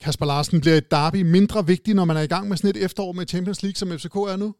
Kasper 0.00 0.26
Larsen, 0.26 0.60
bliver 0.60 0.76
et 0.76 0.90
derby 0.90 1.22
mindre 1.22 1.66
vigtigt, 1.66 1.96
når 1.96 2.04
man 2.04 2.16
er 2.16 2.20
i 2.20 2.26
gang 2.26 2.48
med 2.48 2.56
sådan 2.56 2.70
et 2.70 2.84
efterår 2.84 3.12
med 3.12 3.26
Champions 3.26 3.62
League, 3.62 3.76
som 3.76 3.98
FCK 3.98 4.16
er 4.16 4.36
nu? 4.36 4.54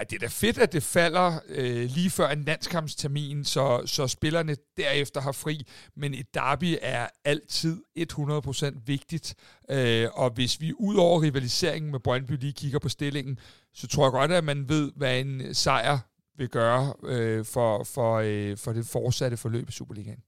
Ej, 0.00 0.04
det 0.04 0.16
er 0.16 0.20
da 0.20 0.26
fedt, 0.26 0.58
at 0.58 0.72
det 0.72 0.82
falder 0.82 1.40
øh, 1.48 1.90
lige 1.90 2.10
før 2.10 2.28
en 2.28 2.44
landskampstermin, 2.44 3.44
så, 3.44 3.82
så 3.86 4.06
spillerne 4.06 4.56
derefter 4.76 5.20
har 5.20 5.32
fri. 5.32 5.66
Men 5.96 6.14
et 6.14 6.34
derby 6.34 6.76
er 6.82 7.06
altid 7.24 7.82
100% 7.98 8.82
vigtigt. 8.86 9.34
Øh, 9.70 10.08
og 10.12 10.30
hvis 10.30 10.60
vi 10.60 10.72
ud 10.78 10.96
over 10.96 11.22
rivaliseringen 11.22 11.90
med 11.90 12.00
Brøndby 12.00 12.32
lige 12.32 12.52
kigger 12.52 12.78
på 12.78 12.88
stillingen, 12.88 13.38
så 13.74 13.88
tror 13.88 14.04
jeg 14.04 14.12
godt, 14.12 14.32
at 14.32 14.44
man 14.44 14.68
ved, 14.68 14.92
hvad 14.96 15.20
en 15.20 15.54
sejr 15.54 15.98
vil 16.38 16.48
gøre 16.48 16.94
øh, 17.04 17.44
for, 17.44 17.84
for, 17.84 18.16
øh, 18.24 18.56
for 18.56 18.72
det 18.72 18.86
fortsatte 18.86 19.36
forløb 19.36 19.68
i 19.68 19.72
Superligaen. 19.72 20.22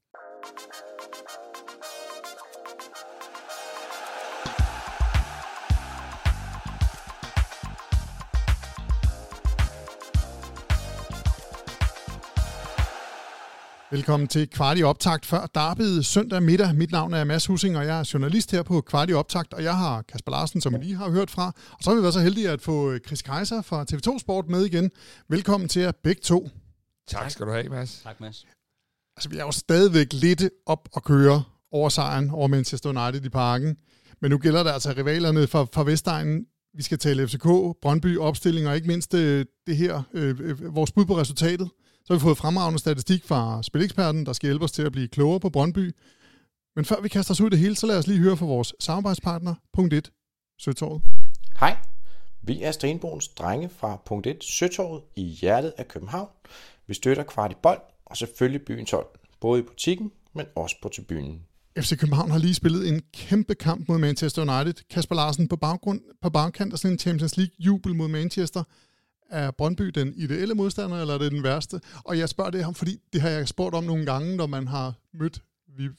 Velkommen 13.93 14.27
til 14.27 14.49
Kvarti 14.49 14.83
Optakt 14.83 15.25
før 15.25 15.45
Darbyet 15.45 16.05
søndag 16.05 16.43
middag. 16.43 16.75
Mit 16.75 16.91
navn 16.91 17.13
er 17.13 17.23
Mads 17.23 17.45
Husing, 17.45 17.77
og 17.77 17.85
jeg 17.85 17.99
er 17.99 18.09
journalist 18.13 18.51
her 18.51 18.63
på 18.63 18.81
Kvarti 18.81 19.13
Optakt, 19.13 19.53
og 19.53 19.63
jeg 19.63 19.77
har 19.77 20.01
Kasper 20.01 20.31
Larsen, 20.31 20.61
som 20.61 20.75
I 20.75 20.77
lige 20.77 20.95
har 20.95 21.09
hørt 21.09 21.29
fra. 21.29 21.51
Og 21.71 21.77
så 21.81 21.89
har 21.89 21.95
vi 21.95 22.01
været 22.01 22.13
så 22.13 22.19
heldige 22.19 22.49
at 22.49 22.61
få 22.61 22.97
Chris 22.97 23.21
Kaiser 23.21 23.61
fra 23.61 23.85
TV2 23.91 24.19
Sport 24.19 24.47
med 24.47 24.65
igen. 24.65 24.91
Velkommen 25.29 25.69
til 25.69 25.81
jer 25.81 25.91
begge 26.03 26.21
to. 26.21 26.49
Tak 27.07 27.31
skal 27.31 27.45
du 27.45 27.51
have, 27.51 27.69
Mads. 27.69 28.01
Tak, 28.03 28.19
Mads. 28.21 28.45
Altså, 29.17 29.29
vi 29.29 29.37
er 29.37 29.43
jo 29.43 29.51
stadigvæk 29.51 30.13
lidt 30.13 30.49
op 30.65 30.89
og 30.93 31.03
køre 31.03 31.43
over 31.71 31.89
sejren 31.89 32.29
over 32.29 32.47
Manchester 32.47 32.89
United 32.89 33.25
i 33.25 33.29
parken. 33.29 33.77
Men 34.21 34.31
nu 34.31 34.37
gælder 34.37 34.63
det 34.63 34.71
altså 34.71 34.93
rivalerne 34.97 35.47
fra, 35.47 35.65
fra 35.73 35.83
Vestegnen. 35.83 36.45
Vi 36.73 36.83
skal 36.83 36.97
tale 36.97 37.27
FCK, 37.27 37.47
Brøndby, 37.81 38.17
opstilling 38.17 38.67
og 38.67 38.75
ikke 38.75 38.87
mindst 38.87 39.13
øh, 39.13 39.45
det 39.67 39.77
her, 39.77 40.03
øh, 40.13 40.39
øh, 40.39 40.75
vores 40.75 40.91
bud 40.91 41.05
på 41.05 41.17
resultatet. 41.17 41.69
Så 42.05 42.13
har 42.13 42.15
vi 42.15 42.21
fået 42.21 42.37
fremragende 42.37 42.79
statistik 42.79 43.25
fra 43.25 43.63
Spileksperten, 43.63 44.25
der 44.25 44.33
skal 44.33 44.47
hjælpe 44.47 44.65
os 44.65 44.71
til 44.71 44.81
at 44.81 44.91
blive 44.91 45.07
klogere 45.07 45.39
på 45.39 45.49
Brøndby. 45.49 45.95
Men 46.75 46.85
før 46.85 47.01
vi 47.01 47.09
kaster 47.09 47.33
os 47.33 47.41
ud 47.41 47.47
i 47.47 47.49
det 47.49 47.59
hele, 47.59 47.75
så 47.75 47.87
lad 47.87 47.97
os 47.97 48.07
lige 48.07 48.19
høre 48.19 48.37
fra 48.37 48.45
vores 48.45 48.73
samarbejdspartner, 48.79 49.55
punkt 49.73 49.93
1, 49.93 50.11
Søtorvet. 50.59 51.01
Hej, 51.59 51.77
vi 52.41 52.63
er 52.63 52.71
Stenbogens 52.71 53.27
drenge 53.27 53.69
fra 53.69 54.01
punkt 54.05 54.27
1, 54.27 54.43
Søtorvet 54.43 55.01
i 55.15 55.23
hjertet 55.23 55.73
af 55.77 55.87
København. 55.87 56.29
Vi 56.87 56.93
støtter 56.93 57.23
kvart 57.23 57.51
i 57.51 57.55
bold 57.63 57.81
og 58.05 58.17
selvfølgelig 58.17 58.65
byens 58.65 58.91
hold, 58.91 59.07
både 59.41 59.59
i 59.59 59.63
butikken, 59.63 60.11
men 60.33 60.45
også 60.55 60.75
på 60.81 60.89
tribunen. 60.89 61.41
FC 61.79 61.97
København 61.99 62.31
har 62.31 62.37
lige 62.37 62.53
spillet 62.53 62.87
en 62.87 63.01
kæmpe 63.13 63.55
kamp 63.55 63.89
mod 63.89 63.97
Manchester 63.97 64.41
United. 64.41 64.83
Kasper 64.89 65.15
Larsen 65.15 65.47
på, 65.47 65.55
baggrund, 65.55 66.01
på 66.21 66.29
bagkant 66.29 66.73
af 66.73 66.79
sådan 66.79 66.93
en 66.93 66.99
Champions 66.99 67.37
League 67.37 67.55
jubel 67.59 67.95
mod 67.95 68.07
Manchester. 68.07 68.63
Er 69.33 69.51
Brøndby 69.51 69.83
den 69.83 70.13
ideelle 70.15 70.55
modstander, 70.55 71.01
eller 71.01 71.13
er 71.13 71.17
det 71.17 71.31
den 71.31 71.43
værste? 71.43 71.81
Og 72.03 72.17
jeg 72.17 72.29
spørger 72.29 72.51
det 72.51 72.63
ham, 72.63 72.75
fordi 72.75 72.99
det 73.13 73.21
har 73.21 73.29
jeg 73.29 73.47
spurgt 73.47 73.75
om 73.75 73.83
nogle 73.83 74.05
gange, 74.05 74.35
når 74.35 74.47
man 74.47 74.67
har 74.67 74.93
mødt 75.13 75.43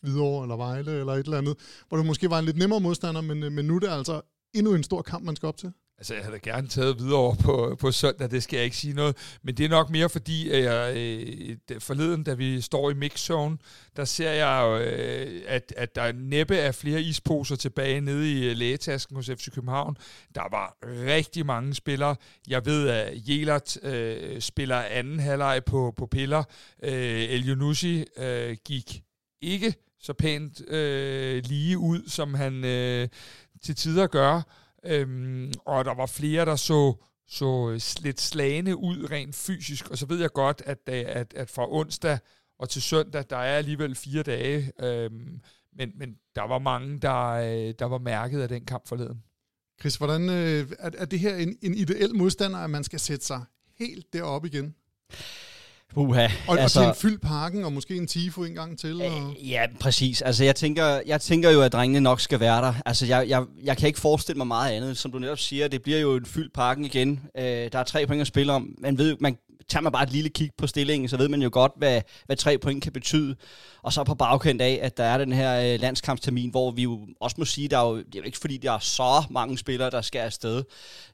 Hvidovre 0.03 0.45
eller 0.45 0.57
Vejle 0.57 0.93
eller 1.01 1.13
et 1.13 1.25
eller 1.25 1.39
andet, 1.39 1.57
hvor 1.89 1.97
det 1.97 2.07
måske 2.07 2.31
var 2.31 2.39
en 2.39 2.45
lidt 2.45 2.57
nemmere 2.57 2.81
modstander, 2.81 3.21
men, 3.21 3.43
øh, 3.43 3.53
men 3.53 3.65
nu 3.65 3.75
er 3.77 3.81
det 3.81 3.89
altså 3.89 4.21
endnu 4.55 4.75
en 4.75 4.83
stor 4.83 5.03
kamp, 5.03 5.25
man 5.25 5.37
skal 5.37 5.47
op 5.47 5.57
til. 5.57 5.73
Altså, 5.99 6.15
jeg 6.15 6.25
havde 6.25 6.39
gerne 6.39 6.69
taget 6.69 6.99
videre 6.99 7.19
over 7.19 7.35
på, 7.35 7.77
på 7.81 7.93
søndag, 7.93 8.31
det 8.31 8.43
skal 8.43 8.57
jeg 8.57 8.65
ikke 8.65 8.77
sige 8.77 8.95
noget. 8.95 9.39
Men 9.43 9.57
det 9.57 9.65
er 9.65 9.69
nok 9.69 9.91
mere 9.91 10.09
fordi, 10.09 10.51
at 10.51 10.63
jeg, 10.63 10.97
øh, 10.97 11.81
forleden, 11.81 12.25
da 12.25 12.35
vi 12.35 12.61
står 12.61 12.91
i 12.91 12.95
mixzone, 12.95 13.59
der 13.97 14.05
ser 14.05 14.31
jeg, 14.31 14.81
øh, 14.81 15.43
at, 15.47 15.75
at 15.77 15.95
der 15.95 16.13
næppe 16.13 16.57
er 16.57 16.73
flere 16.73 17.03
isposer 17.03 17.57
tilbage 17.57 18.01
nede 18.01 18.33
i 18.33 18.51
øh, 18.51 18.57
lægetasken 18.57 19.17
hos 19.17 19.27
FC 19.27 19.51
København. 19.55 19.97
Der 20.35 20.51
var 20.51 20.77
rigtig 20.83 21.47
mange 21.47 21.75
spillere. 21.75 22.17
Jeg 22.49 22.67
ved, 22.67 22.89
at 22.89 23.29
Jelert 23.29 23.85
øh, 23.85 24.41
spiller 24.41 24.77
anden 24.77 25.21
halvleg 25.21 25.63
på, 25.67 25.93
på 25.97 26.07
piller. 26.07 26.45
Øh, 26.83 27.23
El 27.23 27.49
Yunusi 27.49 28.05
øh, 28.17 28.57
gik 28.65 29.03
ikke 29.43 29.75
så 30.01 30.13
pænt 30.13 30.71
øh, 30.71 31.43
lige 31.45 31.79
ud, 31.79 32.09
som 32.09 32.35
han 32.35 32.65
øh, 32.65 33.09
til 33.63 33.77
tider 33.77 34.07
gør. 34.07 34.43
Øhm, 34.87 35.53
og 35.67 35.85
der 35.85 35.95
var 35.95 36.07
flere, 36.07 36.45
der 36.45 36.57
så, 36.57 36.95
så 37.29 37.71
øh, 37.71 37.81
lidt 38.05 38.21
slagende 38.21 38.77
ud 38.77 39.11
rent 39.11 39.35
fysisk. 39.35 39.91
Og 39.91 39.99
så 39.99 40.07
ved 40.07 40.21
jeg 40.21 40.33
godt, 40.33 40.63
at, 40.67 40.79
øh, 40.89 41.05
at, 41.07 41.35
at 41.35 41.51
fra 41.51 41.73
onsdag 41.73 42.19
og 42.59 42.69
til 42.69 42.83
søndag, 42.83 43.25
der 43.31 43.37
er 43.37 43.59
alligevel 43.59 43.95
fire 43.95 44.23
dage. 44.23 44.73
Øhm, 44.81 45.41
men, 45.73 45.93
men 45.95 46.17
der 46.35 46.43
var 46.43 46.59
mange, 46.59 46.99
der, 46.99 47.29
øh, 47.31 47.75
der 47.79 47.85
var 47.85 47.99
mærket 47.99 48.41
af 48.41 48.49
den 48.49 48.65
kamp 48.65 48.89
forleden. 48.89 49.23
Chris, 49.81 49.97
hvordan 49.97 50.29
er, 50.29 50.65
er 50.79 51.05
det 51.05 51.21
her 51.21 51.37
en, 51.37 51.59
en 51.63 51.75
ideel 51.75 52.15
modstander, 52.15 52.59
at 52.59 52.71
man 52.71 52.85
skal 52.85 53.01
sætte 53.01 53.27
sig 53.27 53.45
helt 53.79 54.13
deroppe 54.13 54.49
igen? 54.49 54.75
Uha, 55.97 56.29
og, 56.49 56.59
altså, 56.61 56.81
og 56.81 56.85
til 56.85 56.89
en 56.89 56.95
fyldt 56.95 57.23
parken, 57.23 57.65
og 57.65 57.73
måske 57.73 57.97
en 57.97 58.07
tifo 58.07 58.45
en 58.45 58.55
gang 58.55 58.79
til? 58.79 59.03
Og... 59.03 59.07
Øh, 59.07 59.51
ja, 59.51 59.67
præcis. 59.81 60.23
Altså, 60.23 60.45
jeg 60.45 60.57
tænker, 60.57 61.01
jeg 61.07 61.21
tænker 61.21 61.51
jo, 61.51 61.63
at 61.63 61.73
drengene 61.73 62.01
nok 62.01 62.21
skal 62.21 62.41
være 62.41 62.63
der. 62.63 62.75
Altså, 62.87 63.07
jeg, 63.07 63.29
jeg, 63.29 63.45
jeg 63.65 63.77
kan 63.77 63.87
ikke 63.87 64.01
forestille 64.01 64.37
mig 64.37 64.47
meget 64.47 64.73
andet. 64.73 64.97
Som 64.99 65.13
du 65.13 65.19
netop 65.19 65.39
siger, 65.39 65.69
det 65.69 65.83
bliver 65.83 65.99
jo 65.99 66.17
en 66.17 66.27
fyldt 66.27 66.53
parken 66.53 66.85
igen. 66.85 67.21
Øh, 67.39 67.45
der 67.45 67.79
er 67.79 67.85
tre 67.85 68.07
point 68.07 68.21
at 68.21 68.27
spille 68.27 68.53
om. 68.53 68.69
Man 68.79 68.99
ved, 68.99 69.17
man, 69.21 69.37
tager 69.69 69.83
man 69.83 69.93
bare 69.93 70.03
et 70.03 70.13
lille 70.13 70.29
kig 70.29 70.51
på 70.59 70.67
stillingen, 70.67 71.09
så 71.09 71.17
ved 71.17 71.29
man 71.29 71.43
jo 71.43 71.51
godt, 71.53 71.73
hvad, 71.77 72.03
hvad 72.27 72.37
tre 72.37 72.59
point 72.59 72.83
kan 72.83 72.93
betyde. 72.93 73.37
Og 73.83 73.93
så 73.93 74.05
på 74.05 74.15
bagkant 74.15 74.61
af, 74.61 74.79
at 74.83 74.97
der 74.97 75.05
er 75.05 75.19
den 75.19 75.33
her 75.33 75.75
øh, 75.75 75.81
landskampstermin, 75.81 76.51
hvor 76.51 76.71
vi 76.71 76.83
jo 76.83 77.01
også 77.21 77.37
må 77.39 77.45
sige, 77.45 77.69
der 77.69 77.79
er 77.79 77.89
jo, 77.89 77.97
det 77.97 78.15
er 78.15 78.19
jo 78.19 78.23
ikke 78.23 78.39
fordi, 78.39 78.57
der 78.57 78.73
er 78.73 78.79
så 78.79 79.25
mange 79.31 79.59
spillere, 79.59 79.91
der 79.91 80.01
skal 80.01 80.19
afsted. 80.19 80.63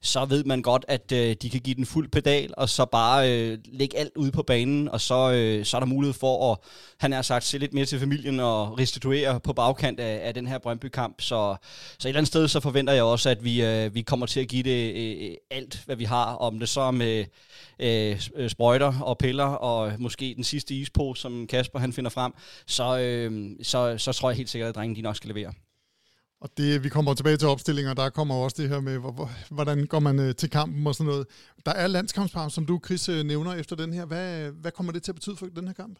Så 0.03 0.25
ved 0.25 0.45
man 0.45 0.63
godt, 0.63 0.85
at 0.89 1.13
øh, 1.13 1.37
de 1.43 1.51
kan 1.51 1.61
give 1.61 1.75
den 1.75 1.87
fuld 1.87 2.09
pedal, 2.09 2.55
og 2.57 2.69
så 2.69 2.85
bare 2.85 3.33
øh, 3.33 3.59
lægge 3.65 3.99
alt 3.99 4.17
ud 4.17 4.31
på 4.31 4.43
banen, 4.43 4.89
og 4.89 5.01
så, 5.01 5.33
øh, 5.33 5.65
så 5.65 5.77
er 5.77 5.81
der 5.81 5.87
mulighed 5.87 6.15
for 6.15 6.53
at, 6.53 6.59
han 6.99 7.13
har 7.13 7.23
sagt, 7.23 7.45
se 7.45 7.59
lidt 7.59 7.75
mere 7.75 7.85
til 7.85 8.01
familien 8.01 8.41
og 8.41 8.79
restituere 8.79 9.41
på 9.41 9.53
bagkant 9.53 10.01
af, 10.01 10.21
af 10.23 10.35
den 10.35 10.47
her 10.47 10.59
Brøndby-kamp. 10.59 11.21
Så, 11.21 11.57
så 11.99 12.09
et 12.09 12.11
eller 12.11 12.19
andet 12.19 12.29
sted, 12.29 12.49
så 12.49 12.61
forventer 12.61 12.93
jeg 12.93 13.03
også, 13.03 13.31
at 13.31 13.45
vi, 13.45 13.63
øh, 13.65 13.95
vi 13.95 14.03
kommer 14.03 14.27
til 14.27 14.41
at 14.41 14.49
give 14.49 14.63
det 14.63 14.95
øh, 14.95 15.31
øh 15.31 15.35
alt, 15.51 15.83
hvad 15.87 15.97
vi 15.97 16.05
har, 16.05 16.35
om 16.35 16.59
det 16.59 16.69
så 16.69 16.91
med 16.91 17.25
øh, 17.79 18.21
sprøjter 18.49 19.01
og 19.01 19.19
piller, 19.19 19.45
og 19.45 19.93
måske 19.99 20.33
den 20.37 20.45
sidste 20.45 20.75
ispose, 20.75 21.23
som 21.23 21.47
Kasper 21.47 21.79
han 21.79 21.93
finder 21.93 22.11
frem, 22.11 22.33
så, 22.67 22.99
øh, 22.99 23.51
så, 23.63 23.99
så 23.99 24.13
tror 24.13 24.31
jeg 24.31 24.37
helt 24.37 24.51
sikkert, 24.51 24.69
at 24.69 24.75
drengene 24.75 24.97
de 24.97 25.03
nok 25.03 25.17
skal 25.17 25.29
levere. 25.29 25.53
Og 26.41 26.51
det, 26.57 26.85
vi 26.85 26.89
kommer 26.89 27.15
tilbage 27.15 27.37
til 27.37 27.49
opstillinger, 27.49 27.95
der 27.95 28.11
kommer 28.11 28.35
også 28.35 28.63
det 28.63 28.69
her 28.69 28.81
med, 28.81 28.99
hvordan 29.51 29.87
går 29.87 29.99
man 29.99 30.19
øh, 30.19 30.35
til 30.35 30.51
kampen 30.51 30.87
og 30.87 30.95
sådan 30.95 31.11
noget. 31.11 31.27
Der 31.67 31.73
er 31.73 31.87
landskampspause, 31.87 32.55
som 32.55 32.67
du, 32.67 32.81
Chris, 32.85 33.09
øh, 33.09 33.25
nævner 33.25 33.55
efter 33.55 33.77
den 33.77 33.93
her. 33.93 34.05
Hvad, 34.05 34.51
hvad 34.51 34.73
kommer 34.73 34.93
det 34.93 35.03
til 35.03 35.13
at 35.13 35.15
betyde 35.15 35.37
for 35.37 35.47
den 35.47 35.67
her 35.67 35.75
kamp? 35.75 35.99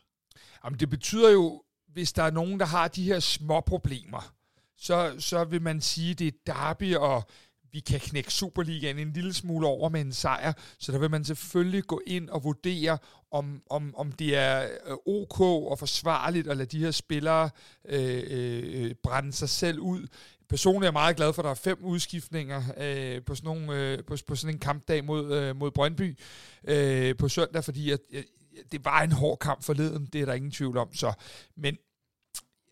Jamen, 0.65 0.81
det 0.81 0.91
betyder 0.91 1.31
jo, 1.31 1.63
hvis 1.93 2.13
der 2.13 2.23
er 2.23 2.31
nogen, 2.31 2.61
der 2.61 2.67
har 2.67 2.89
de 2.89 3.05
her 3.05 3.21
små 3.21 3.61
problemer, 3.61 4.33
så, 4.77 5.15
så 5.19 5.45
vil 5.45 5.63
man 5.63 5.81
sige, 5.81 6.15
det 6.15 6.27
er 6.27 6.53
derby, 6.55 6.97
og 6.97 7.29
vi 7.73 7.81
kan 7.81 8.01
knække 8.01 8.33
Superligaen 8.33 8.99
en 8.99 9.13
lille 9.13 9.35
smule 9.35 9.67
over 9.67 9.89
med 9.89 10.01
en 10.01 10.13
sejr, 10.13 10.53
så 10.79 10.93
der 10.93 10.99
vil 10.99 11.11
man 11.11 11.25
selvfølgelig 11.25 11.85
gå 11.85 12.01
ind 12.07 12.29
og 12.29 12.45
vurdere, 12.45 12.99
om, 13.31 13.63
om, 13.71 13.95
om 13.97 14.13
det 14.13 14.37
er 14.37 14.69
øh, 14.87 14.97
ok 15.07 15.41
og 15.41 15.79
forsvarligt 15.79 16.49
at 16.49 16.57
lade 16.57 16.69
de 16.69 16.85
her 16.85 16.91
spillere 16.91 17.51
øh, 17.89 18.23
øh, 18.27 18.95
brænde 19.03 19.33
sig 19.33 19.49
selv 19.49 19.79
ud. 19.79 20.07
Personligt 20.49 20.83
er 20.83 20.87
jeg 20.87 20.93
meget 20.93 21.17
glad 21.17 21.33
for, 21.33 21.43
at 21.43 21.45
der 21.45 21.51
er 21.51 21.55
fem 21.55 21.85
udskiftninger 21.85 22.63
øh, 22.77 23.25
på, 23.25 23.35
sådan 23.35 23.47
nogle, 23.47 23.75
øh, 23.75 24.05
på, 24.05 24.17
på 24.27 24.35
sådan 24.35 24.55
en 24.55 24.61
kampdag 24.61 25.05
mod, 25.05 25.33
øh, 25.37 25.57
mod 25.57 25.71
Brøndby 25.71 26.19
øh, 26.65 27.17
på 27.17 27.29
søndag, 27.29 27.65
fordi 27.65 27.91
at, 27.91 28.01
øh, 28.11 28.25
det 28.73 28.85
var 28.85 29.03
en 29.03 29.13
hård 29.13 29.39
kamp 29.39 29.63
forleden, 29.63 30.07
det 30.07 30.21
er 30.21 30.27
der 30.27 30.35
ingen 30.35 30.51
tvivl 30.51 30.77
om. 30.77 30.95
Så. 30.95 31.13
Men 31.57 31.77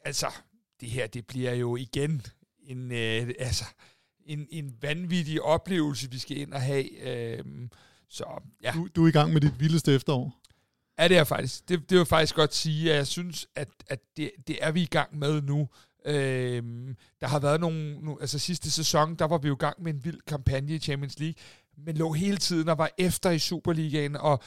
altså, 0.04 0.26
det 0.80 0.90
her, 0.90 1.06
det 1.06 1.26
bliver 1.26 1.52
jo 1.52 1.76
igen 1.76 2.22
en, 2.60 2.92
øh, 2.92 3.30
altså, 3.38 3.64
en, 4.28 4.46
en 4.50 4.74
vanvittig 4.80 5.42
oplevelse, 5.42 6.10
vi 6.10 6.18
skal 6.18 6.36
ind 6.36 6.52
og 6.52 6.62
have. 6.62 7.00
Øhm, 7.00 7.70
så, 8.08 8.24
ja. 8.62 8.72
du, 8.74 8.88
du 8.96 9.04
er 9.04 9.08
i 9.08 9.12
gang 9.12 9.32
med 9.32 9.40
dit 9.40 9.60
vildeste 9.60 9.94
efterår. 9.94 10.40
Ja, 10.98 11.08
det 11.08 11.16
er 11.18 11.24
faktisk. 11.24 11.68
Det, 11.68 11.90
det 11.90 11.98
vil 11.98 12.06
faktisk 12.06 12.34
godt 12.34 12.54
sige, 12.54 12.90
at 12.90 12.96
jeg 12.96 13.06
synes, 13.06 13.46
at, 13.56 13.68
at 13.86 14.00
det, 14.16 14.30
det 14.46 14.58
er 14.60 14.70
vi 14.72 14.82
i 14.82 14.86
gang 14.86 15.18
med 15.18 15.42
nu. 15.42 15.68
Øhm, 16.06 16.96
der 17.20 17.26
har 17.26 17.38
været 17.38 17.60
nogle, 17.60 17.98
nu, 18.00 18.18
altså 18.20 18.38
sidste 18.38 18.70
sæson, 18.70 19.14
der 19.14 19.24
var 19.24 19.38
vi 19.38 19.48
jo 19.48 19.54
i 19.54 19.58
gang 19.58 19.82
med 19.82 19.94
en 19.94 20.04
vild 20.04 20.20
kampagne 20.26 20.74
i 20.74 20.78
Champions 20.78 21.18
League, 21.18 21.34
men 21.76 21.96
lå 21.96 22.12
hele 22.12 22.36
tiden 22.36 22.68
og 22.68 22.78
var 22.78 22.90
efter 22.98 23.30
i 23.30 23.38
Superligaen, 23.38 24.16
og 24.16 24.42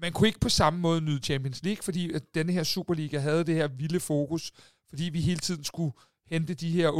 man 0.00 0.12
kunne 0.12 0.28
ikke 0.28 0.40
på 0.40 0.48
samme 0.48 0.80
måde 0.80 1.00
nyde 1.00 1.20
Champions 1.22 1.62
League, 1.62 1.82
fordi 1.82 2.12
at 2.12 2.22
denne 2.34 2.52
her 2.52 2.62
Superliga 2.62 3.18
havde 3.18 3.44
det 3.44 3.54
her 3.54 3.68
vilde 3.68 4.00
fokus, 4.00 4.52
fordi 4.88 5.04
vi 5.04 5.20
hele 5.20 5.40
tiden 5.40 5.64
skulle 5.64 5.92
hente 6.30 6.54
de 6.54 6.70
her 6.70 6.90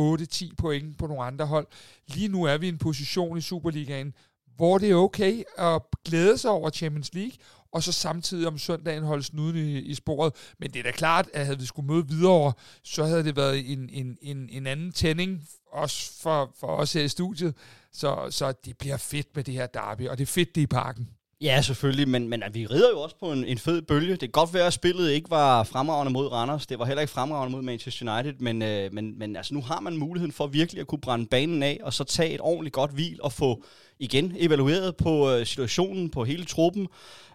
8-10 0.50 0.54
point 0.58 0.98
på 0.98 1.06
nogle 1.06 1.24
andre 1.24 1.46
hold. 1.46 1.66
Lige 2.06 2.28
nu 2.28 2.44
er 2.44 2.56
vi 2.56 2.66
i 2.66 2.68
en 2.68 2.78
position 2.78 3.38
i 3.38 3.40
Superligaen, 3.40 4.14
hvor 4.56 4.78
det 4.78 4.90
er 4.90 4.94
okay 4.94 5.42
at 5.58 5.82
glæde 6.04 6.38
sig 6.38 6.50
over 6.50 6.70
Champions 6.70 7.14
League, 7.14 7.32
og 7.72 7.82
så 7.82 7.92
samtidig 7.92 8.46
om 8.46 8.58
søndagen 8.58 9.02
holde 9.02 9.22
snuden 9.22 9.56
i, 9.56 9.78
i 9.78 9.94
sporet. 9.94 10.32
Men 10.58 10.70
det 10.70 10.78
er 10.78 10.82
da 10.82 10.90
klart, 10.90 11.28
at 11.34 11.44
havde 11.44 11.58
vi 11.58 11.66
skulle 11.66 11.86
møde 11.86 12.08
videre, 12.08 12.52
så 12.82 13.04
havde 13.04 13.24
det 13.24 13.36
været 13.36 13.72
en, 13.72 13.88
en, 13.92 14.18
en, 14.22 14.48
en 14.52 14.66
anden 14.66 14.92
tænding, 14.92 15.48
også 15.72 16.22
for, 16.22 16.54
for 16.60 16.66
os 16.66 16.92
her 16.92 17.02
i 17.02 17.08
studiet. 17.08 17.54
Så, 17.92 18.26
så 18.30 18.52
det 18.64 18.78
bliver 18.78 18.96
fedt 18.96 19.36
med 19.36 19.44
det 19.44 19.54
her 19.54 19.66
derby, 19.66 20.08
og 20.08 20.18
det 20.18 20.22
er 20.22 20.32
fedt, 20.32 20.54
det 20.54 20.60
er 20.60 20.64
i 20.64 20.66
parken. 20.66 21.08
Ja, 21.40 21.62
selvfølgelig, 21.62 22.08
men, 22.08 22.28
men 22.28 22.42
vi 22.52 22.66
rider 22.66 22.90
jo 22.90 23.00
også 23.00 23.16
på 23.20 23.32
en, 23.32 23.44
en 23.44 23.58
fed 23.58 23.82
bølge. 23.82 24.10
Det 24.10 24.20
kan 24.20 24.28
godt 24.28 24.54
være, 24.54 24.66
at 24.66 24.72
spillet 24.72 25.10
ikke 25.10 25.30
var 25.30 25.64
fremragende 25.64 26.12
mod 26.12 26.32
Randers. 26.32 26.66
Det 26.66 26.78
var 26.78 26.84
heller 26.84 27.00
ikke 27.00 27.12
fremragende 27.12 27.56
mod 27.56 27.62
Manchester 27.62 28.14
United, 28.14 28.34
men, 28.40 28.62
øh, 28.62 28.92
men, 28.92 29.18
men 29.18 29.36
altså, 29.36 29.54
nu 29.54 29.62
har 29.62 29.80
man 29.80 29.96
muligheden 29.96 30.32
for 30.32 30.46
virkelig 30.46 30.80
at 30.80 30.86
kunne 30.86 31.00
brænde 31.00 31.26
banen 31.26 31.62
af, 31.62 31.80
og 31.82 31.92
så 31.92 32.04
tage 32.04 32.34
et 32.34 32.40
ordentligt 32.40 32.74
godt 32.74 32.90
hvil 32.90 33.18
og 33.22 33.32
få 33.32 33.64
igen 33.98 34.32
evalueret 34.38 34.96
på 34.96 35.30
øh, 35.30 35.46
situationen, 35.46 36.10
på 36.10 36.24
hele 36.24 36.44
truppen, 36.44 36.88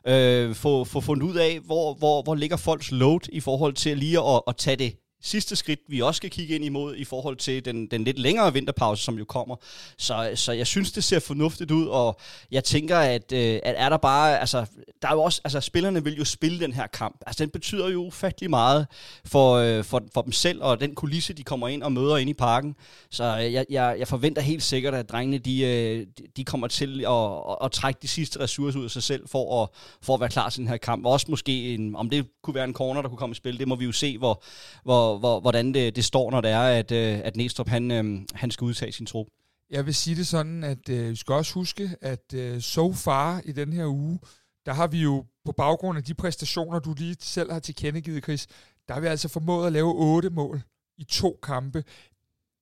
øh, 0.07 0.55
få, 0.55 0.83
få 0.83 1.01
fundet 1.01 1.23
ud 1.27 1.35
af, 1.35 1.59
hvor, 1.59 1.93
hvor, 1.93 2.21
hvor 2.21 2.35
ligger 2.35 2.57
folks 2.57 2.91
load 2.91 3.29
i 3.29 3.39
forhold 3.39 3.73
til 3.73 3.97
lige 3.97 4.19
at, 4.19 4.41
at 4.47 4.57
tage 4.57 4.75
det 4.75 4.95
sidste 5.21 5.55
skridt, 5.55 5.79
vi 5.87 6.01
også 6.01 6.17
skal 6.17 6.29
kigge 6.29 6.55
ind 6.55 6.65
imod 6.65 6.95
i 6.95 7.03
forhold 7.03 7.37
til 7.37 7.65
den, 7.65 7.87
den 7.87 8.03
lidt 8.03 8.19
længere 8.19 8.53
vinterpause, 8.53 9.03
som 9.03 9.17
jo 9.17 9.25
kommer. 9.25 9.55
Så, 9.97 10.31
så 10.35 10.51
jeg 10.51 10.67
synes, 10.67 10.91
det 10.91 11.03
ser 11.03 11.19
fornuftigt 11.19 11.71
ud, 11.71 11.87
og 11.87 12.19
jeg 12.51 12.63
tænker, 12.63 12.97
at, 12.97 13.31
øh, 13.31 13.59
at 13.63 13.75
er 13.77 13.89
der 13.89 13.97
bare, 13.97 14.39
altså, 14.39 14.65
der 15.01 15.07
er 15.07 15.13
jo 15.13 15.21
også, 15.21 15.41
altså, 15.43 15.61
spillerne 15.61 16.03
vil 16.03 16.17
jo 16.17 16.25
spille 16.25 16.59
den 16.59 16.73
her 16.73 16.87
kamp. 16.87 17.21
Altså, 17.27 17.43
den 17.43 17.49
betyder 17.49 17.89
jo 17.89 18.05
ufattelig 18.05 18.49
meget 18.49 18.87
for, 19.25 19.53
øh, 19.55 19.83
for, 19.83 20.01
for 20.13 20.21
dem 20.21 20.31
selv, 20.31 20.63
og 20.63 20.79
den 20.79 20.95
kulisse, 20.95 21.33
de 21.33 21.43
kommer 21.43 21.67
ind 21.67 21.83
og 21.83 21.91
møder 21.91 22.17
ind 22.17 22.29
i 22.29 22.33
parken. 22.33 22.75
Så 23.09 23.37
øh, 23.37 23.53
jeg, 23.53 23.65
jeg, 23.69 23.95
jeg 23.99 24.07
forventer 24.07 24.41
helt 24.41 24.63
sikkert, 24.63 24.93
at 24.93 25.09
drengene, 25.09 25.37
de, 25.37 25.61
øh, 25.61 26.07
de 26.37 26.43
kommer 26.45 26.67
til 26.67 27.05
at, 27.05 27.11
at, 27.49 27.57
at 27.65 27.71
trække 27.71 27.99
de 28.01 28.07
sidste 28.07 28.39
ressourcer 28.39 28.79
ud 28.79 28.85
af 28.85 28.91
sig 28.91 29.03
selv, 29.03 29.27
for 29.27 29.63
at, 29.63 29.69
for 30.01 30.13
at 30.13 30.19
være 30.19 30.29
klar 30.29 30.49
til 30.49 30.59
den 30.59 30.67
her 30.67 30.77
kamp. 30.77 31.05
Også 31.05 31.25
måske, 31.29 31.73
en, 31.73 31.95
om 31.95 32.09
det 32.09 32.27
kunne 32.43 32.55
være 32.55 32.63
en 32.63 32.73
corner, 32.73 33.01
der 33.01 33.09
kunne 33.09 33.17
komme 33.17 33.33
i 33.33 33.35
spil, 33.35 33.59
det 33.59 33.67
må 33.67 33.75
vi 33.75 33.85
jo 33.85 33.91
se, 33.91 34.17
hvor, 34.17 34.43
hvor 34.83 35.10
hvor, 35.17 35.39
hvordan 35.39 35.73
det, 35.73 35.95
det 35.95 36.05
står, 36.05 36.31
når 36.31 36.41
det 36.41 36.51
er, 36.51 36.61
at, 36.61 36.91
øh, 36.91 37.19
at 37.23 37.35
Næstrup 37.35 37.67
han, 37.67 37.91
øh, 37.91 38.21
han 38.33 38.51
skal 38.51 38.65
udtage 38.65 38.91
sin 38.91 39.05
trup. 39.05 39.27
Jeg 39.69 39.85
vil 39.85 39.95
sige 39.95 40.15
det 40.15 40.27
sådan, 40.27 40.63
at 40.63 40.89
øh, 40.89 41.09
vi 41.09 41.15
skal 41.15 41.33
også 41.33 41.53
huske, 41.53 41.95
at 42.01 42.33
øh, 42.33 42.61
so 42.61 42.93
far 42.93 43.41
i 43.45 43.51
den 43.51 43.73
her 43.73 43.85
uge, 43.85 44.19
der 44.65 44.73
har 44.73 44.87
vi 44.87 45.01
jo 45.01 45.25
på 45.45 45.51
baggrund 45.51 45.97
af 45.97 46.03
de 46.03 46.13
præstationer, 46.13 46.79
du 46.79 46.93
lige 46.97 47.15
selv 47.19 47.51
har 47.51 47.59
tilkendegivet, 47.59 48.23
Chris, 48.23 48.47
der 48.87 48.93
har 48.93 49.01
vi 49.01 49.07
altså 49.07 49.27
formået 49.27 49.67
at 49.67 49.73
lave 49.73 49.93
otte 49.93 50.29
mål 50.29 50.61
i 50.97 51.03
to 51.03 51.39
kampe. 51.43 51.83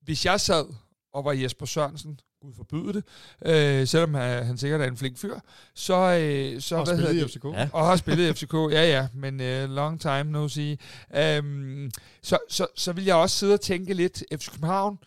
Hvis 0.01 0.25
jeg 0.25 0.39
sad 0.39 0.65
og 1.13 1.25
var 1.25 1.31
Jesper 1.31 1.65
Sørensen, 1.65 2.19
Gud 2.41 2.53
forbyde 2.53 2.93
det, 2.93 3.03
øh, 3.45 3.87
selvom 3.87 4.13
han, 4.13 4.45
han 4.45 4.57
sikkert 4.57 4.81
er 4.81 4.85
en 4.85 4.97
flink 4.97 5.17
fyr, 5.17 5.39
så... 5.73 5.95
Øh, 5.95 6.61
så 6.61 6.75
og 6.75 6.85
hvad 6.85 6.97
spillet 6.97 7.25
i 7.25 7.27
FCK. 7.27 7.45
Ja. 7.45 7.69
Og 7.73 7.85
har 7.85 7.95
spillet 7.95 8.29
i 8.29 8.33
FCK, 8.33 8.53
ja 8.53 8.83
ja, 8.87 9.07
men 9.13 9.33
uh, 9.33 9.69
long 9.69 10.01
time 10.01 10.23
no 10.23 10.47
see. 10.47 10.77
Um, 11.39 11.91
så, 12.21 12.37
så, 12.49 12.67
så 12.75 12.93
vil 12.93 13.05
jeg 13.05 13.15
også 13.15 13.37
sidde 13.37 13.53
og 13.53 13.61
tænke 13.61 13.93
lidt, 13.93 14.23
FC 14.35 14.51
København, 14.51 14.99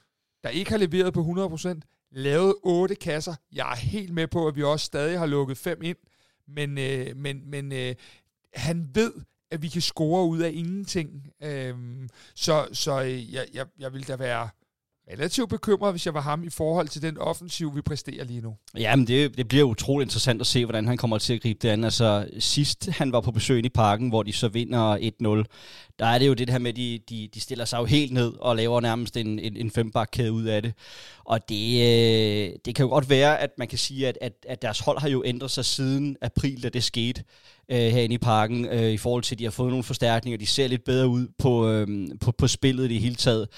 der 0.45 0.49
ikke 0.49 0.71
har 0.71 0.79
leveret 0.79 1.15
på 1.15 1.21
100%, 1.65 1.81
lavet 2.13 2.55
otte 2.63 2.95
kasser. 2.95 3.35
Jeg 3.53 3.71
er 3.73 3.77
helt 3.77 4.13
med 4.13 4.27
på, 4.27 4.47
at 4.47 4.57
vi 4.57 4.63
også 4.63 4.87
stadig 4.87 5.19
har 5.19 5.27
lukket 5.27 5.59
fem 5.59 5.83
ind, 5.83 5.99
men, 6.49 6.79
øh, 6.79 7.17
men, 7.17 7.51
men 7.51 7.73
øh, 7.73 7.95
han 8.55 8.91
ved, 8.95 9.13
at 9.51 9.63
vi 9.63 9.69
kan 9.69 9.83
score 9.83 10.27
ud 10.27 10.41
af 10.41 10.51
ingenting. 10.55 11.31
Øhm, 11.43 12.09
så 12.35 12.69
så 12.73 13.03
øh, 13.03 13.35
jeg, 13.35 13.47
jeg, 13.55 13.67
jeg 13.79 13.93
vil 13.93 14.09
da 14.09 14.17
være 14.17 14.49
relativt 15.11 15.51
bekymret, 15.51 15.93
hvis 15.93 16.07
jeg 16.07 16.15
var 16.15 16.21
ham, 16.21 16.45
i 16.45 16.51
forhold 16.51 16.89
til 16.89 17.03
den 17.03 17.19
offensiv, 17.19 17.77
vi 17.77 17.83
præsterer 17.83 18.25
lige 18.25 18.41
nu. 18.41 18.57
Jamen, 18.77 19.07
det, 19.07 19.37
det 19.37 19.49
bliver 19.49 19.65
utroligt 19.65 20.07
interessant 20.07 20.41
at 20.41 20.47
se, 20.47 20.65
hvordan 20.65 20.87
han 20.87 20.97
kommer 20.97 21.19
til 21.19 21.35
at 21.35 21.41
gribe 21.41 21.59
det 21.63 21.69
an. 21.69 21.85
Altså, 21.85 22.29
sidst 22.39 22.89
han 22.91 23.13
var 23.13 23.21
på 23.21 23.31
besøg 23.31 23.65
i 23.65 23.69
parken, 23.69 24.09
hvor 24.09 24.23
de 24.23 24.33
så 24.33 24.49
vinder 24.49 24.97
1-0, 24.97 25.99
der 25.99 26.07
er 26.07 26.19
det 26.19 26.27
jo 26.27 26.35
det 26.35 26.51
her 26.51 26.59
med, 26.59 26.71
at 26.71 26.77
de, 26.77 27.01
de, 27.09 27.29
de 27.35 27.41
stiller 27.41 27.65
sig 27.65 27.79
jo 27.79 27.85
helt 27.85 28.13
ned 28.13 28.33
og 28.41 28.57
laver 28.57 28.81
nærmest 28.81 29.17
en, 29.17 29.39
en, 29.39 29.57
en 29.57 29.71
fembakkæde 29.71 30.33
ud 30.33 30.45
af 30.45 30.63
det. 30.63 30.75
Og 31.25 31.49
det, 31.49 31.81
øh, 31.81 32.51
det 32.65 32.75
kan 32.75 32.85
jo 32.85 32.89
godt 32.89 33.11
være, 33.11 33.39
at 33.39 33.51
man 33.59 33.69
kan 33.69 33.79
sige, 33.79 34.09
at, 34.09 34.19
at, 34.21 34.33
at 34.49 34.63
deres 34.63 34.81
hold 34.81 34.99
har 34.99 35.09
jo 35.09 35.23
ændret 35.27 35.51
sig 35.51 35.65
siden 35.65 36.17
april, 36.23 36.63
da 36.63 36.69
det 36.69 36.85
skete 36.85 37.25
øh, 37.73 37.93
herinde 37.93 38.15
i 38.15 38.19
parken, 38.19 38.65
øh, 38.65 38.91
i 38.91 38.97
forhold 38.97 39.23
til, 39.23 39.35
at 39.35 39.39
de 39.39 39.45
har 39.45 39.51
fået 39.51 39.69
nogle 39.69 39.85
forstærkninger. 39.85 40.39
De 40.39 40.47
ser 40.47 40.69
lidt 40.69 40.85
bedre 40.85 41.09
ud 41.09 41.27
på, 41.39 41.69
øh, 41.69 41.89
på, 42.21 42.33
på 42.33 42.49
spillet 42.49 42.85
i 42.85 42.89
det 42.95 43.01
hele 43.01 43.15
taget. 43.15 43.49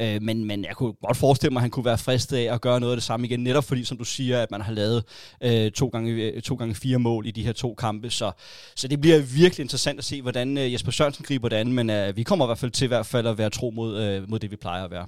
Øh, 0.00 0.22
men, 0.22 0.44
men 0.44 0.64
jeg 0.64 0.76
kunne 0.76 0.92
godt 0.92 1.16
forestille 1.16 1.52
mig, 1.52 1.60
at 1.60 1.62
han 1.62 1.70
kunne 1.70 1.84
være 1.84 1.98
fristet 1.98 2.36
af 2.36 2.54
at 2.54 2.60
gøre 2.60 2.80
noget 2.80 2.92
af 2.92 2.96
det 2.96 3.04
samme 3.04 3.26
igen, 3.26 3.40
netop 3.40 3.64
fordi, 3.64 3.84
som 3.84 3.98
du 3.98 4.04
siger, 4.04 4.42
at 4.42 4.50
man 4.50 4.60
har 4.60 4.72
lavet 4.72 5.04
øh, 5.40 5.70
to, 5.70 5.88
gange, 5.88 6.12
øh, 6.12 6.42
to 6.42 6.54
gange 6.54 6.74
fire 6.74 6.98
mål 6.98 7.26
i 7.26 7.30
de 7.30 7.44
her 7.44 7.52
to 7.52 7.74
kampe. 7.74 8.10
Så, 8.10 8.32
så 8.76 8.88
det 8.88 9.00
bliver 9.00 9.18
virkelig 9.18 9.62
interessant 9.62 9.98
at 9.98 10.04
se, 10.04 10.22
hvordan 10.22 10.58
øh, 10.58 10.72
Jesper 10.72 10.92
Sørensen 10.92 11.24
griber 11.24 11.48
det 11.48 11.56
an, 11.56 11.72
men 11.72 11.90
øh, 11.90 12.16
vi 12.16 12.22
kommer 12.22 12.44
i 12.44 12.48
hvert 12.48 12.58
fald 12.58 12.70
til 12.70 12.84
i 12.84 12.88
hvert 12.88 13.06
fald 13.06 13.26
at 13.26 13.38
være 13.38 13.50
tro 13.50 13.70
mod, 13.70 14.02
øh, 14.02 14.30
mod 14.30 14.38
det, 14.38 14.50
vi 14.50 14.56
plejer 14.56 14.84
at 14.84 14.90
være. 14.90 15.06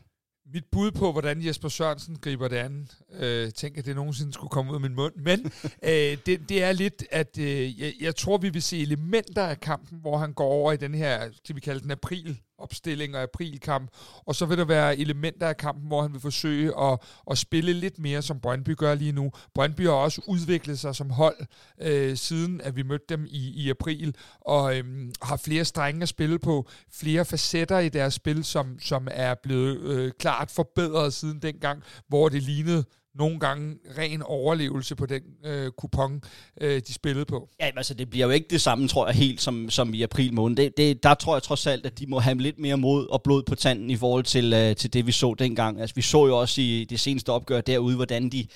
Mit 0.52 0.64
bud 0.72 0.90
på, 0.90 1.12
hvordan 1.12 1.46
Jesper 1.46 1.68
Sørensen 1.68 2.16
griber 2.16 2.48
det 2.48 2.56
an, 2.56 2.88
øh, 3.12 3.52
tænker, 3.52 3.78
at 3.78 3.86
det 3.86 3.96
nogensinde 3.96 4.32
skulle 4.32 4.50
komme 4.50 4.70
ud 4.70 4.76
af 4.76 4.80
min 4.80 4.94
mund, 4.94 5.14
men 5.16 5.52
øh, 5.82 6.18
det, 6.26 6.48
det 6.48 6.62
er 6.62 6.72
lidt, 6.72 7.04
at 7.10 7.38
øh, 7.38 7.80
jeg, 7.80 7.92
jeg 8.00 8.16
tror, 8.16 8.38
vi 8.38 8.48
vil 8.48 8.62
se 8.62 8.82
elementer 8.82 9.42
af 9.42 9.60
kampen, 9.60 9.98
hvor 10.00 10.18
han 10.18 10.32
går 10.32 10.48
over 10.48 10.72
i 10.72 10.76
den 10.76 10.94
her, 10.94 11.30
skal 11.32 11.56
vi 11.56 11.60
kalde 11.60 11.80
den 11.80 11.90
april 11.90 12.40
opstilling 12.58 13.16
og 13.16 13.22
aprilkamp, 13.22 13.90
og 14.26 14.34
så 14.34 14.46
vil 14.46 14.58
der 14.58 14.64
være 14.64 14.98
elementer 14.98 15.48
af 15.48 15.56
kampen, 15.56 15.86
hvor 15.86 16.02
han 16.02 16.12
vil 16.12 16.20
forsøge 16.20 16.80
at, 16.80 17.00
at 17.30 17.38
spille 17.38 17.72
lidt 17.72 17.98
mere, 17.98 18.22
som 18.22 18.40
Brøndby 18.40 18.76
gør 18.76 18.94
lige 18.94 19.12
nu. 19.12 19.32
Brøndby 19.54 19.86
har 19.86 19.92
også 19.92 20.22
udviklet 20.26 20.78
sig 20.78 20.94
som 20.94 21.10
hold, 21.10 21.36
øh, 21.80 22.16
siden 22.16 22.60
at 22.60 22.76
vi 22.76 22.82
mødte 22.82 23.04
dem 23.08 23.26
i, 23.28 23.64
i 23.64 23.70
april, 23.70 24.16
og 24.40 24.78
øh, 24.78 24.84
har 25.22 25.36
flere 25.36 25.64
strenge 25.64 26.02
at 26.02 26.08
spille 26.08 26.38
på, 26.38 26.68
flere 26.92 27.24
facetter 27.24 27.78
i 27.78 27.88
deres 27.88 28.14
spil, 28.14 28.44
som, 28.44 28.78
som 28.80 29.08
er 29.10 29.34
blevet 29.42 29.80
øh, 29.80 30.12
klart 30.18 30.50
forbedret 30.50 31.14
siden 31.14 31.42
dengang, 31.42 31.82
hvor 32.08 32.28
det 32.28 32.42
lignede 32.42 32.84
nogle 33.18 33.40
gange 33.40 33.76
ren 33.98 34.22
overlevelse 34.22 34.96
på 34.96 35.06
den 35.06 35.22
øh, 35.44 35.70
kupon, 35.70 36.22
øh, 36.60 36.82
de 36.86 36.92
spillede 36.92 37.24
på. 37.24 37.48
Ja, 37.60 37.70
altså 37.76 37.94
det 37.94 38.10
bliver 38.10 38.26
jo 38.26 38.32
ikke 38.32 38.46
det 38.50 38.60
samme, 38.60 38.88
tror 38.88 39.06
jeg, 39.06 39.14
helt 39.14 39.40
som, 39.40 39.70
som 39.70 39.94
i 39.94 40.02
april 40.02 40.34
måned. 40.34 40.56
Det, 40.56 40.76
det, 40.76 41.02
der 41.02 41.14
tror 41.14 41.34
jeg 41.34 41.42
trods 41.42 41.66
alt, 41.66 41.86
at 41.86 41.98
de 41.98 42.06
må 42.06 42.18
have 42.18 42.38
lidt 42.38 42.58
mere 42.58 42.76
mod 42.76 43.06
og 43.06 43.22
blod 43.22 43.42
på 43.42 43.54
tanden 43.54 43.90
i 43.90 43.96
forhold 43.96 44.24
til, 44.24 44.52
øh, 44.52 44.76
til 44.76 44.92
det, 44.92 45.06
vi 45.06 45.12
så 45.12 45.34
dengang. 45.38 45.80
Altså 45.80 45.94
vi 45.94 46.02
så 46.02 46.26
jo 46.26 46.38
også 46.38 46.60
i 46.60 46.86
det 46.90 47.00
seneste 47.00 47.30
opgør 47.30 47.60
derude, 47.60 47.96
hvordan 47.96 48.24
de, 48.24 48.30
de 48.30 48.46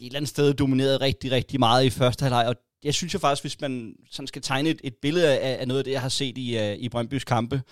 et 0.00 0.06
eller 0.06 0.16
andet 0.16 0.28
sted 0.28 0.54
dominerede 0.54 0.96
rigtig, 0.96 1.32
rigtig 1.32 1.58
meget 1.58 1.84
i 1.84 1.90
første 1.90 2.22
halvleg, 2.22 2.46
og 2.46 2.56
jeg 2.84 2.94
synes 2.94 3.14
jo 3.14 3.18
faktisk, 3.18 3.42
hvis 3.42 3.60
man 3.60 3.94
sådan 4.10 4.26
skal 4.26 4.42
tegne 4.42 4.70
et, 4.70 4.80
et 4.84 4.94
billede 5.02 5.38
af, 5.38 5.60
af 5.60 5.68
noget 5.68 5.78
af 5.78 5.84
det, 5.84 5.92
jeg 5.92 6.00
har 6.00 6.08
set 6.08 6.38
i, 6.38 6.56
uh, 6.56 6.72
i 6.78 6.88
Brøndbys 6.88 7.24
kampe, 7.24 7.62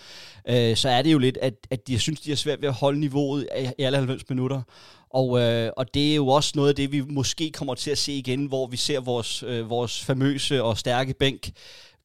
uh, 0.48 0.74
så 0.74 0.88
er 0.88 1.02
det 1.02 1.12
jo 1.12 1.18
lidt, 1.18 1.38
at, 1.42 1.54
at 1.70 1.86
de, 1.86 1.92
jeg 1.92 2.00
synes, 2.00 2.20
de 2.20 2.30
har 2.30 2.36
svært 2.36 2.60
ved 2.60 2.68
at 2.68 2.74
holde 2.74 3.00
niveauet 3.00 3.48
i 3.78 3.82
alle 3.82 3.98
90 3.98 4.28
minutter. 4.28 4.62
Og, 5.16 5.40
øh, 5.40 5.72
og 5.76 5.94
det 5.94 6.10
er 6.10 6.14
jo 6.14 6.28
også 6.28 6.52
noget 6.54 6.68
af 6.68 6.74
det, 6.74 6.92
vi 6.92 7.00
måske 7.00 7.50
kommer 7.50 7.74
til 7.74 7.90
at 7.90 7.98
se 7.98 8.12
igen, 8.12 8.46
hvor 8.46 8.66
vi 8.66 8.76
ser 8.76 9.00
vores, 9.00 9.42
øh, 9.42 9.70
vores 9.70 10.04
famøse 10.04 10.62
og 10.62 10.78
stærke 10.78 11.14
bænk 11.14 11.50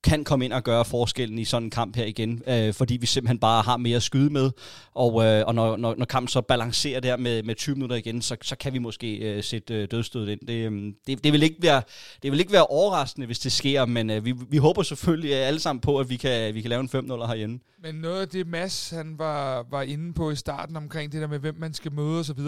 kan 0.04 0.24
komme 0.24 0.46
ind 0.46 0.54
og 0.54 0.64
gøre 0.64 0.86
forskellen 0.86 1.40
i 1.40 1.46
sådan 1.46 1.64
en 1.64 1.70
kamp 1.70 1.96
her 1.96 2.06
igen, 2.06 2.44
øh, 2.48 2.74
fordi 2.74 2.98
vi 2.98 3.06
simpelthen 3.06 3.40
bare 3.40 3.62
har 3.62 3.78
mere 3.78 3.96
at 3.96 4.04
skyde 4.04 4.30
med, 4.30 4.52
og, 4.94 5.26
øh, 5.26 5.44
og 5.48 5.56
når, 5.56 5.78
når, 5.78 5.96
når 5.96 6.06
kampen 6.06 6.28
så 6.28 6.42
balancerer 6.42 7.00
der 7.00 7.18
med, 7.18 7.44
med 7.44 7.56
20 7.56 7.76
minutter 7.76 7.96
igen, 7.96 8.22
så, 8.22 8.38
så 8.42 8.56
kan 8.56 8.74
vi 8.74 8.80
måske 8.80 9.18
øh, 9.18 9.44
sætte 9.44 9.74
øh, 9.74 9.88
dødstødet 9.92 10.30
ind. 10.30 10.40
Det, 10.48 10.72
øh, 10.72 10.94
det, 11.08 11.24
det, 11.24 11.34
vil 11.34 11.44
ikke 11.44 11.58
være, 11.62 11.82
det 12.24 12.32
vil 12.32 12.40
ikke 12.40 12.52
være 12.52 12.66
overraskende, 12.66 13.26
hvis 13.26 13.40
det 13.40 13.52
sker, 13.52 13.86
men 13.86 14.10
øh, 14.10 14.26
vi, 14.26 14.34
vi 14.50 14.58
håber 14.58 14.84
selvfølgelig 14.84 15.32
øh, 15.32 15.48
alle 15.48 15.60
sammen 15.60 15.82
på, 15.82 16.00
at 16.00 16.10
vi 16.10 16.16
kan, 16.16 16.54
vi 16.56 16.62
kan 16.62 16.70
lave 16.70 16.82
en 16.82 16.90
5-0 16.94 17.28
herhjemme. 17.28 17.60
Men 17.84 17.96
noget 17.96 18.22
af 18.22 18.28
det, 18.28 18.48
Mads 18.48 18.90
han 18.90 19.16
var, 19.18 19.66
var 19.72 19.82
inde 19.82 20.14
på 20.14 20.32
i 20.32 20.36
starten 20.36 20.78
omkring 20.78 21.12
det 21.12 21.22
der 21.22 21.28
med, 21.28 21.40
hvem 21.40 21.56
man 21.60 21.74
skal 21.74 21.92
møde 21.92 22.20
osv., 22.20 22.40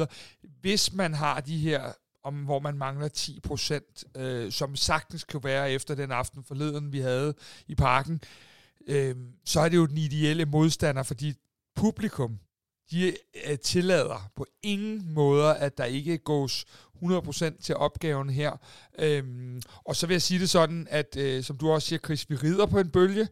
hvis 0.61 0.93
man 0.93 1.13
har 1.13 1.39
de 1.39 1.57
her 1.57 1.81
om 2.23 2.35
hvor 2.35 2.59
man 2.59 2.77
mangler 2.77 3.07
10 3.07 3.39
procent, 3.39 4.03
øh, 4.17 4.51
som 4.51 4.75
sagtens 4.75 5.23
kan 5.23 5.43
være 5.43 5.71
efter 5.71 5.95
den 5.95 6.11
aften 6.11 6.43
forleden, 6.43 6.93
vi 6.93 6.99
havde 6.99 7.33
i 7.67 7.75
parken, 7.75 8.21
øh, 8.87 9.15
så 9.45 9.59
er 9.59 9.69
det 9.69 9.77
jo 9.77 9.85
den 9.85 9.97
ideelle 9.97 10.45
modstander, 10.45 11.03
fordi 11.03 11.33
publikum, 11.75 12.39
de 12.91 13.15
øh, 13.47 13.57
tillader 13.57 14.31
på 14.35 14.45
ingen 14.63 15.13
måder, 15.13 15.49
at 15.49 15.77
der 15.77 15.85
ikke 15.85 16.17
gås 16.17 16.65
100% 17.03 17.61
til 17.61 17.75
opgaven 17.75 18.29
her. 18.29 18.57
Øhm, 18.99 19.61
og 19.83 19.95
så 19.95 20.07
vil 20.07 20.13
jeg 20.13 20.21
sige 20.21 20.39
det 20.39 20.49
sådan, 20.49 20.87
at 20.89 21.17
øh, 21.17 21.43
som 21.43 21.57
du 21.57 21.71
også 21.71 21.87
siger, 21.87 21.99
Chris, 21.99 22.29
vi 22.29 22.35
rider 22.35 22.65
på 22.65 22.79
en 22.79 22.89
bølge, 22.89 23.27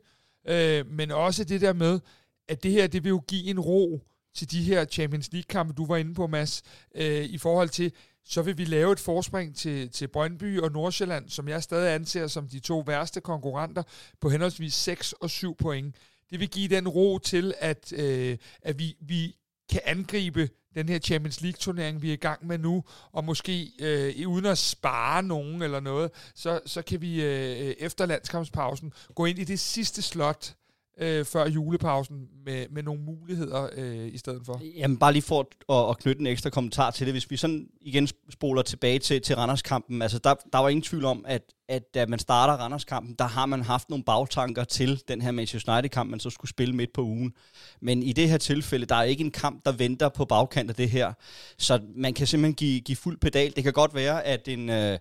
øh, 0.48 0.88
men 0.88 1.12
også 1.12 1.44
det 1.44 1.62
der 1.62 1.74
med, 1.74 2.00
at 2.48 2.64
det 2.64 2.72
her, 2.72 2.88
det 2.88 3.04
vil 3.04 3.10
jo 3.10 3.24
give 3.28 3.44
en 3.44 3.60
ro 3.60 4.02
til 4.36 4.52
de 4.52 4.64
her 4.64 4.86
Champions 4.86 5.32
League-kampe, 5.32 5.74
du 5.74 5.86
var 5.86 5.98
inde 5.98 6.14
på, 6.14 6.28
Mads, 6.28 6.64
øh, 6.96 7.26
i 7.26 7.38
forhold 7.38 7.70
til, 7.70 7.92
så 8.26 8.42
vil 8.42 8.58
vi 8.58 8.66
lave 8.66 8.92
et 8.92 9.00
forspring 9.00 9.56
til, 9.56 9.90
til 9.90 10.08
Brøndby 10.08 10.60
og 10.60 10.72
Nordsjælland, 10.72 11.30
som 11.30 11.48
jeg 11.48 11.64
stadig 11.64 11.94
anser 11.94 12.28
som 12.28 12.48
de 12.48 12.60
to 12.60 12.80
værste 12.80 13.22
konkurrenter, 13.22 13.84
på 14.22 14.30
henholdsvis 14.30 14.74
6 14.74 15.14
og 15.14 15.30
7 15.30 15.56
point. 15.56 15.96
Det 16.30 16.40
vil 16.40 16.50
give 16.50 16.68
den 16.68 16.88
ro 16.88 17.18
til, 17.18 17.54
at, 17.60 17.94
øh, 17.94 18.38
at 18.62 18.80
vi, 18.80 18.96
vi 19.02 19.36
kan 19.70 19.82
angribe 19.86 20.50
den 20.76 20.90
her 20.90 21.00
Champions 21.00 21.42
League-turnering, 21.42 22.02
vi 22.02 22.10
er 22.10 22.14
i 22.14 22.16
gang 22.16 22.48
med 22.48 22.58
nu, 22.58 22.84
og 23.12 23.24
måske 23.24 23.72
øh, 23.80 24.28
uden 24.28 24.46
at 24.46 24.58
spare 24.58 25.24
nogen 25.24 25.62
eller 25.62 25.80
noget, 25.80 26.12
så, 26.36 26.60
så 26.66 26.82
kan 26.82 27.02
vi 27.02 27.24
øh, 27.24 27.76
efter 27.80 28.06
landskampspausen 28.06 28.94
gå 29.16 29.26
ind 29.26 29.40
i 29.40 29.44
det 29.44 29.60
sidste 29.60 30.02
slot, 30.02 30.56
øh, 31.00 31.26
før 31.26 31.48
julepausen 31.48 32.28
med, 32.46 32.66
med 32.70 32.84
nogle 32.84 33.02
muligheder 33.02 33.70
øh, 33.78 34.08
i 34.14 34.18
stedet 34.18 34.42
for. 34.46 34.62
Jamen 34.76 34.98
bare 34.98 35.14
lige 35.14 35.22
for 35.22 35.40
at, 35.70 35.90
at 35.90 35.98
knytte 35.98 36.20
en 36.20 36.28
ekstra 36.28 36.50
kommentar 36.50 36.92
til 36.92 37.06
det. 37.08 37.14
Hvis 37.14 37.32
vi 37.32 37.38
sådan 37.38 37.68
igen 37.82 38.08
spoler 38.30 38.62
tilbage 38.62 39.00
til, 39.00 39.22
til 39.22 39.36
Randers-kampen, 39.36 40.02
altså 40.02 40.20
der, 40.20 40.34
der 40.54 40.60
var 40.60 40.70
ingen 40.70 40.84
tvivl 40.84 41.06
om, 41.06 41.26
at, 41.28 41.42
at 41.72 41.94
da 41.94 42.06
man 42.06 42.20
starter 42.20 42.54
Randers-kampen, 42.54 43.16
der 43.20 43.26
har 43.26 43.46
man 43.46 43.62
haft 43.62 43.90
nogle 43.90 44.04
bagtanker 44.04 44.64
til 44.64 45.02
den 45.08 45.22
her 45.22 45.32
Manchester 45.32 45.74
United-kamp, 45.74 46.10
man 46.10 46.20
så 46.20 46.30
skulle 46.30 46.50
spille 46.50 46.76
midt 46.76 46.94
på 46.94 47.02
ugen. 47.02 47.34
Men 47.82 48.04
i 48.04 48.14
det 48.14 48.30
her 48.30 48.38
tilfælde, 48.38 48.86
der 48.86 48.96
er 48.96 49.04
ikke 49.04 49.24
en 49.24 49.32
kamp, 49.32 49.66
der 49.66 49.72
venter 49.72 50.10
på 50.10 50.26
bagkant 50.26 50.70
af 50.70 50.76
det 50.76 50.90
her. 50.90 51.14
Så 51.58 51.80
man 51.96 52.14
kan 52.14 52.28
simpelthen 52.28 52.56
give, 52.56 52.82
give 52.82 52.96
fuld 52.96 53.18
pedal. 53.18 53.54
Det 53.56 53.64
kan 53.64 53.74
godt 53.74 53.96
være, 53.96 54.24
at 54.24 54.48
en, 54.48 54.70
øh, 54.70 54.98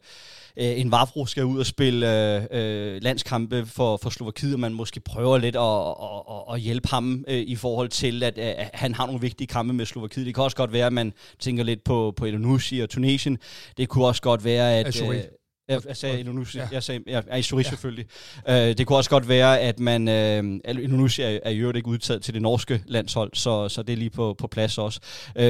en 0.57 0.91
Vavro 0.91 1.27
skal 1.27 1.45
ud 1.45 1.59
og 1.59 1.67
spille 1.67 2.37
øh, 2.37 2.47
øh, 2.51 3.03
landskampe 3.03 3.67
for, 3.67 3.97
for 3.97 4.11
Slovakiet, 4.11 4.55
og 4.55 4.61
man 4.61 4.75
måske 4.75 5.01
prøver 5.01 5.39
lidt 5.39 5.57
at, 5.57 5.63
at, 5.63 6.37
at, 6.37 6.55
at 6.55 6.61
hjælpe 6.61 6.89
ham 6.89 7.25
øh, 7.29 7.41
i 7.41 7.57
forhold 7.57 7.89
til, 7.89 8.23
at, 8.23 8.39
at 8.39 8.71
han 8.75 8.95
har 8.95 9.07
nogle 9.07 9.21
vigtige 9.21 9.47
kampe 9.47 9.73
med 9.73 9.87
Slovakiet. 9.87 10.27
Det 10.27 10.35
kan 10.35 10.45
også 10.45 10.57
godt 10.57 10.73
være, 10.73 10.87
at 10.87 10.93
man 10.93 11.13
tænker 11.39 11.65
lidt 11.65 11.85
på, 11.85 12.13
på 12.17 12.25
Indonesia 12.25 12.83
og 12.83 12.91
Tunesien. 12.91 13.39
Det 13.77 13.89
kunne 13.89 14.07
også 14.07 14.23
godt 14.23 14.45
være, 14.45 14.79
at... 14.79 15.03
Øh, 15.03 15.23
jeg, 15.71 15.83
jeg 15.89 15.97
sagde 15.97 16.21
Indonesia, 16.21 16.63
ja. 16.63 16.69
jeg 16.73 16.83
sagde, 16.83 17.01
ja, 17.07 17.21
ja, 17.29 17.37
ja. 17.37 17.63
selvfølgelig. 17.63 18.07
Uh, 18.49 18.55
det 18.55 18.87
kunne 18.87 18.99
også 18.99 19.11
godt 19.11 19.29
være, 19.29 19.61
at 19.61 19.81
man, 19.81 20.09
uh, 20.09 20.83
Indonesia 20.83 21.35
er, 21.35 21.39
er 21.43 21.51
jo 21.51 21.73
ikke 21.73 21.89
udtaget 21.89 22.23
til 22.23 22.35
det 22.35 22.43
norske 22.43 22.83
landshold, 22.87 23.31
så, 23.35 23.69
så 23.69 23.83
det 23.83 23.93
er 23.93 23.97
lige 23.97 24.11
på, 24.11 24.35
på 24.39 24.47
plads 24.47 24.79
også. 24.79 25.01
Uh, 25.37 25.43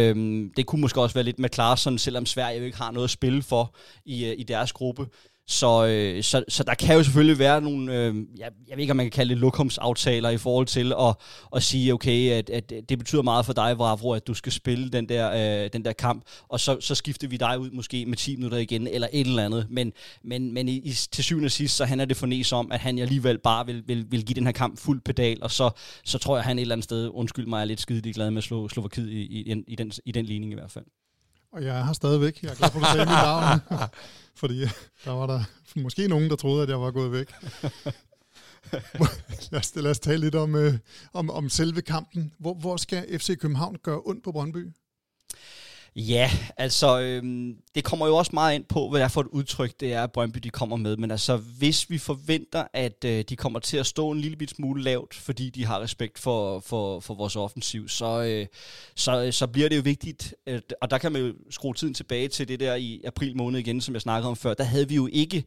det 0.57 0.67
kunne 0.67 0.81
måske 0.81 1.01
også 1.01 1.15
være 1.15 1.25
lidt 1.25 1.39
med 1.39 1.49
Klaarsson, 1.49 1.99
selvom 1.99 2.27
Sverige 2.27 2.59
jo 2.59 2.65
ikke 2.65 2.79
har 2.79 2.91
noget 2.91 3.05
at 3.05 3.11
spille 3.11 3.43
for 3.43 3.75
i, 4.05 4.31
uh, 4.31 4.35
i 4.39 4.43
deres 4.43 4.73
gruppe. 4.73 5.07
Så, 5.51 5.87
øh, 5.87 6.23
så, 6.23 6.45
så 6.49 6.65
der 6.65 6.75
kan 6.75 6.97
jo 6.97 7.03
selvfølgelig 7.03 7.39
være 7.39 7.61
nogle, 7.61 7.97
øh, 7.97 8.15
jeg, 8.39 8.51
jeg 8.69 8.77
ved 8.77 8.83
ikke 8.83 8.91
om 8.91 8.97
man 8.97 9.07
kan 9.07 9.11
kalde 9.11 9.31
det 9.35 9.39
lokumsaftaler 9.39 10.31
i 10.31 10.39
forhold 10.39 10.67
til 10.67 10.93
at, 10.93 11.15
at 11.57 11.63
sige, 11.63 11.95
okay, 11.95 12.31
at, 12.31 12.51
at 12.51 12.73
det 12.89 12.99
betyder 12.99 13.23
meget 13.23 13.47
for 13.47 13.53
dig, 13.53 13.79
Vravro, 13.79 14.13
at 14.13 14.27
du 14.27 14.35
skal 14.35 14.53
spille 14.53 14.91
den 14.91 15.09
der, 15.09 15.31
øh, 15.65 15.71
den 15.73 15.85
der 15.85 15.93
kamp, 15.93 16.25
og 16.49 16.61
så, 16.61 16.81
så 16.81 16.95
skifter 16.95 17.29
vi 17.29 17.37
dig 17.37 17.59
ud 17.59 17.71
måske 17.71 18.07
med 18.07 18.17
10 18.17 18.37
minutter 18.37 18.59
igen, 18.59 18.87
eller 18.87 19.09
et 19.13 19.27
eller 19.27 19.45
andet. 19.45 19.67
Men, 19.71 19.93
men, 20.25 20.55
men 20.55 20.69
i, 20.69 20.77
i, 20.77 20.93
til 21.13 21.25
syvende 21.25 21.47
og 21.47 21.51
sidst, 21.51 21.77
så 21.77 21.85
handler 21.85 22.05
det 22.05 22.17
fornes 22.17 22.53
om, 22.53 22.73
at 22.73 22.81
han 22.81 22.99
alligevel 22.99 23.39
bare 23.39 23.67
vil, 23.67 23.83
vil, 23.87 24.07
vil 24.11 24.25
give 24.25 24.35
den 24.35 24.47
her 24.47 24.53
kamp 24.53 24.79
fuld 24.79 25.01
pedal, 25.01 25.39
og 25.43 25.51
så, 25.51 25.71
så 26.05 26.19
tror 26.19 26.37
jeg, 26.37 26.41
at 26.41 26.47
han 26.47 26.59
et 26.59 26.63
eller 26.63 26.75
andet 26.75 26.85
sted, 26.85 27.11
undskyld 27.13 27.47
mig, 27.47 27.61
er 27.61 27.65
lidt 27.65 27.81
skidelig 27.81 28.15
glad 28.15 28.31
med 28.31 28.39
at 28.39 28.45
slå 28.45 28.69
Slovakiet 28.69 29.09
i, 29.11 29.21
i, 29.21 29.63
i, 29.67 29.75
den, 29.75 29.93
i 30.07 30.13
den 30.13 30.25
ligning 30.25 30.53
i 30.53 30.55
hvert 30.55 30.71
fald. 30.71 30.85
Og 31.53 31.65
jeg 31.65 31.79
er 31.79 31.85
her 31.85 31.93
stadigvæk. 31.93 32.43
Jeg 32.43 32.51
er 32.51 32.55
glad 32.55 32.71
for, 32.71 32.79
at 32.79 32.87
du 32.87 32.93
sagde 32.93 33.07
mit 33.07 33.09
navn. 33.09 33.61
Fordi 34.41 34.61
der 35.05 35.11
var 35.11 35.27
der 35.27 35.43
måske 35.77 36.09
nogen, 36.09 36.31
der 36.31 36.37
troede, 36.37 36.63
at 36.63 36.69
jeg 36.69 36.81
var 36.81 36.91
gået 36.91 37.13
væk. 37.13 37.33
lad, 39.53 39.61
os, 39.61 39.75
lad 39.75 39.91
os 39.91 39.99
tale 39.99 40.21
lidt 40.21 40.35
om, 40.35 40.55
øh, 40.55 40.75
om, 41.13 41.31
om 41.31 41.49
selve 41.49 41.83
kampen. 41.83 42.33
Hvor, 42.39 42.55
hvor 42.55 42.77
skal 42.77 43.19
FC 43.19 43.39
København 43.39 43.77
gøre 43.83 44.01
ondt 44.05 44.25
på 44.25 44.33
Brøndby? 44.33 44.69
Ja, 45.97 46.31
altså 46.57 47.01
øhm, 47.01 47.57
det 47.75 47.85
kommer 47.85 48.07
jo 48.07 48.17
også 48.17 48.31
meget 48.35 48.55
ind 48.55 48.65
på, 48.65 48.89
hvad 48.89 49.01
det 49.01 49.05
er 49.05 49.09
for 49.09 49.21
et 49.21 49.27
udtryk, 49.27 49.81
det 49.81 49.93
er, 49.93 50.03
at 50.03 50.13
Brøndby 50.13 50.39
de 50.39 50.51
kommer 50.51 50.77
med. 50.77 50.97
Men 50.97 51.11
altså, 51.11 51.37
hvis 51.37 51.91
vi 51.91 51.99
forventer, 51.99 52.65
at 52.73 53.05
øh, 53.05 53.25
de 53.29 53.37
kommer 53.37 53.59
til 53.59 53.77
at 53.77 53.87
stå 53.87 54.11
en 54.11 54.21
lille 54.21 54.37
bit 54.37 54.51
smule 54.51 54.83
lavt, 54.83 55.15
fordi 55.15 55.51
de 55.51 55.67
har 55.67 55.81
respekt 55.81 56.19
for, 56.19 56.61
for, 56.61 57.01
for 57.01 57.15
vores 57.15 57.37
offensiv, 57.37 57.89
så, 57.89 58.23
øh, 58.23 58.47
så, 58.97 59.25
øh, 59.25 59.33
så 59.33 59.47
bliver 59.47 59.69
det 59.69 59.77
jo 59.77 59.83
vigtigt, 59.85 60.35
at, 60.47 60.75
og 60.81 60.91
der 60.91 60.99
kan 60.99 61.13
man 61.13 61.23
jo 61.23 61.35
skrue 61.51 61.75
tiden 61.75 61.95
tilbage 61.95 62.29
til 62.29 62.49
det 62.49 62.61
der 62.61 62.75
i 62.75 63.01
april 63.05 63.37
måned 63.37 63.61
igen, 63.61 63.81
som 63.81 63.95
jeg 63.95 64.03
snakkede 64.03 64.29
om 64.29 64.37
før. 64.37 64.55
Der 64.55 64.65
havde 64.65 64.89
vi 64.89 64.95
jo 64.95 65.09
ikke 65.13 65.45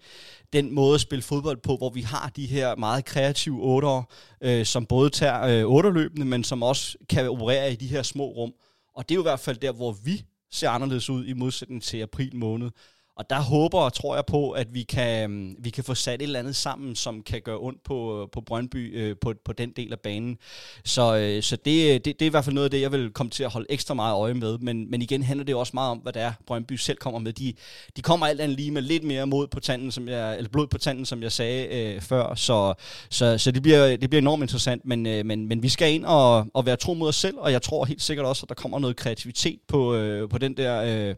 den 0.53 0.71
måde 0.71 0.95
at 0.95 1.01
spille 1.01 1.23
fodbold 1.23 1.57
på, 1.57 1.77
hvor 1.77 1.89
vi 1.89 2.01
har 2.01 2.31
de 2.35 2.45
her 2.45 2.75
meget 2.75 3.05
kreative 3.05 3.63
otter, 3.63 4.03
øh, 4.41 4.65
som 4.65 4.85
både 4.85 5.09
tager 5.09 5.43
øh, 5.43 5.65
otterløbende, 5.65 6.25
men 6.25 6.43
som 6.43 6.63
også 6.63 6.97
kan 7.09 7.29
operere 7.29 7.71
i 7.71 7.75
de 7.75 7.87
her 7.87 8.03
små 8.03 8.25
rum. 8.25 8.53
Og 8.95 9.09
det 9.09 9.15
er 9.15 9.17
jo 9.17 9.21
i 9.21 9.29
hvert 9.29 9.39
fald 9.39 9.57
der, 9.57 9.71
hvor 9.71 9.91
vi 9.91 10.23
ser 10.53 10.69
anderledes 10.69 11.09
ud 11.09 11.25
i 11.25 11.33
modsætning 11.33 11.83
til 11.83 12.01
april 12.01 12.35
måned. 12.35 12.71
Og 13.15 13.29
der 13.29 13.41
håber 13.41 13.79
og 13.79 13.93
tror 13.93 14.15
jeg 14.15 14.25
på, 14.25 14.51
at 14.51 14.73
vi 14.73 14.83
kan, 14.83 15.23
øhm, 15.23 15.55
vi 15.59 15.69
kan 15.69 15.83
få 15.83 15.95
sat 15.95 16.13
et 16.13 16.23
eller 16.23 16.39
andet 16.39 16.55
sammen, 16.55 16.95
som 16.95 17.21
kan 17.23 17.41
gøre 17.41 17.57
ondt 17.59 17.83
på, 17.83 18.21
øh, 18.21 18.27
på 18.31 18.41
Brøndby 18.41 18.97
øh, 18.97 19.15
på, 19.21 19.33
på 19.45 19.53
den 19.53 19.71
del 19.71 19.91
af 19.91 19.99
banen. 19.99 20.37
Så, 20.83 21.15
øh, 21.15 21.43
så 21.43 21.55
det, 21.55 21.89
øh, 21.89 21.93
det, 21.93 22.05
det 22.05 22.21
er 22.21 22.25
i 22.25 22.29
hvert 22.29 22.45
fald 22.45 22.53
noget 22.53 22.65
af 22.65 22.71
det, 22.71 22.81
jeg 22.81 22.91
vil 22.91 23.09
komme 23.09 23.29
til 23.29 23.43
at 23.43 23.49
holde 23.49 23.67
ekstra 23.69 23.93
meget 23.93 24.15
øje 24.15 24.33
med. 24.33 24.57
Men, 24.57 24.91
men 24.91 25.01
igen 25.01 25.23
handler 25.23 25.45
det 25.45 25.55
også 25.55 25.71
meget 25.73 25.91
om, 25.91 25.97
hvad 25.97 26.13
det 26.13 26.21
er, 26.21 26.33
Brøndby 26.47 26.73
selv 26.73 26.97
kommer 26.97 27.19
med. 27.19 27.33
De, 27.33 27.53
de 27.95 28.01
kommer 28.01 28.25
alt 28.25 28.41
andet 28.41 28.57
lige 28.57 28.71
med 28.71 28.81
lidt 28.81 29.03
mere 29.03 29.27
mod 29.27 29.47
på 29.47 29.59
tanden, 29.59 29.91
som 29.91 30.07
jeg, 30.07 30.37
eller 30.37 30.49
blod 30.49 30.67
på 30.67 30.77
tanden, 30.77 31.05
som 31.05 31.23
jeg 31.23 31.31
sagde 31.31 31.67
øh, 31.67 32.01
før. 32.01 32.35
Så, 32.35 32.73
så, 33.09 33.37
så 33.37 33.51
det, 33.51 33.61
bliver, 33.61 33.97
det 33.97 34.09
bliver 34.09 34.21
enormt 34.21 34.41
interessant. 34.41 34.85
Men, 34.85 35.05
øh, 35.05 35.25
men, 35.25 35.47
men 35.47 35.63
vi 35.63 35.69
skal 35.69 35.93
ind 35.93 36.05
og, 36.05 36.47
og 36.53 36.65
være 36.65 36.75
tro 36.75 36.93
mod 36.93 37.07
os 37.07 37.15
selv, 37.15 37.37
og 37.37 37.51
jeg 37.51 37.61
tror 37.61 37.85
helt 37.85 38.01
sikkert 38.01 38.25
også, 38.25 38.43
at 38.45 38.49
der 38.49 38.55
kommer 38.55 38.79
noget 38.79 38.95
kreativitet 38.95 39.59
på, 39.67 39.95
øh, 39.95 40.29
på, 40.29 40.37
den 40.37 40.57
der, 40.57 41.09
øh, 41.09 41.15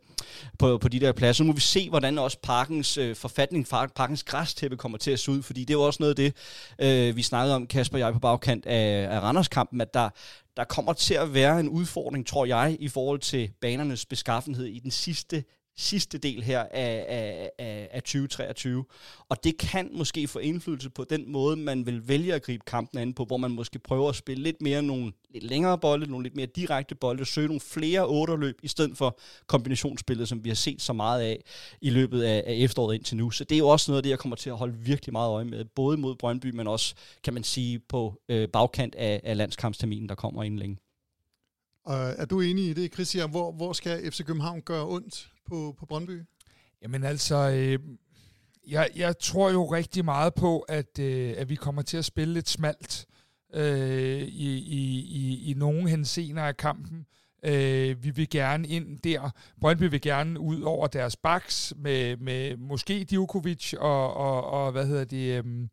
på, 0.59 0.77
på 0.77 0.87
de 0.87 0.99
der 0.99 1.11
pladser. 1.11 1.43
Nu 1.43 1.47
må 1.47 1.53
vi 1.53 1.61
se, 1.61 1.84
hvordan 1.89 2.17
også 2.17 2.37
parkens 2.43 2.97
øh, 2.97 3.15
forfatning, 3.15 3.67
parkens 3.67 4.23
græstæppe 4.23 4.77
kommer 4.77 4.97
til 4.97 5.11
at 5.11 5.19
se 5.19 5.31
ud, 5.31 5.41
fordi 5.41 5.61
det 5.61 5.69
er 5.69 5.77
jo 5.77 5.81
også 5.81 6.03
noget 6.03 6.09
af 6.09 6.15
det, 6.15 6.33
øh, 6.79 7.15
vi 7.15 7.21
snakkede 7.21 7.55
om, 7.55 7.67
Kasper 7.67 7.97
og 7.97 7.99
jeg, 7.99 8.13
på 8.13 8.19
bagkant 8.19 8.65
af, 8.65 9.07
af 9.15 9.19
Randerskampen, 9.19 9.81
at 9.81 9.93
der, 9.93 10.09
der 10.57 10.63
kommer 10.63 10.93
til 10.93 11.13
at 11.13 11.33
være 11.33 11.59
en 11.59 11.69
udfordring, 11.69 12.27
tror 12.27 12.45
jeg, 12.45 12.77
i 12.79 12.87
forhold 12.87 13.19
til 13.19 13.51
banernes 13.61 14.05
beskaffenhed 14.05 14.65
i 14.65 14.79
den 14.79 14.91
sidste 14.91 15.43
sidste 15.77 16.17
del 16.17 16.43
her 16.43 16.59
af, 16.59 17.05
af, 17.07 17.49
af, 17.59 17.89
af 17.91 18.03
2023. 18.03 18.85
Og 19.29 19.43
det 19.43 19.57
kan 19.57 19.89
måske 19.93 20.27
få 20.27 20.39
indflydelse 20.39 20.89
på 20.89 21.03
den 21.03 21.31
måde, 21.31 21.55
man 21.55 21.85
vil 21.85 22.07
vælge 22.07 22.33
at 22.33 22.43
gribe 22.43 22.63
kampen 22.67 22.99
an 22.99 23.13
på, 23.13 23.25
hvor 23.25 23.37
man 23.37 23.51
måske 23.51 23.79
prøver 23.79 24.09
at 24.09 24.15
spille 24.15 24.43
lidt 24.43 24.61
mere 24.61 24.81
nogle 24.81 25.11
lidt 25.29 25.43
længere 25.43 25.77
bolde, 25.77 26.11
nogle 26.11 26.23
lidt 26.23 26.35
mere 26.35 26.45
direkte 26.45 26.95
bolde, 26.95 27.25
søge 27.25 27.47
nogle 27.47 27.59
flere 27.59 28.07
otterløb, 28.07 28.59
i 28.63 28.67
stedet 28.67 28.97
for 28.97 29.19
kombinationsspillet, 29.47 30.27
som 30.27 30.43
vi 30.43 30.49
har 30.49 30.55
set 30.55 30.81
så 30.81 30.93
meget 30.93 31.21
af 31.21 31.41
i 31.81 31.89
løbet 31.89 32.23
af, 32.23 32.43
af 32.47 32.53
efteråret 32.53 32.95
indtil 32.95 33.17
nu. 33.17 33.31
Så 33.31 33.43
det 33.43 33.55
er 33.55 33.59
jo 33.59 33.67
også 33.67 33.91
noget 33.91 33.99
af 33.99 34.03
det, 34.03 34.09
jeg 34.09 34.19
kommer 34.19 34.35
til 34.35 34.49
at 34.49 34.57
holde 34.57 34.77
virkelig 34.77 35.13
meget 35.13 35.29
øje 35.29 35.45
med, 35.45 35.65
både 35.65 35.97
mod 35.97 36.15
Brøndby, 36.15 36.47
men 36.47 36.67
også, 36.67 36.95
kan 37.23 37.33
man 37.33 37.43
sige, 37.43 37.79
på 37.79 38.21
øh, 38.29 38.49
bagkant 38.49 38.95
af, 38.95 39.21
af 39.23 39.37
landskampsterminen, 39.37 40.09
der 40.09 40.15
kommer 40.15 40.43
inden 40.43 40.59
længe. 40.59 40.77
Og 41.85 41.97
er 42.17 42.25
du 42.25 42.41
enig 42.41 42.65
i 42.65 42.73
det, 42.73 42.93
Christian? 42.93 43.29
Hvor, 43.29 43.51
hvor 43.51 43.73
skal 43.73 44.11
FC 44.11 44.25
København 44.25 44.61
gøre 44.61 44.87
ondt 44.87 45.29
på, 45.49 45.75
på 45.79 45.85
Brøndby? 45.85 46.21
Jamen 46.81 47.03
altså, 47.03 47.35
øh, 47.35 47.79
jeg, 48.67 48.89
jeg 48.95 49.19
tror 49.19 49.51
jo 49.51 49.65
rigtig 49.65 50.05
meget 50.05 50.33
på, 50.33 50.59
at, 50.59 50.99
øh, 50.99 51.33
at 51.37 51.49
vi 51.49 51.55
kommer 51.55 51.81
til 51.81 51.97
at 51.97 52.05
spille 52.05 52.33
lidt 52.33 52.49
smalt 52.49 53.05
øh, 53.53 54.21
i, 54.21 54.57
i, 54.57 54.99
i, 54.99 55.51
i 55.51 55.53
nogle 55.53 55.89
hensener 55.89 56.43
af 56.43 56.57
kampen. 56.57 57.05
Øh, 57.45 58.03
vi 58.03 58.09
vil 58.09 58.29
gerne 58.29 58.67
ind 58.67 58.99
der. 58.99 59.29
Brøndby 59.61 59.83
vil 59.83 60.01
gerne 60.01 60.39
ud 60.39 60.61
over 60.61 60.87
deres 60.87 61.15
baks 61.15 61.73
med, 61.77 62.17
med 62.17 62.57
måske 62.57 63.03
Djokovic 63.09 63.73
og, 63.73 64.13
og, 64.13 64.43
og 64.43 64.71
hvad 64.71 64.85
hedder 64.87 65.03
det, 65.03 65.37
øhm, 65.37 65.69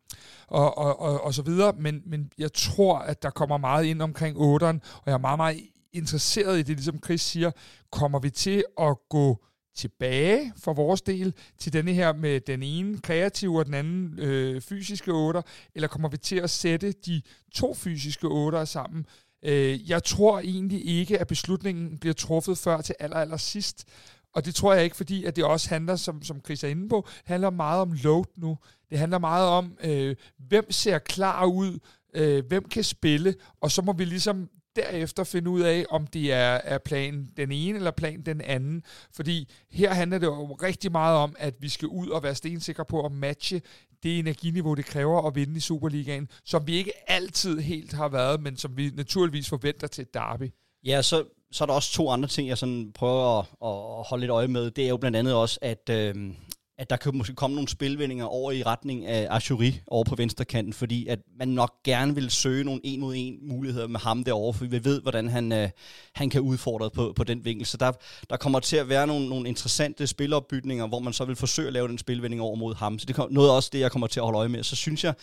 og, 0.47 0.77
og, 0.77 0.99
og, 0.99 1.23
og 1.23 1.33
så 1.33 1.41
videre. 1.41 1.73
Men, 1.77 2.01
men 2.05 2.31
jeg 2.37 2.53
tror, 2.53 2.97
at 2.97 3.23
der 3.23 3.29
kommer 3.29 3.57
meget 3.57 3.85
ind 3.85 4.01
omkring 4.01 4.37
8'eren, 4.37 4.79
og 4.95 5.03
jeg 5.05 5.13
er 5.13 5.17
meget, 5.17 5.39
meget 5.39 5.59
interesseret 5.93 6.59
i 6.59 6.61
det, 6.61 6.75
ligesom 6.75 6.99
Chris 7.03 7.21
siger, 7.21 7.51
kommer 7.91 8.19
vi 8.19 8.29
til 8.29 8.63
at 8.81 8.97
gå 9.09 9.45
tilbage 9.75 10.53
for 10.57 10.73
vores 10.73 11.01
del 11.01 11.33
til 11.57 11.73
denne 11.73 11.93
her 11.93 12.13
med 12.13 12.39
den 12.39 12.63
ene 12.63 12.97
kreative 12.97 13.59
og 13.59 13.65
den 13.65 13.73
anden 13.73 14.19
øh, 14.19 14.61
fysiske 14.61 15.11
otter, 15.11 15.41
eller 15.75 15.87
kommer 15.87 16.09
vi 16.09 16.17
til 16.17 16.35
at 16.35 16.49
sætte 16.49 16.91
de 16.91 17.21
to 17.53 17.73
fysiske 17.73 18.27
otter 18.27 18.65
sammen? 18.65 19.05
Øh, 19.45 19.89
jeg 19.89 20.03
tror 20.03 20.39
egentlig 20.39 20.85
ikke, 20.85 21.19
at 21.19 21.27
beslutningen 21.27 21.97
bliver 21.97 22.13
truffet 22.13 22.57
før 22.57 22.81
til 22.81 22.95
aller, 22.99 23.17
aller 23.17 23.37
sidst, 23.37 23.87
og 24.33 24.45
det 24.45 24.55
tror 24.55 24.73
jeg 24.73 24.83
ikke, 24.83 24.95
fordi 24.95 25.25
at 25.25 25.35
det 25.35 25.43
også 25.43 25.69
handler, 25.69 25.95
som, 25.95 26.23
som 26.23 26.41
Chris 26.45 26.63
er 26.63 26.67
inde 26.67 26.89
på, 26.89 27.07
handler 27.25 27.49
meget 27.49 27.81
om 27.81 27.91
load 28.03 28.25
nu. 28.37 28.57
Det 28.89 28.99
handler 28.99 29.19
meget 29.19 29.47
om, 29.47 29.77
øh, 29.83 30.15
hvem 30.37 30.71
ser 30.71 30.99
klar 30.99 31.45
ud, 31.45 31.79
øh, 32.13 32.45
hvem 32.45 32.69
kan 32.69 32.83
spille, 32.83 33.35
og 33.61 33.71
så 33.71 33.81
må 33.81 33.93
vi 33.93 34.05
ligesom 34.05 34.49
derefter 34.75 35.23
finde 35.23 35.49
ud 35.49 35.61
af, 35.61 35.85
om 35.89 36.07
det 36.07 36.31
er, 36.33 36.59
er 36.63 36.77
plan 36.77 37.29
den 37.37 37.51
ene 37.51 37.77
eller 37.77 37.91
plan 37.91 38.21
den 38.21 38.41
anden. 38.41 38.83
Fordi 39.11 39.49
her 39.71 39.93
handler 39.93 40.17
det 40.17 40.25
jo 40.25 40.53
rigtig 40.53 40.91
meget 40.91 41.17
om, 41.17 41.35
at 41.39 41.53
vi 41.59 41.69
skal 41.69 41.87
ud 41.87 42.07
og 42.07 42.23
være 42.23 42.35
stensikre 42.35 42.85
på 42.85 43.05
at 43.05 43.11
matche 43.11 43.61
det 44.03 44.19
energiniveau, 44.19 44.73
det 44.73 44.85
kræver 44.85 45.27
at 45.27 45.35
vinde 45.35 45.57
i 45.57 45.59
Superligaen, 45.59 46.29
som 46.45 46.67
vi 46.67 46.75
ikke 46.75 46.91
altid 47.07 47.59
helt 47.59 47.93
har 47.93 48.07
været, 48.07 48.41
men 48.41 48.57
som 48.57 48.77
vi 48.77 48.91
naturligvis 48.93 49.49
forventer 49.49 49.87
til 49.87 50.01
et 50.01 50.13
derby. 50.13 50.51
Ja, 50.85 51.01
så, 51.01 51.23
så 51.51 51.63
er 51.63 51.65
der 51.65 51.73
også 51.73 51.93
to 51.93 52.09
andre 52.09 52.29
ting, 52.29 52.47
jeg 52.47 52.57
sådan 52.57 52.91
prøver 52.95 53.39
at, 53.39 53.45
at 53.61 54.07
holde 54.09 54.21
lidt 54.21 54.31
øje 54.31 54.47
med. 54.47 54.71
Det 54.71 54.83
er 54.85 54.89
jo 54.89 54.97
blandt 54.97 55.17
andet 55.17 55.33
også, 55.33 55.59
at, 55.61 55.89
øh, 55.89 56.15
at 56.83 56.89
der 56.89 56.95
kan 56.95 57.17
måske 57.17 57.35
komme 57.35 57.55
nogle 57.55 57.67
spilvendinger 57.67 58.25
over 58.25 58.51
i 58.51 58.63
retning 58.63 59.05
af 59.05 59.27
Ashuri 59.29 59.81
over 59.87 60.03
på 60.03 60.15
venstrekanten, 60.15 60.73
fordi 60.73 61.07
at 61.07 61.19
man 61.39 61.47
nok 61.47 61.83
gerne 61.83 62.15
vil 62.15 62.31
søge 62.31 62.63
nogle 62.63 62.81
en 62.83 62.99
mod 62.99 63.13
en 63.17 63.37
muligheder 63.41 63.87
med 63.87 63.99
ham 63.99 64.23
derovre, 64.23 64.53
for 64.53 64.65
vi 64.65 64.83
ved, 64.83 65.01
hvordan 65.01 65.29
han, 65.29 65.51
øh, 65.51 65.69
han 66.13 66.29
kan 66.29 66.41
udfordre 66.41 66.89
på, 66.89 67.13
på 67.15 67.23
den 67.23 67.45
vinkel. 67.45 67.65
Så 67.65 67.77
der, 67.77 67.91
der 68.29 68.37
kommer 68.37 68.59
til 68.59 68.77
at 68.77 68.89
være 68.89 69.07
nogle, 69.07 69.29
nogle 69.29 69.47
interessante 69.47 70.07
spilopbygninger, 70.07 70.87
hvor 70.87 70.99
man 70.99 71.13
så 71.13 71.25
vil 71.25 71.35
forsøge 71.35 71.67
at 71.67 71.73
lave 71.73 71.87
den 71.87 71.97
spilvending 71.97 72.41
over 72.41 72.55
mod 72.55 72.75
ham. 72.75 72.99
Så 72.99 73.05
det 73.05 73.17
er 73.17 73.27
noget 73.29 73.51
også 73.51 73.69
det, 73.73 73.79
jeg 73.79 73.91
kommer 73.91 74.07
til 74.07 74.19
at 74.19 74.23
holde 74.23 74.37
øje 74.37 74.49
med. 74.49 74.63
Så 74.63 74.75
synes 74.75 75.03
jeg, 75.03 75.13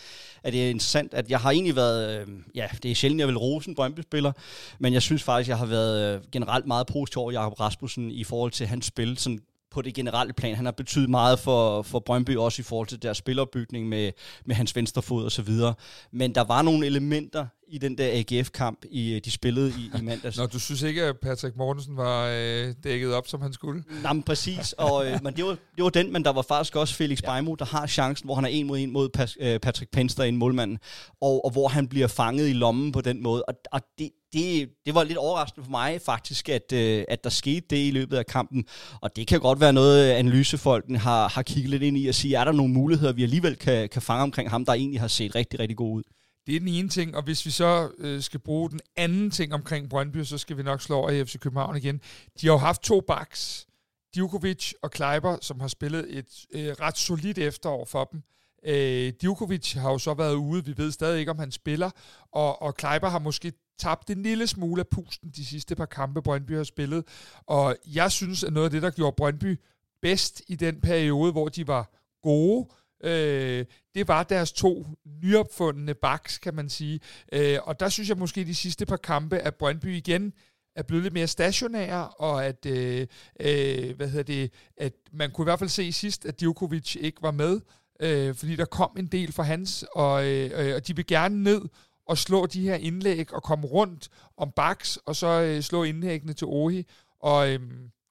at 0.43 0.53
det 0.53 0.65
er 0.65 0.69
interessant, 0.69 1.13
at 1.13 1.29
jeg 1.29 1.39
har 1.39 1.51
egentlig 1.51 1.75
været, 1.75 2.21
øh, 2.21 2.27
ja, 2.55 2.67
det 2.83 2.91
er 2.91 2.95
sjældent, 2.95 3.19
jeg 3.19 3.27
vil 3.27 3.37
rose 3.37 3.69
en 3.69 3.75
Brøndby-spiller, 3.75 4.31
men 4.79 4.93
jeg 4.93 5.01
synes 5.01 5.23
faktisk, 5.23 5.49
jeg 5.49 5.57
har 5.57 5.65
været 5.65 6.15
øh, 6.15 6.21
generelt 6.31 6.67
meget 6.67 6.87
positiv 6.87 7.21
over 7.21 7.31
Jakob 7.31 7.59
Rasmussen 7.59 8.11
i 8.11 8.23
forhold 8.23 8.51
til 8.51 8.67
hans 8.67 8.85
spil, 8.85 9.17
sådan 9.17 9.39
på 9.71 9.81
det 9.81 9.93
generelle 9.93 10.33
plan. 10.33 10.55
Han 10.55 10.65
har 10.65 10.71
betydet 10.71 11.09
meget 11.09 11.39
for, 11.39 11.81
for 11.81 11.99
Brøndby, 11.99 12.37
også 12.37 12.61
i 12.61 12.63
forhold 12.63 12.87
til 12.87 13.01
deres 13.01 13.17
spilopbygning 13.17 13.89
med, 13.89 14.11
med 14.45 14.55
hans 14.55 14.75
venstre 14.75 15.01
fod 15.01 15.25
og 15.25 15.31
så 15.31 15.41
videre. 15.41 15.73
Men 16.11 16.35
der 16.35 16.43
var 16.43 16.61
nogle 16.61 16.85
elementer 16.85 17.47
i 17.71 17.77
den 17.77 17.97
der 17.97 18.07
AGF-kamp, 18.11 18.85
i, 18.91 19.19
de 19.25 19.31
spillede 19.31 19.69
i, 19.69 19.91
i 19.99 20.01
mandags. 20.01 20.37
Nå, 20.39 20.45
du 20.45 20.59
synes 20.59 20.81
ikke, 20.81 21.03
at 21.03 21.19
Patrick 21.19 21.55
Mortensen 21.57 21.97
var 21.97 22.27
øh, 22.27 22.73
dækket 22.83 23.13
op, 23.13 23.27
som 23.27 23.41
han 23.41 23.53
skulle? 23.53 23.83
Nej, 24.03 24.13
men 24.13 24.23
præcis. 24.23 24.73
Og, 24.73 25.07
øh, 25.07 25.19
men 25.23 25.33
det 25.35 25.45
var, 25.45 25.57
det 25.75 25.83
var 25.83 25.89
den, 25.89 26.13
men 26.13 26.25
der 26.25 26.31
var 26.31 26.41
faktisk 26.41 26.75
også 26.75 26.95
Felix 26.95 27.21
ja. 27.23 27.33
Beimo, 27.33 27.55
der 27.55 27.65
har 27.65 27.87
chancen, 27.87 28.27
hvor 28.27 28.35
han 28.35 28.45
er 28.45 28.49
en 28.49 28.67
mod 28.67 28.79
en 28.79 28.91
mod 28.91 29.09
Pas, 29.09 29.37
øh, 29.39 29.59
Patrick 29.59 29.91
Penster, 29.91 30.23
en 30.23 30.37
målmanden, 30.37 30.79
og, 31.21 31.45
og 31.45 31.51
hvor 31.51 31.67
han 31.67 31.87
bliver 31.87 32.07
fanget 32.07 32.49
i 32.49 32.53
lommen 32.53 32.91
på 32.91 33.01
den 33.01 33.23
måde. 33.23 33.43
Og, 33.43 33.53
og 33.71 33.81
det, 33.99 34.09
det, 34.33 34.69
det 34.85 34.95
var 34.95 35.03
lidt 35.03 35.17
overraskende 35.17 35.65
for 35.65 35.71
mig 35.71 36.01
faktisk, 36.01 36.49
at, 36.49 36.73
øh, 36.73 37.03
at 37.07 37.23
der 37.23 37.29
skete 37.29 37.65
det 37.69 37.87
i 37.87 37.91
løbet 37.91 38.17
af 38.17 38.25
kampen. 38.25 38.65
Og 39.01 39.15
det 39.15 39.27
kan 39.27 39.39
godt 39.39 39.59
være 39.59 39.73
noget, 39.73 40.11
analysefolkene 40.11 40.97
har, 40.97 41.29
har 41.29 41.41
kigget 41.41 41.69
lidt 41.69 41.83
ind 41.83 41.97
i 41.97 42.07
og 42.07 42.15
sige, 42.15 42.35
er 42.35 42.43
der 42.43 42.51
nogle 42.51 42.73
muligheder, 42.73 43.13
vi 43.13 43.23
alligevel 43.23 43.55
kan, 43.55 43.89
kan 43.89 44.01
fange 44.01 44.23
omkring 44.23 44.49
ham, 44.49 44.65
der 44.65 44.73
egentlig 44.73 45.01
har 45.01 45.07
set 45.07 45.35
rigtig, 45.35 45.59
rigtig 45.59 45.77
god 45.77 45.97
ud. 45.97 46.03
Det 46.47 46.55
er 46.55 46.59
den 46.59 46.67
ene 46.67 46.89
ting, 46.89 47.15
og 47.15 47.23
hvis 47.23 47.45
vi 47.45 47.51
så 47.51 47.91
øh, 47.97 48.21
skal 48.21 48.39
bruge 48.39 48.69
den 48.69 48.79
anden 48.95 49.31
ting 49.31 49.53
omkring 49.53 49.89
Brøndby, 49.89 50.23
så 50.23 50.37
skal 50.37 50.57
vi 50.57 50.63
nok 50.63 50.81
slå 50.81 50.95
over 50.95 51.09
i 51.09 51.25
FC 51.25 51.39
København 51.39 51.75
igen. 51.77 52.01
De 52.41 52.47
har 52.47 52.53
jo 52.53 52.57
haft 52.57 52.81
to 52.81 53.01
backs, 53.01 53.67
Djukovic 54.15 54.71
og 54.81 54.91
Kleiber, 54.91 55.37
som 55.41 55.59
har 55.59 55.67
spillet 55.67 56.17
et 56.17 56.45
øh, 56.53 56.67
ret 56.67 56.97
solidt 56.97 57.37
efterår 57.37 57.85
for 57.85 58.03
dem. 58.03 58.23
Øh, 58.65 59.13
Djukovic 59.21 59.73
har 59.73 59.91
jo 59.91 59.97
så 59.97 60.13
været 60.13 60.35
ude, 60.35 60.65
vi 60.65 60.77
ved 60.77 60.91
stadig 60.91 61.19
ikke, 61.19 61.31
om 61.31 61.39
han 61.39 61.51
spiller, 61.51 61.89
og, 62.31 62.61
og 62.61 62.75
Kleiber 62.75 63.09
har 63.09 63.19
måske 63.19 63.53
tabt 63.79 64.09
en 64.09 64.23
lille 64.23 64.47
smule 64.47 64.79
af 64.79 64.87
pusten 64.87 65.29
de 65.29 65.45
sidste 65.45 65.75
par 65.75 65.85
kampe, 65.85 66.21
Brøndby 66.21 66.55
har 66.55 66.63
spillet. 66.63 67.03
Og 67.45 67.75
jeg 67.87 68.11
synes, 68.11 68.43
at 68.43 68.53
noget 68.53 68.65
af 68.65 68.71
det, 68.71 68.81
der 68.81 68.89
gjorde 68.89 69.15
Brøndby 69.17 69.59
bedst 70.01 70.41
i 70.47 70.55
den 70.55 70.81
periode, 70.81 71.31
hvor 71.31 71.49
de 71.49 71.67
var 71.67 71.91
gode, 72.23 72.69
øh, 73.03 73.65
det 73.95 74.07
var 74.07 74.23
deres 74.23 74.51
to 74.51 74.87
nyopfundne 75.23 75.93
backs, 75.93 76.37
kan 76.37 76.55
man 76.55 76.69
sige. 76.69 76.99
Øh, 77.33 77.57
og 77.63 77.79
der 77.79 77.89
synes 77.89 78.09
jeg 78.09 78.17
måske 78.17 78.45
de 78.45 78.55
sidste 78.55 78.85
par 78.85 78.97
kampe, 78.97 79.37
at 79.37 79.55
Brøndby 79.55 79.95
igen 79.95 80.33
er 80.75 80.83
blevet 80.83 81.03
lidt 81.03 81.13
mere 81.13 81.27
stationære, 81.27 82.09
og 82.09 82.45
at, 82.45 82.65
øh, 82.65 83.07
øh, 83.39 83.95
hvad 83.95 84.07
hedder 84.07 84.23
det, 84.23 84.51
at 84.77 84.93
man 85.11 85.31
kunne 85.31 85.43
i 85.43 85.49
hvert 85.49 85.59
fald 85.59 85.69
se 85.69 85.91
sidst, 85.91 86.25
at 86.25 86.39
Djokovic 86.39 86.95
ikke 86.95 87.21
var 87.21 87.31
med, 87.31 87.61
øh, 87.99 88.35
fordi 88.35 88.55
der 88.55 88.65
kom 88.65 88.91
en 88.97 89.07
del 89.07 89.31
for 89.31 89.43
hans, 89.43 89.85
og, 89.95 90.27
øh, 90.27 90.51
øh, 90.55 90.75
og 90.75 90.87
de 90.87 90.95
vil 90.95 91.07
gerne 91.07 91.43
ned 91.43 91.61
og 92.05 92.17
slå 92.17 92.45
de 92.45 92.61
her 92.61 92.75
indlæg 92.75 93.33
og 93.33 93.43
komme 93.43 93.67
rundt 93.67 94.09
om 94.37 94.51
baks, 94.55 94.97
og 94.97 95.15
så 95.15 95.27
øh, 95.27 95.61
slå 95.61 95.83
indlæggene 95.83 96.33
til 96.33 96.47
Ohi. 96.47 96.85
Og 97.19 97.49
øh, 97.49 97.59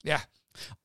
ja, 0.04 0.20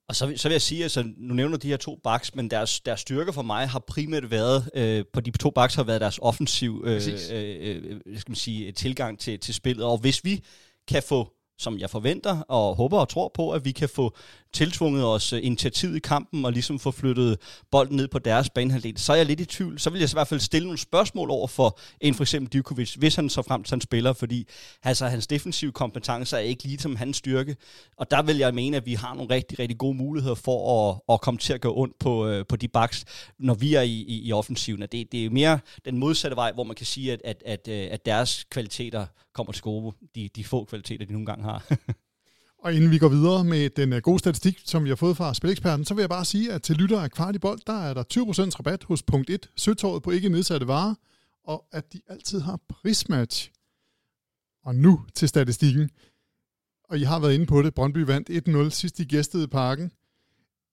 og 0.09 0.15
så, 0.15 0.33
så 0.35 0.47
vil 0.47 0.53
jeg 0.53 0.61
sige, 0.61 0.83
altså 0.83 1.03
nu 1.17 1.33
nævner 1.33 1.57
de 1.57 1.67
her 1.67 1.77
to 1.77 1.99
backs, 2.03 2.35
men 2.35 2.49
deres, 2.49 2.79
deres 2.79 2.99
styrke 2.99 3.33
for 3.33 3.41
mig 3.41 3.69
har 3.69 3.79
primært 3.79 4.31
været, 4.31 4.69
øh, 4.75 5.05
på 5.13 5.21
de 5.21 5.31
to 5.31 5.49
backs 5.49 5.75
har 5.75 5.83
været 5.83 6.01
deres 6.01 6.19
offensiv 6.21 6.83
øh, 6.85 7.01
øh, 7.31 7.83
øh, 8.05 8.19
skal 8.19 8.31
man 8.31 8.35
sige, 8.35 8.71
tilgang 8.71 9.19
til, 9.19 9.39
til 9.39 9.53
spillet. 9.53 9.85
Og 9.85 9.97
hvis 9.97 10.25
vi 10.25 10.43
kan 10.87 11.03
få 11.03 11.31
som 11.57 11.79
jeg 11.79 11.89
forventer 11.89 12.41
og 12.41 12.75
håber 12.75 12.99
og 12.99 13.09
tror 13.09 13.31
på, 13.33 13.51
at 13.51 13.65
vi 13.65 13.71
kan 13.71 13.89
få 13.89 14.15
tiltvunget 14.55 15.05
os 15.05 15.33
øh, 15.33 15.39
initiativet 15.43 15.95
i 15.95 15.99
kampen 15.99 16.45
og 16.45 16.51
ligesom 16.51 16.79
få 16.79 16.91
flyttet 16.91 17.37
bolden 17.71 17.95
ned 17.95 18.07
på 18.07 18.19
deres 18.19 18.49
banehalvdel, 18.49 18.97
så 18.97 19.13
er 19.13 19.17
jeg 19.17 19.25
lidt 19.25 19.39
i 19.39 19.45
tvivl. 19.45 19.79
Så 19.79 19.89
vil 19.89 19.99
jeg 19.99 20.09
i 20.09 20.13
hvert 20.13 20.27
fald 20.27 20.39
stille 20.39 20.67
nogle 20.67 20.79
spørgsmål 20.79 21.29
over 21.29 21.47
for 21.47 21.79
en 22.01 22.13
for 22.13 22.23
eksempel 22.23 22.53
Djukovic, 22.53 22.93
hvis 22.93 23.15
han 23.15 23.29
så 23.29 23.41
frem 23.41 23.63
til 23.63 23.71
han 23.71 23.81
spiller, 23.81 24.13
fordi 24.13 24.47
altså, 24.83 25.07
hans 25.07 25.27
defensive 25.27 25.71
kompetencer 25.71 26.37
er 26.37 26.41
ikke 26.41 26.63
lige 26.63 26.79
som 26.79 26.95
hans 26.95 27.17
styrke. 27.17 27.55
Og 27.97 28.11
der 28.11 28.21
vil 28.21 28.37
jeg 28.37 28.53
mene, 28.53 28.77
at 28.77 28.85
vi 28.85 28.93
har 28.93 29.13
nogle 29.13 29.35
rigtig, 29.35 29.59
rigtig 29.59 29.77
gode 29.77 29.97
muligheder 29.97 30.35
for 30.35 30.89
at, 30.89 31.13
at 31.13 31.21
komme 31.21 31.37
til 31.37 31.53
at 31.53 31.61
gå 31.61 31.75
ondt 31.75 31.99
på, 31.99 32.27
øh, 32.27 32.45
på 32.45 32.55
de 32.55 32.67
baks, 32.67 33.05
når 33.39 33.53
vi 33.53 33.73
er 33.73 33.81
i, 33.81 34.05
i, 34.07 34.27
i 34.27 34.31
offensiven. 34.31 34.81
Det, 34.81 35.11
det 35.11 35.25
er 35.25 35.29
mere 35.29 35.59
den 35.85 35.97
modsatte 35.97 36.35
vej, 36.37 36.51
hvor 36.51 36.63
man 36.63 36.75
kan 36.75 36.85
sige, 36.85 37.13
at, 37.13 37.21
at, 37.25 37.43
at, 37.45 37.67
øh, 37.67 37.87
at 37.91 38.05
deres 38.05 38.43
kvaliteter 38.49 39.05
kommer 39.33 39.53
til 39.53 39.63
gode, 39.63 39.95
de, 40.15 40.29
de 40.35 40.43
få 40.43 40.63
kvaliteter, 40.63 41.05
de 41.05 41.11
nogle 41.11 41.25
gange 41.25 41.43
har. 41.43 41.63
Og 42.65 42.73
inden 42.73 42.91
vi 42.91 42.97
går 42.97 43.09
videre 43.09 43.43
med 43.43 43.69
den 43.69 43.93
øh, 43.93 44.01
gode 44.01 44.19
statistik, 44.19 44.61
som 44.65 44.83
vi 44.83 44.89
har 44.89 44.95
fået 44.95 45.17
fra 45.17 45.33
Spileksperten, 45.33 45.85
så 45.85 45.93
vil 45.93 46.01
jeg 46.01 46.09
bare 46.09 46.25
sige, 46.25 46.53
at 46.53 46.61
til 46.61 46.75
lytter 46.75 47.01
af 47.01 47.11
kvart 47.11 47.35
i 47.35 47.39
bold, 47.39 47.59
der 47.67 47.73
er 47.73 47.93
der 47.93 48.03
20% 48.03 48.59
rabat 48.59 48.83
hos 48.83 49.03
punkt 49.03 49.29
1, 49.29 49.49
Søtåret 49.55 50.03
på 50.03 50.11
ikke 50.11 50.29
nedsatte 50.29 50.67
varer, 50.67 50.95
og 51.43 51.65
at 51.71 51.93
de 51.93 52.01
altid 52.07 52.39
har 52.39 52.59
prismatch. 52.69 53.51
Og 54.63 54.75
nu 54.75 55.05
til 55.15 55.27
statistikken. 55.27 55.89
Og 56.89 56.97
I 56.97 57.03
har 57.03 57.19
været 57.19 57.33
inde 57.33 57.45
på 57.45 57.61
det. 57.61 57.73
Brøndby 57.73 57.97
vandt 57.97 58.29
1-0 58.29 58.69
sidst 58.69 58.97
de 58.97 59.05
gæstede 59.05 59.47
parken. 59.47 59.91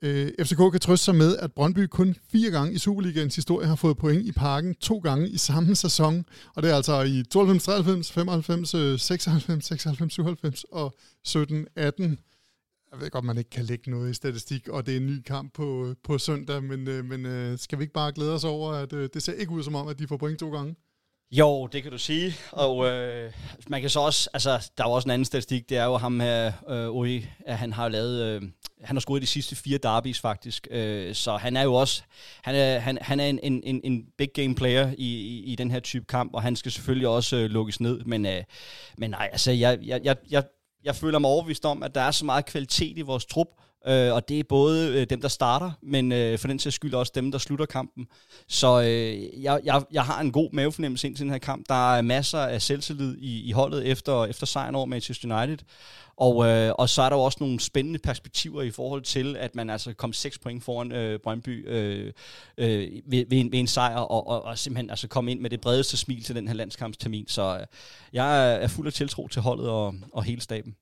Øh, 0.03 0.33
FCK 0.41 0.57
kan 0.57 0.81
trøste 0.81 1.05
sig 1.05 1.15
med, 1.15 1.37
at 1.37 1.53
Brøndby 1.53 1.87
kun 1.87 2.17
fire 2.33 2.51
gange 2.51 2.75
i 2.75 2.79
Superligaens 2.79 3.37
historie 3.37 3.67
har 3.67 3.77
fået 3.77 3.97
point 3.97 4.27
i 4.27 4.33
parken, 4.33 4.75
to 4.75 4.99
gange 4.99 5.29
i 5.29 5.37
samme 5.37 5.77
sæson. 5.77 6.25
Og 6.57 6.63
det 6.63 6.71
er 6.71 6.77
altså 6.77 7.03
i 7.03 7.23
92, 7.31 7.65
93, 7.65 8.13
95, 8.13 9.01
96, 9.03 9.65
96, 9.65 10.13
97 10.13 10.65
og 10.65 10.95
17, 11.25 11.67
18. 11.77 12.19
Jeg 12.93 13.01
ved 13.01 13.11
godt, 13.11 13.25
man 13.25 13.39
ikke 13.39 13.51
kan 13.51 13.65
lægge 13.65 13.91
noget 13.91 14.11
i 14.11 14.15
statistik, 14.15 14.69
og 14.69 14.87
det 14.87 14.93
er 14.93 14.97
en 14.97 15.07
ny 15.07 15.21
kamp 15.21 15.55
på, 15.55 15.87
øh, 15.87 15.97
på 16.05 16.19
søndag, 16.19 16.63
men, 16.63 16.89
øh, 16.89 17.05
men 17.05 17.27
øh, 17.27 17.59
skal 17.59 17.79
vi 17.79 17.83
ikke 17.83 17.95
bare 17.95 18.13
glæde 18.13 18.35
os 18.35 18.45
over, 18.45 18.73
at 18.73 18.91
det 18.91 19.23
ser 19.23 19.33
ikke 19.33 19.53
ud 19.53 19.63
som 19.63 19.75
om, 19.75 19.89
at 19.89 19.99
de 19.99 20.07
får 20.07 20.17
point 20.17 20.39
to 20.39 20.51
gange? 20.51 20.75
Jo, 21.33 21.67
det 21.67 21.83
kan 21.83 21.93
du 21.93 21.99
sige. 21.99 22.35
Og 22.51 22.87
øh, 22.87 23.33
man 23.69 23.81
kan 23.81 23.91
så 23.91 24.01
også, 24.01 24.31
altså, 24.35 24.71
der 24.79 24.85
er 24.85 24.89
jo 24.89 24.93
også 24.93 25.07
en 25.07 25.11
anden 25.11 25.25
statistik, 25.25 25.69
det 25.69 25.79
er 25.79 25.85
jo 25.85 25.97
ham 25.97 26.21
her, 26.21 26.53
øh, 26.69 26.91
Uri, 26.91 27.27
at 27.47 27.59
han 27.59 27.73
har 27.73 27.89
lavet, 27.89 28.23
øh, 28.23 28.43
han 28.83 28.97
har 28.97 29.01
scoret 29.01 29.23
de 29.23 29.27
sidste 29.27 29.57
fire 29.57 29.79
derbys 29.79 30.21
faktisk, 30.21 30.69
øh, 30.71 31.15
så 31.15 31.37
han 31.37 31.57
er 31.57 31.63
jo 31.63 31.75
også, 31.75 32.03
han 32.43 32.55
er, 32.55 32.79
han, 32.79 32.99
han 33.01 33.21
er 33.21 33.27
en, 33.27 33.41
en, 33.43 33.81
en 33.85 34.05
big 34.19 34.29
game 34.35 34.55
player 34.55 34.93
i, 34.99 35.07
i, 35.07 35.45
i 35.45 35.57
den 35.57 35.71
her 35.71 35.81
type 35.81 36.05
kamp, 36.05 36.35
og 36.35 36.43
han 36.43 36.57
skal 36.57 36.73
selvfølgelig 36.73 37.09
også 37.09 37.37
øh, 37.37 37.51
lukkes 37.51 37.81
ned, 37.81 38.01
men, 38.05 38.27
øh, 38.27 38.43
men 38.99 39.11
nej, 39.11 39.29
altså, 39.33 39.53
jeg, 39.53 39.79
jeg, 39.83 40.01
jeg, 40.05 40.17
jeg, 40.31 40.45
jeg 40.85 40.97
føler 40.97 41.19
mig 41.19 41.31
overbevist 41.31 41.65
om, 41.65 41.83
at 41.83 41.95
der 41.95 42.01
er 42.01 42.11
så 42.11 42.25
meget 42.25 42.47
kvalitet 42.47 42.99
i 42.99 43.03
vores 43.03 43.27
trup, 43.27 43.49
Øh, 43.87 44.13
og 44.13 44.29
det 44.29 44.39
er 44.39 44.45
både 44.49 45.01
øh, 45.01 45.07
dem, 45.11 45.21
der 45.21 45.29
starter, 45.29 45.71
men 45.83 46.13
øh, 46.13 46.39
for 46.39 46.49
den 46.49 46.59
sags 46.59 46.77
skyld 46.77 46.95
også 46.95 47.13
dem, 47.15 47.31
der 47.33 47.39
slutter 47.39 47.67
kampen. 47.67 48.07
Så 48.49 48.81
øh, 48.81 49.43
jeg, 49.43 49.61
jeg, 49.65 49.83
jeg 49.93 50.05
har 50.05 50.21
en 50.21 50.33
god 50.33 50.49
mavefornemmelse 50.53 51.07
ind 51.07 51.17
til 51.17 51.25
den 51.25 51.33
her 51.33 51.39
kamp. 51.39 51.69
Der 51.69 51.97
er 51.97 52.03
masser 52.03 52.39
af 52.39 52.63
selvtillid 52.63 53.17
i, 53.19 53.49
i 53.49 53.53
holdet 53.53 53.87
efter, 53.87 54.25
efter 54.25 54.47
sejren 54.47 54.75
over 54.75 54.87
Manchester 54.87 55.39
United. 55.39 55.59
Og, 56.17 56.47
øh, 56.47 56.73
og 56.79 56.89
så 56.89 57.03
er 57.03 57.09
der 57.09 57.17
jo 57.17 57.23
også 57.23 57.39
nogle 57.41 57.61
spændende 57.61 57.99
perspektiver 57.99 58.63
i 58.63 58.71
forhold 58.71 59.03
til, 59.03 59.37
at 59.37 59.55
man 59.55 59.71
altså 59.71 59.93
kom 59.93 60.13
6 60.13 60.39
point 60.39 60.65
foran 60.65 60.93
øh, 60.93 61.21
Brøndby 61.21 61.69
øh, 61.69 62.13
øh, 62.59 62.89
ved, 63.07 63.25
ved, 63.29 63.39
en, 63.39 63.53
ved 63.53 63.59
en 63.59 63.67
sejr, 63.67 63.97
og, 63.97 64.27
og, 64.27 64.45
og 64.45 64.59
simpelthen 64.59 64.91
altså 64.91 65.09
komme 65.09 65.31
ind 65.31 65.41
med 65.41 65.51
det 65.51 65.61
bredeste 65.61 65.97
smil 65.97 66.23
til 66.23 66.35
den 66.35 66.49
her 66.49 66.55
landskampstermin. 66.55 67.29
Så 67.29 67.59
øh, 67.59 67.67
jeg 68.13 68.55
er 68.63 68.69
fuld 68.69 68.87
af 68.87 68.93
tiltro 68.93 69.29
til 69.29 69.43
holdet 69.43 69.69
og, 69.69 69.95
og 70.13 70.25
hele 70.25 70.41
staben. 70.41 70.75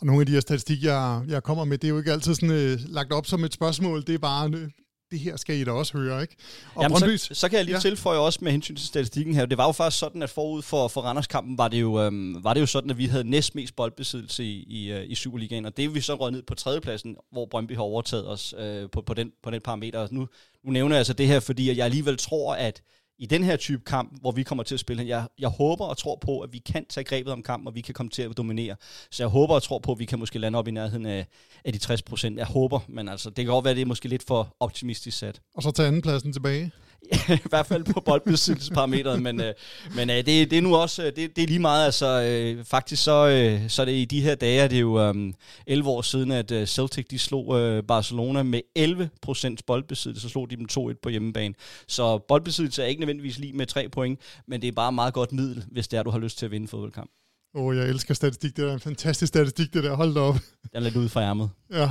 Og 0.00 0.06
nogle 0.06 0.20
af 0.20 0.26
de 0.26 0.32
her 0.32 0.40
statistik, 0.40 0.84
jeg, 0.84 1.22
jeg 1.28 1.42
kommer 1.42 1.64
med, 1.64 1.78
det 1.78 1.88
er 1.88 1.88
jo 1.88 1.98
ikke 1.98 2.12
altid 2.12 2.34
sådan, 2.34 2.50
øh, 2.50 2.78
lagt 2.86 3.12
op 3.12 3.26
som 3.26 3.44
et 3.44 3.54
spørgsmål. 3.54 4.02
Det 4.06 4.14
er 4.14 4.18
bare, 4.18 4.50
øh, 4.54 4.68
det 5.10 5.18
her 5.18 5.36
skal 5.36 5.56
I 5.56 5.64
da 5.64 5.70
også 5.70 5.98
høre, 5.98 6.22
ikke? 6.22 6.36
Og 6.74 6.82
Jamen, 6.82 6.98
Brøndby, 6.98 7.16
så, 7.16 7.34
så 7.34 7.48
kan 7.48 7.56
jeg 7.56 7.64
lige 7.64 7.74
ja. 7.74 7.80
tilføje 7.80 8.18
også 8.18 8.38
med 8.42 8.52
hensyn 8.52 8.76
til 8.76 8.86
statistikken 8.86 9.34
her. 9.34 9.46
Det 9.46 9.58
var 9.58 9.66
jo 9.66 9.72
faktisk 9.72 9.98
sådan, 9.98 10.22
at 10.22 10.30
forud 10.30 10.62
for, 10.62 10.88
for 10.88 11.00
Randerskampen 11.00 11.58
var 11.58 11.68
det, 11.68 11.80
jo, 11.80 12.00
øhm, 12.00 12.44
var 12.44 12.54
det 12.54 12.60
jo 12.60 12.66
sådan, 12.66 12.90
at 12.90 12.98
vi 12.98 13.06
havde 13.06 13.30
næst 13.30 13.54
mest 13.54 13.76
boldbesiddelse 13.76 14.44
i, 14.44 14.62
i, 14.62 14.92
øh, 14.92 15.10
i 15.10 15.14
Superligaen, 15.14 15.66
og 15.66 15.76
det 15.76 15.84
er 15.84 15.88
vi 15.88 16.00
så 16.00 16.14
røget 16.14 16.32
ned 16.32 16.42
på 16.42 16.54
tredjepladsen, 16.54 17.16
hvor 17.32 17.46
Brøndby 17.46 17.74
har 17.74 17.82
overtaget 17.82 18.28
os 18.28 18.54
øh, 18.58 18.90
på, 18.90 19.02
på, 19.02 19.14
den, 19.14 19.32
på 19.42 19.50
den 19.50 19.60
parameter. 19.60 20.08
Nu, 20.10 20.28
nu 20.64 20.72
nævner 20.72 20.94
jeg 20.96 20.98
altså 20.98 21.12
det 21.12 21.26
her, 21.26 21.40
fordi 21.40 21.76
jeg 21.76 21.84
alligevel 21.84 22.16
tror, 22.16 22.54
at 22.54 22.82
i 23.18 23.26
den 23.26 23.44
her 23.44 23.56
type 23.56 23.82
kamp, 23.86 24.20
hvor 24.20 24.30
vi 24.30 24.42
kommer 24.42 24.64
til 24.64 24.74
at 24.74 24.80
spille, 24.80 25.06
jeg, 25.06 25.28
jeg 25.38 25.48
håber 25.48 25.84
og 25.84 25.96
tror 25.96 26.18
på, 26.20 26.40
at 26.40 26.52
vi 26.52 26.58
kan 26.58 26.86
tage 26.88 27.04
grebet 27.04 27.32
om 27.32 27.42
kampen, 27.42 27.68
og 27.68 27.74
vi 27.74 27.80
kan 27.80 27.94
komme 27.94 28.10
til 28.10 28.22
at 28.22 28.36
dominere. 28.36 28.76
Så 29.10 29.22
jeg 29.22 29.28
håber 29.28 29.54
og 29.54 29.62
tror 29.62 29.78
på, 29.78 29.92
at 29.92 29.98
vi 29.98 30.04
kan 30.04 30.18
måske 30.18 30.38
lande 30.38 30.58
op 30.58 30.68
i 30.68 30.70
nærheden 30.70 31.06
af, 31.06 31.26
af 31.64 31.72
de 31.72 31.78
60 31.78 32.02
procent. 32.02 32.38
Jeg 32.38 32.46
håber, 32.46 32.80
men 32.88 33.08
altså, 33.08 33.30
det 33.30 33.36
kan 33.36 33.46
godt 33.46 33.64
være, 33.64 33.70
at 33.70 33.76
det 33.76 33.82
er 33.82 33.86
måske 33.86 34.08
lidt 34.08 34.26
for 34.26 34.56
optimistisk 34.60 35.18
sat. 35.18 35.40
Og 35.54 35.62
så 35.62 35.70
tage 35.70 35.88
andenpladsen 35.88 36.32
tilbage? 36.32 36.72
I 37.28 37.48
hvert 37.48 37.66
fald 37.66 37.84
på 37.84 38.00
boldbesiddelsesparametret, 38.00 39.22
men, 39.22 39.40
øh, 39.40 39.54
men 39.96 40.10
øh, 40.10 40.16
det, 40.16 40.26
det 40.26 40.52
er 40.52 40.62
nu 40.62 40.76
også, 40.76 41.02
øh, 41.02 41.12
det, 41.16 41.36
det 41.36 41.44
er 41.44 41.46
lige 41.46 41.58
meget, 41.58 41.84
altså 41.84 42.22
øh, 42.22 42.64
faktisk 42.64 43.02
så, 43.02 43.28
øh, 43.28 43.70
så 43.70 43.82
er 43.82 43.86
det 43.86 43.92
i 43.92 44.04
de 44.04 44.20
her 44.20 44.34
dage, 44.34 44.60
er 44.60 44.68
det 44.68 44.80
jo 44.80 45.00
øh, 45.00 45.32
11 45.66 45.90
år 45.90 46.02
siden, 46.02 46.32
at 46.32 46.50
øh, 46.50 46.66
Celtic 46.66 47.06
de 47.06 47.18
slog 47.18 47.60
øh, 47.60 47.82
Barcelona 47.82 48.42
med 48.42 48.60
11 48.76 49.10
procents 49.22 49.62
boldbesiddelse, 49.62 50.22
så 50.22 50.28
slog 50.28 50.50
de 50.50 50.56
dem 50.56 50.66
2-1 50.72 50.94
på 51.02 51.08
hjemmebane. 51.08 51.54
Så 51.88 52.18
boldbesiddelse 52.18 52.82
er 52.82 52.86
ikke 52.86 53.00
nødvendigvis 53.00 53.38
lige 53.38 53.52
med 53.52 53.66
3 53.66 53.88
point, 53.88 54.20
men 54.48 54.62
det 54.62 54.68
er 54.68 54.72
bare 54.72 54.92
meget 54.92 55.14
godt 55.14 55.32
middel, 55.32 55.64
hvis 55.70 55.88
det 55.88 55.98
er, 55.98 56.02
du 56.02 56.10
har 56.10 56.18
lyst 56.18 56.38
til 56.38 56.46
at 56.46 56.52
vinde 56.52 56.68
fodboldkamp. 56.68 57.10
Åh, 57.54 57.64
oh, 57.64 57.76
jeg 57.76 57.88
elsker 57.88 58.14
statistik. 58.14 58.56
Det 58.56 58.68
er 58.68 58.72
en 58.72 58.80
fantastisk 58.80 59.28
statistik, 59.28 59.74
det 59.74 59.84
der. 59.84 59.94
Hold 59.94 60.14
da 60.14 60.20
op. 60.20 60.34
Den 60.34 60.70
er 60.72 60.80
lidt 60.80 60.96
ud 60.96 61.08
fra 61.08 61.22
ærmet. 61.22 61.50
Ja. 61.72 61.90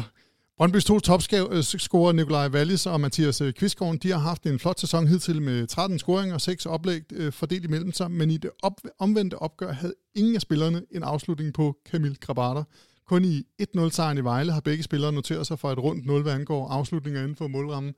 Brøndby's 0.61 0.85
to 0.85 0.99
topscorer, 0.99 2.11
Nikolaj 2.11 2.47
Wallis 2.47 2.85
og 2.85 3.01
Mathias 3.01 3.41
øh, 3.41 3.53
Kvistgaard, 3.53 3.97
de 3.97 4.11
har 4.11 4.17
haft 4.19 4.45
en 4.45 4.59
flot 4.59 4.79
sæson 4.79 5.07
hidtil 5.07 5.41
med 5.41 5.67
13 5.67 5.99
scoringer 5.99 6.33
og 6.33 6.41
6 6.41 6.65
oplæg 6.65 7.01
øh, 7.13 7.33
fordelt 7.33 7.65
imellem 7.65 7.91
sig, 7.91 8.11
men 8.11 8.31
i 8.31 8.37
det 8.37 8.51
op- 8.63 8.81
omvendte 8.99 9.39
opgør 9.39 9.71
havde 9.71 9.93
ingen 10.15 10.35
af 10.35 10.41
spillerne 10.41 10.81
en 10.91 11.03
afslutning 11.03 11.53
på 11.53 11.77
Kamil 11.85 12.17
Grabater. 12.19 12.63
Kun 13.07 13.25
i 13.25 13.43
1-0-sejren 13.61 14.17
i 14.17 14.21
Vejle 14.21 14.51
har 14.51 14.61
begge 14.61 14.83
spillere 14.83 15.11
noteret 15.11 15.47
sig 15.47 15.59
for 15.59 15.71
et 15.71 15.79
rundt 15.79 16.05
0, 16.05 16.21
hvad 16.21 16.33
angår 16.33 16.69
afslutninger 16.69 17.21
inden 17.21 17.35
for 17.35 17.47
målrammen. 17.47 17.93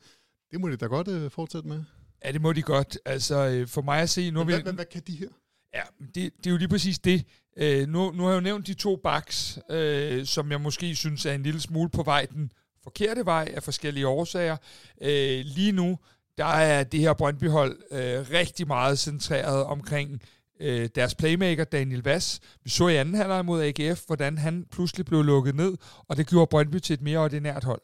Det 0.51 0.61
må 0.61 0.69
de 0.69 0.75
da 0.77 0.85
godt 0.85 1.07
øh, 1.07 1.31
fortsætte 1.31 1.67
med. 1.67 1.83
Ja, 2.25 2.31
det 2.31 2.41
må 2.41 2.53
de 2.53 2.61
godt. 2.61 2.97
Altså, 3.05 3.65
for 3.67 3.81
mig 3.81 4.01
at 4.01 4.09
se... 4.09 4.31
Nu 4.31 4.43
hvad, 4.43 4.55
vi... 4.55 4.61
hvad, 4.63 4.73
hvad 4.73 4.85
kan 4.85 5.01
de 5.07 5.15
her? 5.15 5.27
Ja, 5.73 5.81
det, 6.15 6.15
det 6.15 6.47
er 6.47 6.51
jo 6.51 6.57
lige 6.57 6.67
præcis 6.67 6.99
det. 6.99 7.25
Øh, 7.57 7.87
nu, 7.87 8.11
nu 8.11 8.23
har 8.23 8.29
jeg 8.29 8.35
jo 8.35 8.41
nævnt 8.41 8.67
de 8.67 8.73
to 8.73 8.95
backs, 8.95 9.59
øh, 9.69 10.25
som 10.25 10.51
jeg 10.51 10.61
måske 10.61 10.95
synes 10.95 11.25
er 11.25 11.33
en 11.33 11.43
lille 11.43 11.61
smule 11.61 11.89
på 11.89 12.03
vej 12.03 12.25
den 12.25 12.51
forkerte 12.83 13.25
vej 13.25 13.51
af 13.55 13.63
forskellige 13.63 14.07
årsager. 14.07 14.57
Øh, 15.01 15.41
lige 15.45 15.71
nu, 15.71 15.99
der 16.37 16.45
er 16.45 16.83
det 16.83 16.99
her 16.99 17.13
Brøndby-hold 17.13 17.79
øh, 17.91 18.25
rigtig 18.31 18.67
meget 18.67 18.99
centreret 18.99 19.63
omkring 19.63 20.21
øh, 20.59 20.89
deres 20.95 21.15
playmaker, 21.15 21.63
Daniel 21.63 22.03
Vass. 22.03 22.39
Vi 22.63 22.69
så 22.69 22.87
i 22.87 22.95
anden 22.95 23.15
halvleg 23.15 23.45
mod 23.45 23.63
AGF, 23.63 24.05
hvordan 24.05 24.37
han 24.37 24.65
pludselig 24.71 25.05
blev 25.05 25.23
lukket 25.23 25.55
ned, 25.55 25.77
og 26.07 26.17
det 26.17 26.27
gjorde 26.27 26.49
Brøndby 26.49 26.79
til 26.79 26.93
et 26.93 27.01
mere 27.01 27.19
ordinært 27.19 27.63
hold. 27.63 27.81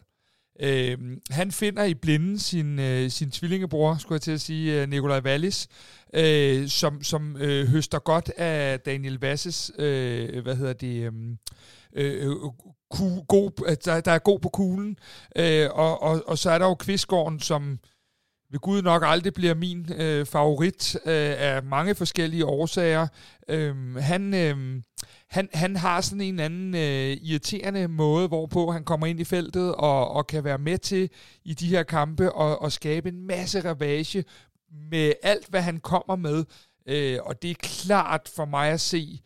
Øh, 0.60 0.98
han 1.30 1.52
finder 1.52 1.84
i 1.84 1.94
blinden 1.94 2.40
sin, 2.40 2.80
øh, 2.80 3.10
sin 3.10 3.32
tvillingebror, 3.32 3.98
skulle 3.98 4.16
jeg 4.16 4.22
til 4.22 4.32
at 4.32 4.42
sige, 4.42 4.82
øh, 4.82 4.90
Nikolaj 4.90 5.20
Wallis, 5.20 5.68
øh, 6.14 6.68
som, 6.68 7.04
som 7.04 7.38
øh, 7.38 7.68
høster 7.68 8.00
godt 8.00 8.32
af 8.38 8.80
Daniel 8.80 9.20
Vasses, 9.22 9.72
øh, 9.80 10.44
hvad 10.44 10.56
hedder 10.56 10.74
det, 10.74 11.04
øhm, 11.04 11.38
øh, 11.96 12.28
øh, 12.28 12.36
ku, 12.92 13.24
god, 13.28 13.76
der, 13.86 14.02
der 14.02 14.12
er 14.12 14.20
god 14.20 14.40
på 14.40 14.50
kuglen. 14.50 14.98
Øh, 15.36 15.70
og, 15.72 16.02
og, 16.02 16.24
og 16.28 16.38
så 16.38 16.50
er 16.52 16.58
der 16.58 16.66
jo 16.66 16.76
Kvistgården, 16.76 17.40
som 17.40 17.80
ved 18.52 18.60
Gud 18.60 18.82
nok 18.82 19.04
aldrig 19.06 19.34
bliver 19.34 19.54
min 19.54 19.94
øh, 19.94 20.26
favorit 20.26 20.96
øh, 20.96 21.34
af 21.38 21.64
mange 21.64 21.96
forskellige 21.96 22.46
årsager. 22.46 23.08
Øh, 23.50 23.96
han, 23.96 24.34
øh, 24.34 24.82
han, 25.30 25.50
han 25.54 25.76
har 25.76 26.02
sådan 26.02 26.22
en 26.22 26.40
anden 26.40 26.76
øh, 26.76 27.18
irriterende 27.22 27.88
måde, 27.88 28.28
hvorpå 28.28 28.72
han 28.72 28.84
kommer 28.84 29.08
ind 29.08 29.20
i 29.20 29.24
feltet 29.24 29.76
og, 29.76 30.12
og 30.12 30.28
kan 30.28 30.44
være 30.44 30.58
med 30.58 30.78
til 30.78 31.10
i 31.44 31.54
de 31.54 31.68
her 31.68 31.84
kampe 31.84 32.32
og, 32.32 32.62
og 32.62 32.72
skabe 32.72 33.10
en 33.10 33.28
masse 33.28 33.70
ravage 33.70 34.26
med 34.92 35.14
alt, 35.24 35.48
hvad 35.48 35.62
han 35.62 35.80
kommer 35.80 36.16
med. 36.16 36.46
Øh, 36.88 37.20
og 37.24 37.42
det 37.42 37.52
er 37.52 37.56
klart 37.60 38.32
for 38.36 38.46
mig 38.46 38.70
at 38.70 38.82
se 38.82 39.20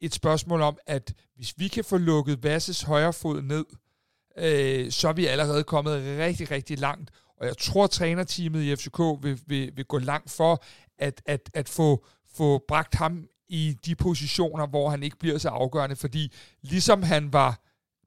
et 0.00 0.14
spørgsmål 0.14 0.62
om, 0.62 0.78
at 0.86 1.14
hvis 1.36 1.54
vi 1.56 1.68
kan 1.68 1.84
få 1.84 1.96
lukket 1.96 2.42
Vasses 2.42 2.82
højre 2.82 3.12
fod 3.12 3.42
ned, 3.42 3.64
øh, 4.38 4.90
så 4.90 5.08
er 5.08 5.12
vi 5.12 5.26
allerede 5.26 5.64
kommet 5.64 6.18
rigtig, 6.18 6.50
rigtig 6.50 6.78
langt. 6.78 7.10
Og 7.40 7.46
jeg 7.46 7.58
tror, 7.58 7.84
at 7.84 7.90
trænerteamet 7.90 8.62
i 8.62 8.76
FCK 8.76 8.98
vil, 9.22 9.40
vil, 9.46 9.76
vil 9.76 9.84
gå 9.84 9.98
langt 9.98 10.30
for 10.30 10.64
at, 10.98 11.22
at, 11.26 11.50
at 11.54 11.68
få, 11.68 12.04
få 12.34 12.64
bragt 12.68 12.94
ham 12.94 13.28
i 13.48 13.76
de 13.86 13.94
positioner, 13.94 14.66
hvor 14.66 14.90
han 14.90 15.02
ikke 15.02 15.18
bliver 15.18 15.38
så 15.38 15.48
afgørende, 15.48 15.96
fordi 15.96 16.32
ligesom 16.62 17.02
han 17.02 17.32
var 17.32 17.60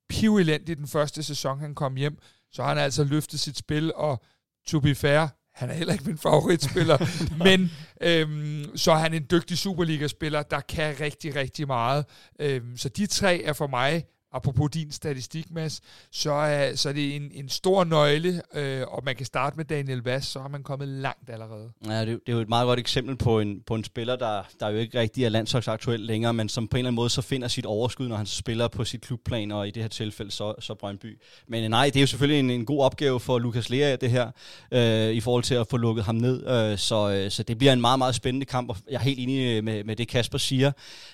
pivelendig 0.10 0.78
den 0.78 0.88
første 0.88 1.24
sæson, 1.24 1.60
han 1.60 1.76
kom 1.76 1.96
hjem, 1.96 2.18
så 2.52 2.62
har 2.62 2.70
han 2.70 2.78
altså 2.78 3.04
løftet 3.04 3.40
sit 3.40 3.58
spil, 3.58 3.94
og 3.96 4.24
to 4.68 4.80
be 4.80 4.96
fair, 4.96 5.28
han 5.54 5.70
er 5.70 5.74
heller 5.74 5.94
ikke 5.94 6.06
min 6.06 6.18
favoritspiller, 6.18 6.98
men 7.46 7.72
øhm, 8.02 8.78
så 8.78 8.92
er 8.92 8.96
han 8.98 9.14
en 9.14 9.26
dygtig 9.32 9.58
Superliga-spiller, 9.58 10.44
der 10.44 10.60
kan 10.60 11.00
rigtig, 11.00 11.36
rigtig 11.36 11.68
meget. 11.68 12.06
Øhm, 12.40 12.78
så 12.78 12.90
de 12.90 13.08
tre 13.08 13.44
er 13.44 13.54
for 13.54 13.68
mig 13.68 14.06
apropos 14.36 14.70
din 14.74 14.92
statistik, 14.92 15.52
Mads, 15.52 15.82
så 16.12 16.32
er, 16.32 16.76
så 16.76 16.90
er 16.90 16.94
det 16.94 17.16
en, 17.16 17.32
en 17.34 17.50
stor 17.50 17.84
nøgle, 17.84 18.42
øh, 18.54 18.84
og 18.88 19.04
man 19.06 19.16
kan 19.16 19.26
starte 19.26 19.58
med 19.58 19.66
Daniel 19.66 20.02
Vass, 20.02 20.28
så 20.28 20.40
har 20.40 20.48
man 20.48 20.64
kommet 20.64 20.88
langt 20.88 21.30
allerede. 21.30 21.72
Ja, 21.86 22.00
det, 22.00 22.08
det 22.08 22.32
er 22.32 22.34
jo 22.34 22.40
et 22.40 22.50
meget 22.50 22.66
godt 22.66 22.80
eksempel 22.80 23.16
på 23.16 23.40
en, 23.40 23.62
på 23.68 23.76
en 23.76 23.84
spiller, 23.84 24.16
der, 24.16 24.44
der 24.60 24.70
jo 24.70 24.78
ikke 24.78 25.00
rigtig 25.00 25.24
er 25.24 25.30
landsholdsaktuel 25.30 26.00
længere, 26.00 26.34
men 26.34 26.50
som 26.50 26.68
på 26.68 26.78
en 26.78 26.80
eller 26.80 26.88
anden 26.88 26.96
måde 26.96 27.10
så 27.10 27.22
finder 27.22 27.48
sit 27.48 27.66
overskud, 27.66 28.08
når 28.08 28.16
han 28.16 28.26
spiller 28.26 28.68
på 28.68 28.86
sit 28.86 29.02
klubplan, 29.02 29.52
og 29.52 29.68
i 29.68 29.72
det 29.72 29.84
her 29.84 29.88
tilfælde 29.88 30.32
så, 30.32 30.54
så 30.60 30.76
Brøndby. 30.76 31.20
Men 31.48 31.64
øh, 31.64 31.70
nej, 31.70 31.86
det 31.86 31.96
er 31.96 32.02
jo 32.02 32.08
selvfølgelig 32.08 32.40
en, 32.40 32.50
en 32.50 32.66
god 32.66 32.84
opgave 32.84 33.20
for 33.20 33.40
Lukas 33.40 33.70
Lea, 33.70 33.96
det 33.96 34.12
her, 34.12 34.32
øh, 34.72 35.14
i 35.14 35.20
forhold 35.20 35.44
til 35.44 35.56
at 35.56 35.68
få 35.68 35.78
lukket 35.78 36.06
ham 36.06 36.16
ned. 36.16 36.48
Øh, 36.48 36.78
så, 36.78 37.10
øh, 37.10 37.32
så 37.32 37.44
det 37.44 37.58
bliver 37.58 37.74
en 37.74 37.82
meget, 37.82 37.98
meget 38.00 38.16
spændende 38.16 38.46
kamp, 38.46 38.70
og 38.70 38.78
jeg 38.90 38.96
er 38.96 39.00
helt 39.00 39.20
enig 39.20 39.64
med, 39.64 39.84
med 39.84 39.96
det, 39.96 40.08
Kasper 40.08 40.38
siger. 40.38 40.72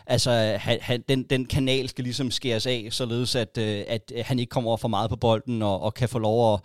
Altså, 0.07 0.31
øh, 0.31 0.59
han, 0.61 0.77
han, 0.81 1.03
den, 1.09 1.23
den 1.23 1.45
kanal 1.45 1.89
skal 1.89 2.03
ligesom 2.03 2.31
skæres 2.31 2.65
af, 2.65 2.87
så 2.91 3.05
således 3.11 3.35
at, 3.35 3.57
øh, 3.57 3.83
at 3.87 4.11
øh, 4.15 4.23
han 4.25 4.39
ikke 4.39 4.49
kommer 4.49 4.67
over 4.67 4.77
for 4.77 4.87
meget 4.87 5.09
på 5.09 5.15
bolden 5.15 5.61
og, 5.61 5.81
og 5.81 5.93
kan 5.93 6.09
få 6.09 6.19
lov 6.19 6.53
at, 6.53 6.59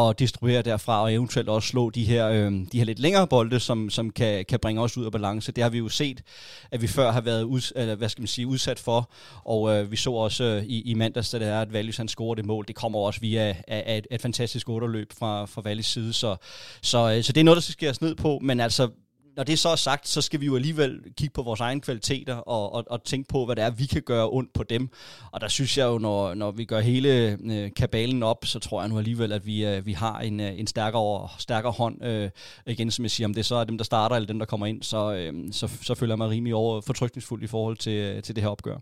at 0.00 0.18
distribuere 0.18 0.62
derfra 0.62 1.02
og 1.02 1.14
eventuelt 1.14 1.48
også 1.48 1.68
slå 1.68 1.90
de 1.90 2.04
her, 2.04 2.28
øh, 2.28 2.52
de 2.72 2.78
her 2.78 2.84
lidt 2.84 2.98
længere 2.98 3.26
bolde, 3.26 3.60
som, 3.60 3.90
som 3.90 4.10
kan, 4.10 4.44
kan 4.44 4.58
bringe 4.58 4.82
os 4.82 4.96
ud 4.96 5.04
af 5.04 5.12
balance. 5.12 5.52
Det 5.52 5.62
har 5.62 5.70
vi 5.70 5.78
jo 5.78 5.88
set, 5.88 6.22
at 6.70 6.82
vi 6.82 6.86
før 6.86 7.12
har 7.12 7.20
været 7.20 7.42
ud, 7.42 7.72
eller, 7.76 7.94
hvad 7.94 8.08
skal 8.08 8.22
man 8.22 8.28
sige, 8.28 8.46
udsat 8.46 8.78
for, 8.78 9.10
og 9.44 9.76
øh, 9.76 9.90
vi 9.90 9.96
så 9.96 10.12
også 10.12 10.44
øh, 10.44 10.64
i, 10.64 10.82
i 10.90 10.94
mandags, 10.94 11.30
da 11.30 11.38
det 11.38 11.48
er, 11.48 11.60
at 11.60 11.68
Wallis 11.68 11.96
han 11.96 12.08
scorer 12.08 12.34
det 12.34 12.46
mål. 12.46 12.64
Det 12.68 12.76
kommer 12.76 12.98
også 12.98 13.20
via 13.20 13.48
af, 13.48 13.56
af 13.68 13.98
et, 13.98 14.06
et 14.10 14.22
fantastisk 14.22 14.68
underløb 14.68 15.12
fra, 15.18 15.44
fra 15.44 15.60
Valis 15.64 15.86
side, 15.86 16.12
så, 16.12 16.36
så, 16.82 17.12
øh, 17.12 17.22
så 17.22 17.32
det 17.32 17.40
er 17.40 17.44
noget, 17.44 17.56
der 17.56 17.62
skal 17.62 17.72
skæres 17.72 18.00
ned 18.00 18.14
på, 18.14 18.38
men 18.42 18.60
altså 18.60 18.88
når 19.36 19.44
det 19.44 19.58
så 19.58 19.68
er 19.68 19.76
sagt, 19.76 20.08
så 20.08 20.20
skal 20.20 20.40
vi 20.40 20.46
jo 20.46 20.56
alligevel 20.56 21.00
kigge 21.16 21.32
på 21.32 21.42
vores 21.42 21.60
egne 21.60 21.80
kvaliteter 21.80 22.34
og, 22.34 22.72
og, 22.72 22.84
og 22.90 23.04
tænke 23.04 23.28
på, 23.28 23.44
hvad 23.44 23.56
det 23.56 23.64
er, 23.64 23.70
vi 23.70 23.86
kan 23.86 24.02
gøre 24.02 24.28
ondt 24.30 24.52
på 24.52 24.62
dem. 24.62 24.88
Og 25.32 25.40
der 25.40 25.48
synes 25.48 25.78
jeg 25.78 25.86
jo, 25.86 25.98
når, 25.98 26.34
når 26.34 26.50
vi 26.50 26.64
gør 26.64 26.80
hele 26.80 27.38
øh, 27.44 27.70
kabalen 27.76 28.22
op, 28.22 28.44
så 28.44 28.58
tror 28.58 28.82
jeg 28.82 28.88
nu 28.88 28.98
alligevel, 28.98 29.32
at 29.32 29.46
vi, 29.46 29.66
øh, 29.66 29.86
vi 29.86 29.92
har 29.92 30.18
en, 30.18 30.40
øh, 30.40 30.58
en 30.58 30.66
stærkere, 30.66 31.28
stærkere 31.38 31.72
hånd. 31.72 32.04
Øh, 32.04 32.30
igen, 32.66 32.90
som 32.90 33.02
jeg 33.02 33.10
siger, 33.10 33.26
om 33.26 33.34
det 33.34 33.46
så 33.46 33.54
er 33.54 33.64
dem, 33.64 33.78
der 33.78 33.84
starter, 33.84 34.16
eller 34.16 34.26
dem, 34.26 34.38
der 34.38 34.46
kommer 34.46 34.66
ind, 34.66 34.82
så, 34.82 35.14
øh, 35.14 35.52
så, 35.52 35.68
så 35.82 35.94
føler 35.94 36.12
jeg 36.12 36.18
mig 36.18 36.28
rimelig 36.28 36.54
over 36.54 36.80
fortrykningsfuld 36.80 37.42
i 37.42 37.46
forhold 37.46 37.76
til, 37.76 37.92
øh, 37.92 38.22
til 38.22 38.36
det 38.36 38.42
her 38.42 38.50
opgør. 38.50 38.76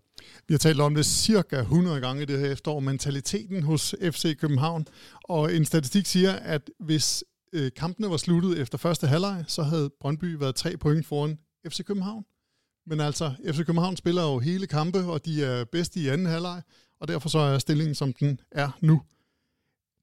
Vi 0.48 0.54
har 0.54 0.58
talt 0.58 0.80
om 0.80 0.94
det 0.94 1.06
cirka 1.06 1.56
100 1.60 2.00
gange 2.00 2.22
i 2.22 2.24
det 2.24 2.40
her 2.40 2.52
efterår, 2.52 2.80
mentaliteten 2.80 3.62
hos 3.62 3.94
FC 4.02 4.36
København. 4.36 4.86
Og 5.24 5.54
en 5.54 5.64
statistik 5.64 6.06
siger, 6.06 6.32
at 6.32 6.70
hvis 6.80 7.24
øh, 7.54 7.70
kampene 7.76 8.10
var 8.10 8.16
sluttet 8.16 8.58
efter 8.58 8.78
første 8.78 9.06
halvleg, 9.06 9.44
så 9.48 9.62
havde 9.62 9.90
Brøndby 10.00 10.24
været 10.24 10.54
tre 10.54 10.76
point 10.76 11.06
foran 11.06 11.38
FC 11.68 11.84
København. 11.84 12.24
Men 12.86 13.00
altså, 13.00 13.34
FC 13.52 13.56
København 13.56 13.96
spiller 13.96 14.22
jo 14.22 14.38
hele 14.38 14.66
kampe, 14.66 14.98
og 14.98 15.24
de 15.24 15.44
er 15.44 15.64
bedste 15.64 16.00
i 16.00 16.08
anden 16.08 16.26
halvleg, 16.26 16.62
og 17.00 17.08
derfor 17.08 17.28
så 17.28 17.38
er 17.38 17.58
stillingen, 17.58 17.94
som 17.94 18.12
den 18.12 18.40
er 18.50 18.78
nu. 18.80 19.02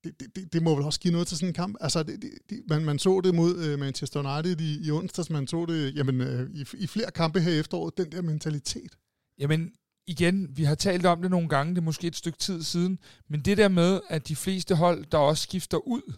Det, 0.03 0.35
det, 0.35 0.53
det 0.53 0.63
må 0.63 0.75
vel 0.75 0.85
også 0.85 0.99
give 0.99 1.11
noget 1.11 1.27
til 1.27 1.37
sådan 1.37 1.49
en 1.49 1.53
kamp. 1.53 1.77
Altså, 1.79 2.03
det, 2.03 2.23
det, 2.49 2.61
man, 2.69 2.85
man 2.85 2.99
så 2.99 3.21
det 3.23 3.35
mod 3.35 3.57
øh, 3.57 3.79
Manchester 3.79 4.19
United 4.19 4.61
i, 4.61 4.87
i 4.87 4.91
onsdags, 4.91 5.29
man 5.29 5.47
så 5.47 5.65
det 5.65 5.95
jamen, 5.95 6.21
øh, 6.21 6.49
i, 6.53 6.65
i 6.73 6.87
flere 6.87 7.11
kampe 7.11 7.39
her 7.39 7.51
i 7.51 7.59
efteråret, 7.59 7.97
den 7.97 8.11
der 8.11 8.21
mentalitet. 8.21 8.95
Jamen, 9.39 9.71
igen, 10.07 10.57
vi 10.57 10.63
har 10.63 10.75
talt 10.75 11.05
om 11.05 11.21
det 11.21 11.31
nogle 11.31 11.49
gange, 11.49 11.75
det 11.75 11.77
er 11.77 11.85
måske 11.85 12.07
et 12.07 12.15
stykke 12.15 12.39
tid 12.39 12.63
siden, 12.63 12.99
men 13.29 13.39
det 13.41 13.57
der 13.57 13.67
med, 13.67 14.01
at 14.09 14.27
de 14.27 14.35
fleste 14.35 14.75
hold, 14.75 15.05
der 15.05 15.17
også 15.17 15.43
skifter 15.43 15.77
ud, 15.77 16.13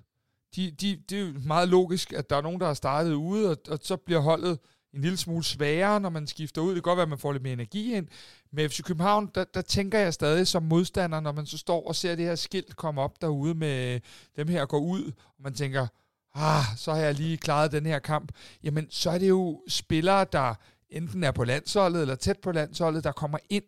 de, 0.56 0.72
de, 0.72 1.00
det 1.10 1.18
er 1.18 1.22
jo 1.22 1.34
meget 1.46 1.70
logisk, 1.70 2.14
at 2.14 2.30
der 2.30 2.36
er 2.36 2.42
nogen, 2.42 2.60
der 2.60 2.68
har 2.68 2.74
startet 2.74 3.14
ude, 3.14 3.50
og, 3.50 3.58
og 3.70 3.80
så 3.82 3.98
bliver 3.98 4.20
holdet 4.20 4.60
en 4.94 5.02
lille 5.02 5.18
smule 5.18 5.44
sværere, 5.44 6.00
når 6.00 6.10
man 6.10 6.28
skifter 6.28 6.62
ud. 6.62 6.68
Det 6.68 6.76
kan 6.76 6.82
godt 6.82 6.98
være, 6.98 7.04
at 7.04 7.10
man 7.10 7.20
får 7.20 7.32
lidt 7.32 7.44
mere 7.44 7.54
energi 7.54 7.96
ind. 7.96 8.08
Med 8.52 8.70
FC 8.70 8.84
København, 8.84 9.32
der, 9.36 9.44
der 9.44 9.62
tænker 9.62 10.00
jeg 10.00 10.14
stadig 10.14 10.48
som 10.48 10.64
modstander, 10.64 11.20
når 11.20 11.32
man 11.32 11.46
så 11.46 11.58
står 11.58 11.88
og 11.88 11.96
ser 11.96 12.16
det 12.16 12.26
her 12.26 12.36
skilt 12.36 12.76
komme 12.76 13.02
op 13.02 13.22
derude 13.22 13.56
med 13.56 14.00
dem 14.36 14.48
her 14.48 14.66
går 14.66 14.80
ud, 14.80 15.04
og 15.06 15.44
man 15.44 15.54
tænker, 15.54 15.88
ah, 16.34 16.64
så 16.78 16.94
har 16.94 17.00
jeg 17.00 17.14
lige 17.14 17.38
klaret 17.38 17.72
den 17.72 17.86
her 17.86 18.00
kamp. 18.00 18.32
Jamen, 18.64 18.88
så 18.90 19.10
er 19.10 19.18
det 19.18 19.30
jo 19.30 19.64
spillere, 19.68 20.26
der 20.32 20.56
enten 20.90 21.24
er 21.24 21.32
på 21.32 21.44
landsholdet 21.44 22.02
eller 22.02 22.16
tæt 22.16 22.40
på 22.40 22.52
landsholdet, 22.52 23.04
der 23.04 23.12
kommer 23.12 23.38
ind 23.50 23.64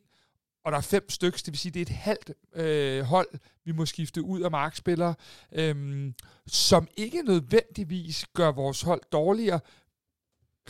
og 0.65 0.71
der 0.71 0.77
er 0.77 0.81
fem 0.81 1.09
stykker, 1.09 1.37
det 1.37 1.47
vil 1.47 1.57
sige, 1.57 1.71
det 1.71 1.79
er 1.79 1.81
et 1.81 1.89
halvt 1.89 2.31
øh, 2.55 3.03
hold, 3.03 3.27
vi 3.65 3.71
må 3.71 3.85
skifte 3.85 4.21
ud 4.21 4.41
af 4.41 4.51
markspillere, 4.51 5.15
øh, 5.51 6.11
som 6.47 6.87
ikke 6.97 7.21
nødvendigvis 7.21 8.25
gør 8.33 8.51
vores 8.51 8.81
hold 8.81 9.01
dårligere, 9.11 9.59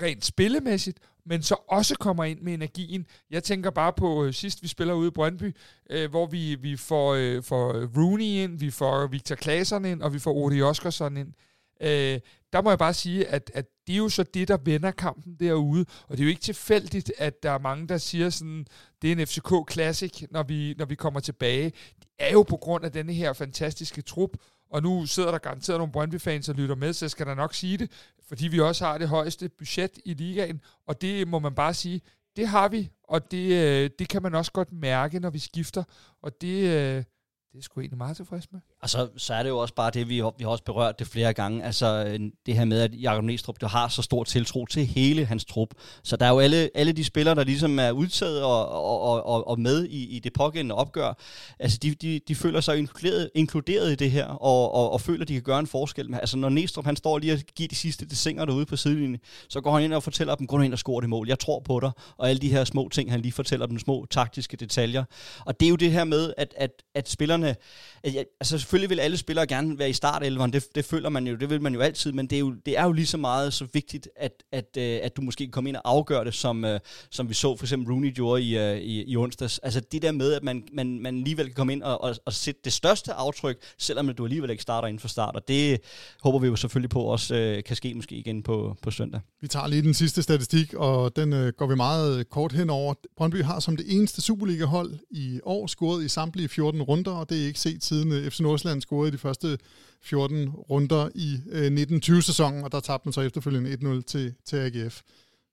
rent 0.01 0.25
spillemæssigt, 0.25 0.99
men 1.25 1.43
så 1.43 1.55
også 1.67 1.95
kommer 1.99 2.23
ind 2.23 2.41
med 2.41 2.53
energien. 2.53 3.05
Jeg 3.29 3.43
tænker 3.43 3.69
bare 3.69 3.93
på 3.93 4.25
øh, 4.25 4.33
sidst, 4.33 4.63
vi 4.63 4.67
spiller 4.67 4.93
ude 4.93 5.07
i 5.07 5.11
Brøndby, 5.11 5.55
øh, 5.89 6.09
hvor 6.09 6.25
vi, 6.25 6.55
vi 6.55 6.77
får, 6.77 7.13
øh, 7.13 7.43
får 7.43 7.73
Rooney 7.97 8.25
ind, 8.25 8.59
vi 8.59 8.71
får 8.71 9.07
Victor 9.07 9.35
Klaseren 9.35 9.85
ind, 9.85 10.01
og 10.01 10.13
vi 10.13 10.19
får 10.19 10.33
Odi 10.33 10.61
Oskarsson 10.61 11.17
ind. 11.17 11.33
Øh, 11.81 12.19
der 12.55 12.61
må 12.61 12.69
jeg 12.69 12.79
bare 12.79 12.93
sige, 12.93 13.27
at, 13.27 13.51
at 13.53 13.65
det 13.87 13.93
er 13.93 13.97
jo 13.97 14.09
så 14.09 14.23
det, 14.23 14.47
der 14.47 14.57
vender 14.57 14.91
kampen 14.91 15.35
derude, 15.39 15.85
og 16.07 16.17
det 16.17 16.19
er 16.19 16.23
jo 16.23 16.29
ikke 16.29 16.41
tilfældigt, 16.41 17.11
at 17.17 17.43
der 17.43 17.51
er 17.51 17.59
mange, 17.59 17.87
der 17.87 17.97
siger 17.97 18.29
sådan, 18.29 18.65
det 19.01 19.11
er 19.11 19.15
en 19.15 19.27
FCK 19.27 19.71
Classic, 19.71 20.23
når 20.31 20.43
vi, 20.43 20.75
når 20.77 20.85
vi 20.85 20.95
kommer 20.95 21.19
tilbage. 21.19 21.71
Det 21.99 22.07
er 22.19 22.31
jo 22.31 22.43
på 22.43 22.57
grund 22.57 22.85
af 22.85 22.91
denne 22.91 23.13
her 23.13 23.33
fantastiske 23.33 24.01
trup, 24.01 24.29
og 24.69 24.83
nu 24.83 25.05
sidder 25.05 25.31
der 25.31 25.37
garanteret 25.37 25.79
nogle 25.79 25.91
Brøndby-fans 25.91 26.49
og 26.49 26.55
lytter 26.55 26.75
med, 26.75 26.93
så 26.93 27.05
jeg 27.05 27.11
skal 27.11 27.25
da 27.25 27.33
nok 27.33 27.53
sige 27.53 27.77
det, 27.77 27.91
fordi 28.27 28.47
vi 28.47 28.59
også 28.59 28.85
har 28.85 28.97
det 28.97 29.09
højeste 29.09 29.49
budget 29.49 29.99
i 30.05 30.13
ligaen, 30.13 30.61
og 30.87 31.01
det 31.01 31.27
må 31.27 31.39
man 31.39 31.55
bare 31.55 31.73
sige, 31.73 32.01
det 32.35 32.47
har 32.47 32.67
vi, 32.67 32.89
og 33.03 33.31
det, 33.31 33.51
øh, 33.51 33.89
det 33.99 34.09
kan 34.09 34.23
man 34.23 34.35
også 34.35 34.51
godt 34.51 34.71
mærke, 34.71 35.19
når 35.19 35.29
vi 35.29 35.39
skifter, 35.39 35.83
og 36.21 36.41
det, 36.41 36.63
øh, 36.63 37.03
det 37.51 37.57
er 37.57 37.61
sgu 37.61 37.79
egentlig 37.79 37.97
meget 37.97 38.15
tilfreds 38.15 38.51
med. 38.51 38.59
Og 38.85 38.89
så, 38.89 39.09
så 39.17 39.33
er 39.33 39.43
det 39.43 39.49
jo 39.49 39.57
også 39.57 39.73
bare 39.73 39.91
det, 39.91 40.09
vi, 40.09 40.15
vi 40.15 40.43
har 40.43 40.47
også 40.47 40.63
berørt 40.63 40.99
det 40.99 41.07
flere 41.07 41.33
gange, 41.33 41.63
altså 41.63 42.05
øh, 42.07 42.19
det 42.45 42.55
her 42.55 42.65
med, 42.65 42.81
at 42.81 43.01
Jakob 43.01 43.23
Næstrup 43.23 43.61
du 43.61 43.67
har 43.67 43.87
så 43.87 44.01
stor 44.01 44.23
tiltro 44.23 44.65
til 44.65 44.85
hele 44.85 45.25
hans 45.25 45.45
trup. 45.45 45.69
Så 46.03 46.15
der 46.17 46.25
er 46.25 46.29
jo 46.29 46.39
alle, 46.39 46.69
alle 46.75 46.91
de 46.91 47.03
spillere, 47.03 47.35
der 47.35 47.43
ligesom 47.43 47.79
er 47.79 47.91
udtaget 47.91 48.43
og, 48.43 48.69
og, 48.69 49.25
og, 49.25 49.47
og 49.47 49.59
med 49.59 49.85
i, 49.85 50.15
i 50.15 50.19
det 50.19 50.33
pågældende 50.33 50.75
opgør, 50.75 51.13
altså 51.59 51.77
de, 51.81 51.95
de, 51.95 52.19
de 52.27 52.35
føler 52.35 52.61
sig 52.61 52.77
inkluderet, 52.77 53.29
inkluderet 53.35 53.91
i 53.91 53.95
det 53.95 54.11
her, 54.11 54.25
og, 54.25 54.73
og, 54.73 54.91
og 54.91 55.01
føler, 55.01 55.21
at 55.21 55.27
de 55.27 55.33
kan 55.33 55.43
gøre 55.43 55.59
en 55.59 55.67
forskel. 55.67 56.15
Altså 56.15 56.37
når 56.37 56.49
Næstrup 56.49 56.85
han 56.85 56.95
står 56.95 57.17
lige 57.17 57.33
og 57.33 57.39
giver 57.39 57.67
de 57.67 57.75
sidste 57.75 58.05
desinger 58.05 58.45
derude 58.45 58.65
på 58.65 58.75
sidelinjen, 58.75 59.19
så 59.49 59.61
går 59.61 59.73
han 59.73 59.83
ind 59.83 59.93
og 59.93 60.03
fortæller 60.03 60.35
dem, 60.35 60.47
gå 60.47 60.59
ind 60.59 60.73
og 60.73 60.79
score 60.79 61.01
det 61.01 61.09
mål, 61.09 61.27
jeg 61.27 61.39
tror 61.39 61.59
på 61.59 61.79
dig, 61.79 61.91
og 62.17 62.29
alle 62.29 62.39
de 62.39 62.49
her 62.49 62.63
små 62.63 62.89
ting, 62.89 63.11
han 63.11 63.21
lige 63.21 63.31
fortæller 63.31 63.65
dem, 63.65 63.79
små 63.79 64.05
taktiske 64.09 64.57
detaljer. 64.57 65.03
Og 65.45 65.59
det 65.59 65.65
er 65.65 65.69
jo 65.69 65.75
det 65.75 65.91
her 65.91 66.03
med, 66.03 66.33
at, 66.37 66.53
at, 66.57 66.83
at 66.95 67.09
spillerne, 67.09 67.55
at, 68.03 68.25
altså 68.39 68.57
selvfølgelig 68.75 68.97
vil 68.97 69.03
alle 69.03 69.17
spillere 69.17 69.47
gerne 69.47 69.79
være 69.79 69.89
i 69.89 69.93
startelveren, 69.93 70.53
det, 70.53 70.75
det 70.75 70.85
føler 70.85 71.09
man 71.09 71.27
jo, 71.27 71.35
det 71.35 71.49
vil 71.49 71.61
man 71.61 71.73
jo 71.73 71.79
altid, 71.79 72.11
men 72.11 72.27
det 72.27 72.35
er 72.35 72.39
jo, 72.39 72.53
det 72.65 72.77
er 72.77 72.83
jo 72.83 72.91
lige 72.91 73.05
så 73.05 73.17
meget 73.17 73.53
så 73.53 73.67
vigtigt, 73.73 74.09
at, 74.15 74.31
at, 74.51 74.77
øh, 74.77 74.99
at 75.03 75.17
du 75.17 75.21
måske 75.21 75.47
kommer 75.47 75.69
ind 75.69 75.75
og 75.75 75.81
afgør 75.85 76.23
det, 76.23 76.33
som, 76.33 76.65
øh, 76.65 76.79
som 77.11 77.29
vi 77.29 77.33
så 77.33 77.55
for 77.57 77.65
eksempel 77.65 77.93
Rooney 77.93 78.13
gjorde 78.13 78.41
i, 78.41 78.57
øh, 78.57 78.77
i, 78.77 79.03
i 79.03 79.17
onsdags. 79.17 79.59
Altså 79.59 79.79
det 79.91 80.01
der 80.01 80.11
med, 80.11 80.33
at 80.33 80.43
man, 80.43 80.63
man, 80.73 80.99
man 80.99 81.17
alligevel 81.17 81.45
kan 81.45 81.55
komme 81.55 81.73
ind 81.73 81.83
og, 81.83 82.03
og, 82.03 82.15
og 82.25 82.33
sætte 82.33 82.61
det 82.63 82.73
største 82.73 83.13
aftryk, 83.13 83.57
selvom 83.77 84.09
du 84.09 84.23
alligevel 84.23 84.49
ikke 84.49 84.63
starter 84.63 84.87
inden 84.87 84.99
for 84.99 85.07
start, 85.07 85.35
og 85.35 85.47
det 85.47 85.79
håber 86.23 86.39
vi 86.39 86.47
jo 86.47 86.55
selvfølgelig 86.55 86.89
på 86.89 87.01
også 87.01 87.35
øh, 87.35 87.63
kan 87.63 87.75
ske 87.75 87.93
måske 87.93 88.15
igen 88.15 88.43
på, 88.43 88.77
på 88.81 88.91
søndag. 88.91 89.21
Vi 89.41 89.47
tager 89.47 89.67
lige 89.67 89.81
den 89.81 89.93
sidste 89.93 90.21
statistik, 90.23 90.73
og 90.73 91.15
den 91.15 91.33
øh, 91.33 91.53
går 91.57 91.67
vi 91.67 91.75
meget 91.75 92.29
kort 92.29 92.53
hen 92.53 92.69
over. 92.69 92.93
Brøndby 93.17 93.43
har 93.43 93.59
som 93.59 93.77
det 93.77 93.85
eneste 93.89 94.21
Superliga-hold 94.21 94.93
i 95.11 95.39
år 95.43 95.67
scoret 95.67 96.03
i 96.03 96.07
samtlige 96.07 96.49
14 96.49 96.81
runder, 96.81 97.11
og 97.11 97.29
det 97.29 97.41
er 97.41 97.47
ikke 97.47 97.59
set 97.59 97.83
siden 97.83 98.11
øh, 98.11 98.31
FC 98.31 98.39
Nordsjælland 98.39 98.64
scorede 98.81 99.07
i 99.07 99.11
de 99.11 99.17
første 99.17 99.57
14 100.01 100.49
runder 100.49 101.09
i 101.15 101.39
øh, 101.49 101.67
1920-sæsonen, 101.67 102.63
og 102.63 102.71
der 102.71 102.79
tabte 102.79 103.07
man 103.07 103.13
så 103.13 103.21
efterfølgende 103.21 103.97
1-0 103.99 104.01
til, 104.01 104.33
til 104.45 104.55
AGF. 104.57 105.01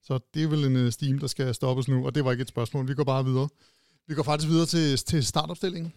Så 0.02 0.18
det 0.34 0.42
er 0.42 0.48
vel 0.48 0.64
en 0.64 0.76
øh, 0.76 0.92
steam, 0.92 1.18
der 1.18 1.26
skal 1.26 1.54
stoppes 1.54 1.88
nu, 1.88 2.06
og 2.06 2.14
det 2.14 2.24
var 2.24 2.30
ikke 2.30 2.42
et 2.42 2.48
spørgsmål. 2.48 2.88
Vi 2.88 2.94
går 2.94 3.04
bare 3.04 3.24
videre. 3.24 3.48
Vi 4.08 4.14
går 4.14 4.22
faktisk 4.22 4.48
videre 4.48 4.66
til, 4.66 4.98
til 4.98 5.24
startopstillingen. 5.24 5.92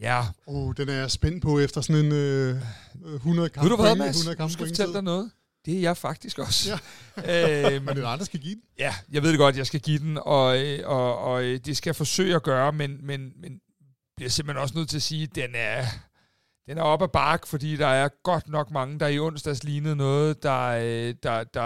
Ja. 0.00 0.24
Oh, 0.46 0.74
den 0.76 0.88
er 0.88 0.92
jeg 0.92 1.10
spændt 1.10 1.42
på 1.42 1.58
efter 1.58 1.80
sådan 1.80 2.04
en 2.04 2.12
øh, 2.12 2.56
100 3.14 3.48
kamp. 3.48 3.64
Ved 3.64 3.70
du 3.70 3.82
hvad, 3.82 3.96
Mads? 3.96 4.16
100 4.16 4.36
kamp 4.36 4.48
du 4.48 4.52
skal 4.52 4.66
fortælle 4.66 4.94
dig 4.94 5.02
noget. 5.02 5.30
Det 5.66 5.76
er 5.76 5.80
jeg 5.80 5.96
faktisk 5.96 6.38
også. 6.38 6.70
Ja. 7.16 7.74
øhm, 7.74 7.84
men 7.84 7.96
det 7.96 8.04
er 8.04 8.08
andre, 8.08 8.24
skal 8.24 8.40
give 8.40 8.54
den. 8.54 8.62
Ja, 8.78 8.94
jeg 9.12 9.22
ved 9.22 9.30
det 9.30 9.38
godt, 9.38 9.56
jeg 9.56 9.66
skal 9.66 9.80
give 9.80 9.98
den, 9.98 10.18
og, 10.22 10.58
øh, 10.58 10.80
og, 10.84 11.18
og 11.18 11.42
det 11.42 11.76
skal 11.76 11.90
jeg 11.90 11.96
forsøge 11.96 12.34
at 12.34 12.42
gøre, 12.42 12.72
men, 12.72 13.06
men, 13.06 13.32
men 13.40 13.60
bliver 14.16 14.30
simpelthen 14.30 14.62
også 14.62 14.74
nødt 14.76 14.88
til 14.88 14.96
at 14.96 15.02
sige, 15.02 15.22
at 15.22 15.34
den 15.34 15.50
er, 15.54 15.84
den 16.68 16.78
er 16.78 16.82
op 16.82 17.02
ad 17.02 17.08
bark, 17.08 17.46
fordi 17.46 17.76
der 17.76 17.86
er 17.86 18.08
godt 18.22 18.48
nok 18.48 18.70
mange, 18.70 18.98
der 18.98 19.06
i 19.06 19.18
onsdags 19.18 19.64
lignede 19.64 19.96
noget, 19.96 20.42
der, 20.42 20.68
øh, 20.68 21.14
der, 21.22 21.44
der 21.44 21.62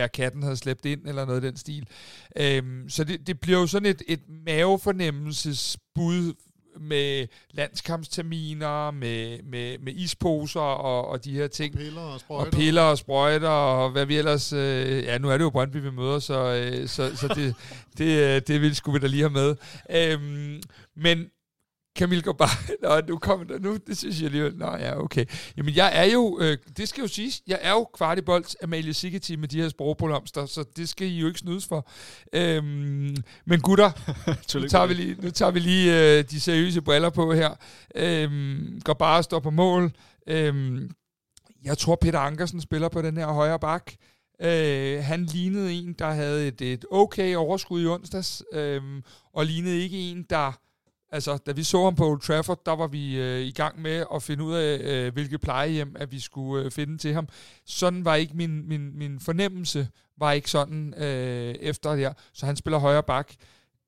er 0.00 0.06
katten 0.06 0.42
havde 0.42 0.56
slæbt 0.56 0.84
ind, 0.84 1.06
eller 1.06 1.24
noget 1.24 1.44
af 1.44 1.50
den 1.50 1.56
stil. 1.56 1.88
Øhm, 2.36 2.88
så 2.88 3.04
det, 3.04 3.26
det 3.26 3.40
bliver 3.40 3.60
jo 3.60 3.66
sådan 3.66 3.88
et, 3.88 4.02
et 4.08 4.20
mavefornemmelsesbud 4.28 6.34
med 6.80 7.26
landskampsterminer, 7.50 8.90
med, 8.90 9.42
med, 9.42 9.78
med 9.78 9.92
isposer 9.92 10.60
og, 10.60 11.08
og 11.08 11.24
de 11.24 11.32
her 11.32 11.46
ting. 11.46 11.74
Og 11.74 11.80
piller 11.80 12.00
og 12.00 12.20
sprøjter. 12.20 12.46
Og 12.46 12.52
piller 12.52 12.82
og 12.82 12.98
sprøjter, 12.98 13.48
og 13.48 13.90
hvad 13.90 14.06
vi 14.06 14.16
ellers... 14.16 14.52
Øh, 14.52 15.04
ja, 15.04 15.18
nu 15.18 15.30
er 15.30 15.38
det 15.38 15.44
jo 15.44 15.50
Brøndby, 15.50 15.76
vi 15.76 15.90
møder, 15.90 16.18
så, 16.18 16.54
øh, 16.54 16.88
så, 16.88 17.16
så 17.16 17.28
det, 17.28 17.54
det, 17.98 18.36
øh, 18.36 18.42
det 18.46 18.60
vil 18.60 18.76
skulle 18.76 19.00
vi 19.00 19.02
da 19.02 19.06
lige 19.06 19.22
have 19.22 19.30
med. 19.30 19.56
Øhm, 19.90 20.62
men 20.96 21.26
Camille 21.96 22.22
går 22.22 22.32
bare, 22.32 22.48
nå, 22.82 23.06
nu 23.08 23.18
kommer 23.18 23.46
der, 23.46 23.58
nu, 23.58 23.76
det 23.86 23.98
synes 23.98 24.20
jeg 24.20 24.26
alligevel, 24.26 24.56
nå 24.56 24.66
ja, 24.66 25.00
okay. 25.00 25.24
Jamen, 25.56 25.74
jeg 25.74 25.90
er 25.94 26.04
jo, 26.12 26.38
øh, 26.40 26.58
det 26.76 26.88
skal 26.88 27.02
jo 27.02 27.08
siges, 27.08 27.42
jeg 27.46 27.58
er 27.62 27.70
jo 27.70 27.88
kvartibolt 27.94 28.56
Amalie 28.62 28.94
Sigeti 28.94 29.36
med 29.36 29.48
de 29.48 29.62
her 29.62 29.68
sprogprolomster, 29.68 30.46
så 30.46 30.64
det 30.76 30.88
skal 30.88 31.06
I 31.06 31.18
jo 31.18 31.26
ikke 31.26 31.38
snydes 31.38 31.66
for. 31.66 31.88
Øhm, 32.32 33.16
men 33.44 33.60
gutter, 33.60 33.90
nu 34.60 34.68
tager 34.68 34.86
vi 34.86 34.94
lige, 34.94 35.16
nu 35.22 35.30
tager 35.30 35.50
vi 35.50 35.58
lige 35.58 36.18
øh, 36.18 36.24
de 36.30 36.40
seriøse 36.40 36.82
briller 36.82 37.10
på 37.10 37.32
her. 37.32 37.50
Øhm, 37.94 38.80
går 38.84 38.94
bare 38.94 39.18
og 39.18 39.24
står 39.24 39.40
på 39.40 39.50
mål. 39.50 39.92
Øhm, 40.26 40.90
jeg 41.64 41.78
tror, 41.78 41.96
Peter 41.96 42.18
Ankersen 42.18 42.60
spiller 42.60 42.88
på 42.88 43.02
den 43.02 43.16
her 43.16 43.26
højre 43.26 43.58
bak. 43.58 43.92
Øh, 44.42 45.04
han 45.04 45.24
lignede 45.24 45.72
en, 45.72 45.92
der 45.92 46.10
havde 46.10 46.48
et, 46.48 46.60
et 46.60 46.84
okay 46.90 47.36
overskud 47.36 47.82
i 47.82 47.86
onsdags, 47.86 48.42
øh, 48.52 48.82
og 49.32 49.46
lignede 49.46 49.80
ikke 49.80 49.98
en, 49.98 50.26
der 50.30 50.52
Altså, 51.10 51.36
da 51.36 51.52
vi 51.52 51.62
så 51.62 51.84
ham 51.84 51.94
på 51.94 52.08
Old 52.08 52.20
Trafford, 52.20 52.60
der 52.66 52.72
var 52.72 52.86
vi 52.86 53.18
øh, 53.18 53.40
i 53.40 53.50
gang 53.50 53.82
med 53.82 54.04
at 54.14 54.22
finde 54.22 54.44
ud 54.44 54.54
af, 54.54 54.78
øh, 54.78 55.12
hvilke 55.12 55.38
plejehjem, 55.38 55.96
at 55.98 56.12
vi 56.12 56.20
skulle 56.20 56.64
øh, 56.64 56.70
finde 56.70 56.98
til 56.98 57.14
ham. 57.14 57.28
Sådan 57.66 58.04
var 58.04 58.14
ikke 58.14 58.36
min, 58.36 58.68
min, 58.68 58.98
min 58.98 59.20
fornemmelse, 59.20 59.88
var 60.18 60.32
ikke 60.32 60.50
sådan 60.50 60.94
øh, 60.94 61.54
efter 61.60 61.90
det 61.90 61.98
her. 61.98 62.12
Så 62.32 62.46
han 62.46 62.56
spiller 62.56 62.78
højre 62.78 63.02
bak. 63.02 63.32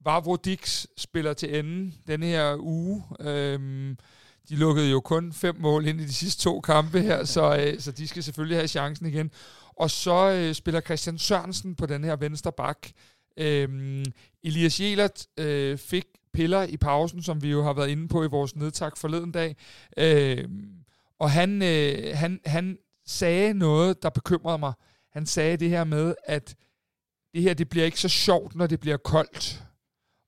Vavro 0.04 0.36
Dix 0.36 0.86
spiller 0.96 1.32
til 1.32 1.58
enden 1.58 1.94
denne 2.06 2.26
her 2.26 2.56
uge. 2.58 3.04
Øh, 3.20 3.94
de 4.48 4.56
lukkede 4.56 4.90
jo 4.90 5.00
kun 5.00 5.32
fem 5.32 5.56
mål 5.58 5.86
ind 5.86 6.00
i 6.00 6.04
de 6.04 6.12
sidste 6.12 6.42
to 6.42 6.60
kampe 6.60 7.00
her, 7.00 7.24
så, 7.24 7.56
øh, 7.56 7.80
så 7.80 7.92
de 7.92 8.08
skal 8.08 8.22
selvfølgelig 8.22 8.56
have 8.56 8.68
chancen 8.68 9.06
igen. 9.06 9.30
Og 9.76 9.90
så 9.90 10.30
øh, 10.30 10.54
spiller 10.54 10.80
Christian 10.80 11.18
Sørensen 11.18 11.74
på 11.74 11.86
den 11.86 12.04
her 12.04 12.16
venstre 12.16 12.52
bak. 12.52 12.88
Øhm, 13.38 14.04
Elias 14.42 14.80
Jelert 14.80 15.26
øh, 15.38 15.78
fik 15.78 16.04
piller 16.32 16.62
i 16.62 16.76
pausen, 16.76 17.22
som 17.22 17.42
vi 17.42 17.50
jo 17.50 17.62
har 17.62 17.72
været 17.72 17.88
inde 17.88 18.08
på 18.08 18.24
i 18.24 18.26
vores 18.26 18.56
nedtak 18.56 18.96
forleden 18.96 19.32
dag. 19.32 19.56
Øhm, 19.96 20.70
og 21.18 21.30
han, 21.30 21.62
øh, 21.62 22.16
han, 22.16 22.40
han 22.46 22.78
sagde 23.06 23.54
noget, 23.54 24.02
der 24.02 24.10
bekymrede 24.10 24.58
mig. 24.58 24.72
Han 25.12 25.26
sagde 25.26 25.56
det 25.56 25.70
her 25.70 25.84
med, 25.84 26.14
at 26.24 26.56
det 27.34 27.42
her 27.42 27.54
det 27.54 27.68
bliver 27.68 27.84
ikke 27.84 28.00
så 28.00 28.08
sjovt, 28.08 28.54
når 28.54 28.66
det 28.66 28.80
bliver 28.80 28.96
koldt. 28.96 29.64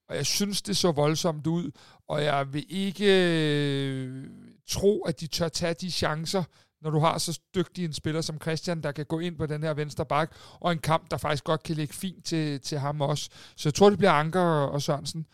Og 0.09 0.17
jeg 0.17 0.27
synes, 0.27 0.63
det 0.63 0.77
så 0.77 0.93
voldsomt 0.93 1.47
ud, 1.47 1.71
og 2.09 2.25
jeg 2.25 2.53
vil 2.53 2.67
ikke 2.69 3.07
øh, 3.07 4.27
tro, 4.69 5.03
at 5.03 5.21
de 5.21 5.27
tør 5.27 5.49
tage 5.49 5.75
de 5.75 5.91
chancer, 5.91 6.45
når 6.83 6.91
du 6.91 6.99
har 6.99 7.19
så 7.19 7.41
dygtig 7.55 7.85
en 7.85 7.93
spiller 7.93 8.21
som 8.21 8.41
Christian, 8.41 8.83
der 8.83 8.93
kan 8.93 9.07
gå 9.07 9.19
ind 9.19 9.39
på 9.39 9.47
den 9.47 9.63
her 9.63 9.75
venstre 9.75 10.07
bak, 10.07 10.35
og 10.61 10.73
en 10.73 10.79
kamp, 10.79 11.11
der 11.11 11.17
faktisk 11.17 11.45
godt 11.45 11.63
kan 11.63 11.77
ligge 11.77 11.95
fint 11.95 12.25
til, 12.25 12.61
til 12.61 12.79
ham 12.79 13.01
også. 13.01 13.31
Så 13.57 13.69
jeg 13.69 13.75
tror, 13.75 13.91
det 13.91 13.99
bliver 13.99 14.13
Anker 14.13 14.41
og 14.41 14.83
Sørensen. 14.83 15.27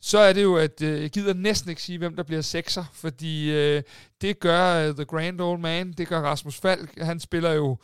Så 0.00 0.18
er 0.18 0.32
det 0.32 0.42
jo, 0.42 0.56
at 0.56 0.82
øh, 0.82 1.02
jeg 1.02 1.10
gider 1.10 1.34
næsten 1.34 1.70
ikke 1.70 1.82
sige, 1.82 1.98
hvem 1.98 2.16
der 2.16 2.22
bliver 2.22 2.42
sekser, 2.42 2.84
fordi 2.92 3.52
øh, 3.52 3.82
det 4.20 4.40
gør 4.40 4.88
uh, 4.88 4.94
The 4.94 5.04
Grand 5.04 5.40
Old 5.40 5.60
Man, 5.60 5.92
det 5.92 6.08
gør 6.08 6.20
Rasmus 6.20 6.60
Falk. 6.60 6.98
Han 6.98 7.20
spiller 7.20 7.52
jo 7.52 7.76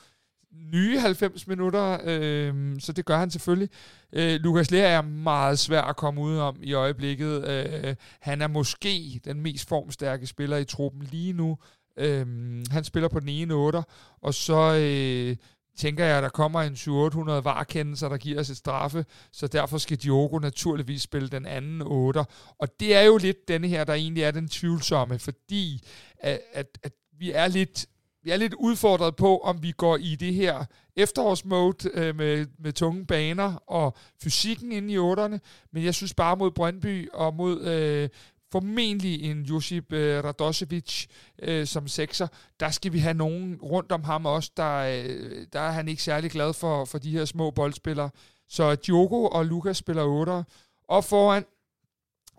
nye 0.53 0.99
90 0.99 1.47
minutter, 1.47 1.99
øh, 2.05 2.81
så 2.81 2.93
det 2.93 3.05
gør 3.05 3.19
han 3.19 3.31
selvfølgelig. 3.31 3.69
Øh, 4.13 4.41
Lukas 4.41 4.71
Lea 4.71 4.91
er 4.91 5.03
meget 5.03 5.59
svær 5.59 5.83
at 5.83 5.97
komme 5.97 6.21
ud 6.21 6.37
om 6.37 6.57
i 6.63 6.73
øjeblikket. 6.73 7.49
Øh, 7.49 7.95
han 8.21 8.43
er 8.43 8.47
måske 8.47 9.21
den 9.25 9.41
mest 9.41 9.69
formstærke 9.69 10.27
spiller 10.27 10.57
i 10.57 10.65
truppen 10.65 11.03
lige 11.03 11.33
nu. 11.33 11.59
Øh, 11.97 12.27
han 12.71 12.85
spiller 12.85 13.09
på 13.09 13.21
den 13.21 13.29
ene 13.29 13.55
8, 13.55 13.83
og 14.23 14.35
så 14.35 14.75
øh, 14.81 15.37
tænker 15.77 16.05
jeg, 16.05 16.17
at 16.17 16.23
der 16.23 16.29
kommer 16.29 16.61
en 16.61 16.77
700 16.77 17.45
varkendelser, 17.45 18.09
der 18.09 18.17
giver 18.17 18.41
os 18.41 18.51
et 18.51 18.57
straffe, 18.57 19.05
så 19.33 19.47
derfor 19.47 19.79
skal 19.79 19.97
Diogo 19.97 20.39
naturligvis 20.39 21.03
spille 21.03 21.29
den 21.29 21.47
anden 21.47 21.83
8. 21.83 22.25
Og 22.59 22.81
det 22.81 22.95
er 22.95 23.03
jo 23.03 23.17
lidt 23.17 23.49
denne 23.49 23.69
her, 23.69 23.85
der 23.85 23.95
egentlig 23.95 24.23
er 24.23 24.31
den 24.31 24.49
tvivlsomme, 24.49 25.19
fordi 25.19 25.85
at, 26.19 26.41
at, 26.53 26.79
at 26.83 26.93
vi 27.19 27.33
er 27.33 27.49
lidt 27.49 27.87
vi 28.25 28.31
er 28.31 28.37
lidt 28.37 28.55
udfordret 28.55 29.17
på, 29.17 29.39
om 29.39 29.63
vi 29.63 29.73
går 29.77 29.97
i 29.97 30.15
det 30.15 30.35
her 30.35 30.65
efterårsmode 30.97 31.91
øh, 31.95 32.17
med, 32.17 32.47
med 32.59 32.73
tunge 32.73 33.07
baner 33.07 33.55
og 33.67 33.97
fysikken 34.23 34.73
inde 34.73 34.93
i 34.93 34.99
otterne, 34.99 35.41
men 35.73 35.85
jeg 35.85 35.95
synes 35.95 36.15
bare 36.15 36.37
mod 36.37 36.51
Brøndby 36.51 37.09
og 37.13 37.35
mod 37.35 37.61
øh, 37.61 38.09
formentlig 38.53 39.31
en 39.31 39.43
Josip 39.43 39.93
øh, 39.93 40.25
Radosevic 40.25 41.07
øh, 41.43 41.67
som 41.67 41.89
sekser. 41.89 42.29
Der 42.61 42.71
skal 42.71 42.93
vi 42.93 42.99
have 42.99 43.15
nogen 43.15 43.59
rundt 43.63 43.93
om 43.93 44.05
ham 44.05 44.27
også, 44.27 44.51
der, 44.57 44.77
øh, 44.77 45.47
der 45.53 45.61
er 45.61 45.71
han 45.71 45.89
ikke 45.89 46.03
særlig 46.03 46.31
glad 46.31 46.53
for, 46.53 46.85
for 46.85 46.99
de 46.99 47.11
her 47.11 47.25
små 47.25 47.51
boldspillere. 47.51 48.11
Så 48.49 48.75
Diogo 48.75 49.25
og 49.25 49.47
Lukas 49.47 49.77
spiller 49.77 50.03
8. 50.03 50.45
Og 50.89 51.05
foran, 51.05 51.45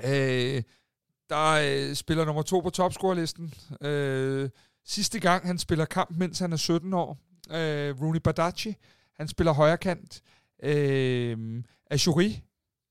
øh, 0.04 0.64
der 1.30 1.90
øh, 1.90 1.96
spiller 1.96 2.26
nummer 2.26 2.42
to 2.42 2.60
på 2.60 2.70
topscorelisten. 2.70 3.54
Øh, 3.82 4.50
sidste 4.86 5.20
gang, 5.20 5.48
han 5.48 5.58
spiller 5.58 5.86
kamp, 5.86 6.18
mens 6.18 6.40
han 6.40 6.54
er 6.54 6.58
17 6.58 6.94
år. 6.94 7.18
Øh, 7.52 8.02
Rooney 8.02 8.20
Badachi, 8.20 8.76
han 9.16 9.28
spiller 9.28 9.54
højre 9.54 9.78
kant. 9.78 10.22
Øh, 10.64 11.64
Ashuri, 11.90 12.44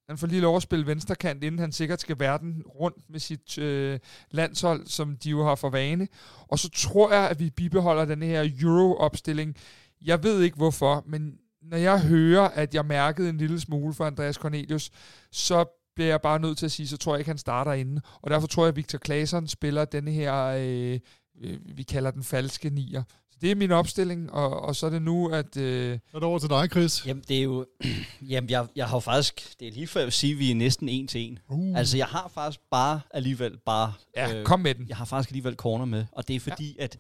han 0.09 0.19
får 0.19 0.27
lige 0.27 0.41
lov 0.41 0.57
at 0.57 0.63
spille 0.63 0.87
venstrekant, 0.87 1.45
inden 1.45 1.59
han 1.59 1.73
sikkert 1.73 2.01
skal 2.01 2.19
verden 2.19 2.63
rundt 2.67 3.11
med 3.11 3.21
sit 3.21 3.59
øh, 3.59 3.99
landshold, 4.31 4.87
som 4.87 5.17
de 5.17 5.31
jo 5.31 5.45
har 5.45 5.55
for 5.55 5.71
vane. 5.71 6.09
Og 6.49 6.59
så 6.59 6.71
tror 6.71 7.13
jeg, 7.13 7.29
at 7.31 7.41
vi 7.41 7.51
bibeholder 7.51 8.05
den 8.05 8.23
her 8.23 8.51
Euro-opstilling. 8.63 9.57
Jeg 10.05 10.23
ved 10.23 10.41
ikke 10.41 10.57
hvorfor, 10.57 11.05
men 11.07 11.39
når 11.63 11.77
jeg 11.77 12.01
hører, 12.01 12.49
at 12.49 12.75
jeg 12.75 12.87
mærkede 12.87 13.29
en 13.29 13.39
lille 13.39 13.61
smule 13.61 13.95
for 13.95 14.05
Andreas 14.05 14.35
Cornelius, 14.35 14.91
så 15.33 15.65
bliver 15.95 16.09
jeg 16.09 16.21
bare 16.21 16.41
nødt 16.41 16.59
til 16.59 16.67
at 16.67 16.73
sige, 16.73 16.89
så 16.89 16.97
tror 16.97 17.15
jeg 17.15 17.21
ikke, 17.21 17.31
han 17.31 17.39
starter 17.39 17.73
inden. 17.73 18.01
Og 18.23 18.31
derfor 18.31 18.47
tror 18.47 18.65
jeg, 18.65 18.69
at 18.69 18.77
Victor 18.77 18.99
Claesson 18.99 19.49
spiller 19.49 19.85
denne 19.85 20.11
her, 20.11 20.45
øh, 20.45 21.01
øh, 21.41 21.59
vi 21.77 21.83
kalder 21.83 22.11
den 22.11 22.23
falske 22.23 22.71
nier. 22.71 23.03
Det 23.43 23.51
er 23.51 23.55
min 23.55 23.71
opstilling, 23.71 24.33
og, 24.33 24.61
og 24.61 24.77
så 24.77 24.87
er 24.87 24.91
det 24.91 25.03
nu, 25.03 25.29
at... 25.29 25.57
Øh, 25.57 25.99
så 26.11 26.17
er 26.17 26.21
det 26.21 26.29
over 26.29 26.39
til 26.39 26.49
dig, 26.49 26.69
Chris. 26.71 27.07
Jamen, 27.07 27.25
det 27.29 27.39
er 27.39 27.43
jo... 27.43 27.67
jamen, 28.29 28.51
jeg, 28.51 28.67
jeg 28.77 28.89
har 28.89 28.97
jo 28.97 29.01
faktisk... 29.01 29.55
Det 29.61 29.69
er 29.69 29.73
lige 29.73 29.87
før 29.87 30.01
jeg 30.01 30.07
vil 30.07 30.13
sige, 30.13 30.33
at 30.33 30.39
vi 30.39 30.51
er 30.51 30.55
næsten 30.55 30.89
en 30.89 31.07
til 31.09 31.21
en. 31.21 31.39
Uh. 31.49 31.79
Altså, 31.79 31.97
jeg 31.97 32.07
har 32.07 32.31
faktisk 32.35 32.61
bare 32.71 33.01
alligevel 33.11 33.59
bare... 33.67 33.93
Ja, 34.17 34.39
øh, 34.39 34.45
kom 34.45 34.61
med 34.61 34.75
den. 34.75 34.89
Jeg 34.89 34.97
har 34.97 35.05
faktisk 35.05 35.31
alligevel 35.31 35.55
corner 35.55 35.85
med, 35.85 36.05
og 36.13 36.29
det 36.29 36.37
er 36.37 36.41
fordi, 36.41 36.77
ja. 36.79 36.85
at 36.85 36.99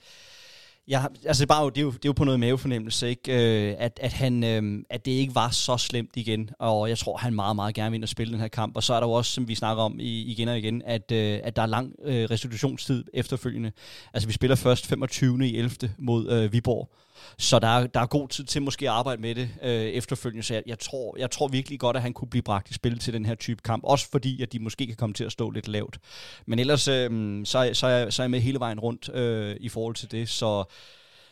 jeg, 0.88 1.08
altså 1.24 1.46
bare, 1.46 1.66
det, 1.66 1.78
er 1.78 1.82
jo, 1.82 1.90
det 1.90 1.96
er 1.96 2.08
jo 2.08 2.12
på 2.12 2.24
noget 2.24 2.40
mavefornemmelse, 2.40 3.08
ikke? 3.08 3.32
Øh, 3.32 3.74
at, 3.78 4.00
at, 4.02 4.12
han, 4.12 4.44
øh, 4.44 4.84
at 4.90 5.04
det 5.04 5.12
ikke 5.12 5.34
var 5.34 5.50
så 5.50 5.76
slemt 5.76 6.10
igen, 6.14 6.50
og 6.58 6.88
jeg 6.88 6.98
tror, 6.98 7.16
han 7.16 7.34
meget, 7.34 7.56
meget 7.56 7.74
gerne 7.74 7.90
vil 7.90 7.96
ind 7.96 8.02
og 8.02 8.08
spille 8.08 8.32
den 8.32 8.40
her 8.40 8.48
kamp. 8.48 8.76
Og 8.76 8.82
så 8.82 8.94
er 8.94 9.00
der 9.00 9.06
jo 9.06 9.12
også, 9.12 9.32
som 9.32 9.48
vi 9.48 9.54
snakker 9.54 9.82
om 9.82 10.00
i, 10.00 10.22
igen 10.22 10.48
og 10.48 10.58
igen, 10.58 10.82
at, 10.84 11.12
øh, 11.12 11.40
at 11.44 11.56
der 11.56 11.62
er 11.62 11.66
lang 11.66 11.92
øh, 12.04 12.30
restitutionstid 12.30 13.04
efterfølgende. 13.14 13.72
Altså 14.14 14.26
vi 14.26 14.32
spiller 14.32 14.56
først 14.56 14.86
25. 14.86 15.46
i 15.46 15.56
11. 15.56 15.90
mod 15.98 16.30
øh, 16.30 16.52
Viborg, 16.52 16.90
så 17.38 17.58
der 17.58 17.68
er, 17.68 17.86
der 17.86 18.00
er 18.00 18.06
god 18.06 18.28
tid 18.28 18.44
til 18.44 18.62
måske 18.62 18.90
at 18.90 18.94
arbejde 18.94 19.22
med 19.22 19.34
det 19.34 19.50
øh, 19.62 19.70
efterfølgende. 19.70 20.42
Så 20.42 20.54
jeg, 20.54 20.62
jeg, 20.66 20.78
tror, 20.78 21.16
jeg 21.18 21.30
tror 21.30 21.48
virkelig 21.48 21.80
godt, 21.80 21.96
at 21.96 22.02
han 22.02 22.12
kunne 22.12 22.28
blive 22.28 22.42
bragt 22.42 22.70
i 22.70 22.74
spil 22.74 22.98
til 22.98 23.12
den 23.12 23.26
her 23.26 23.34
type 23.34 23.62
kamp. 23.62 23.84
Også 23.84 24.08
fordi, 24.10 24.42
at 24.42 24.52
de 24.52 24.58
måske 24.58 24.86
kan 24.86 24.96
komme 24.96 25.14
til 25.14 25.24
at 25.24 25.32
stå 25.32 25.50
lidt 25.50 25.68
lavt. 25.68 25.98
Men 26.46 26.58
ellers, 26.58 26.88
øh, 26.88 27.10
så, 27.44 27.70
så, 27.72 27.86
er 27.86 27.90
jeg, 27.90 28.12
så 28.12 28.22
er 28.22 28.24
jeg 28.24 28.30
med 28.30 28.40
hele 28.40 28.60
vejen 28.60 28.80
rundt 28.80 29.14
øh, 29.14 29.56
i 29.60 29.68
forhold 29.68 29.94
til 29.94 30.10
det. 30.10 30.28
Så 30.28 30.64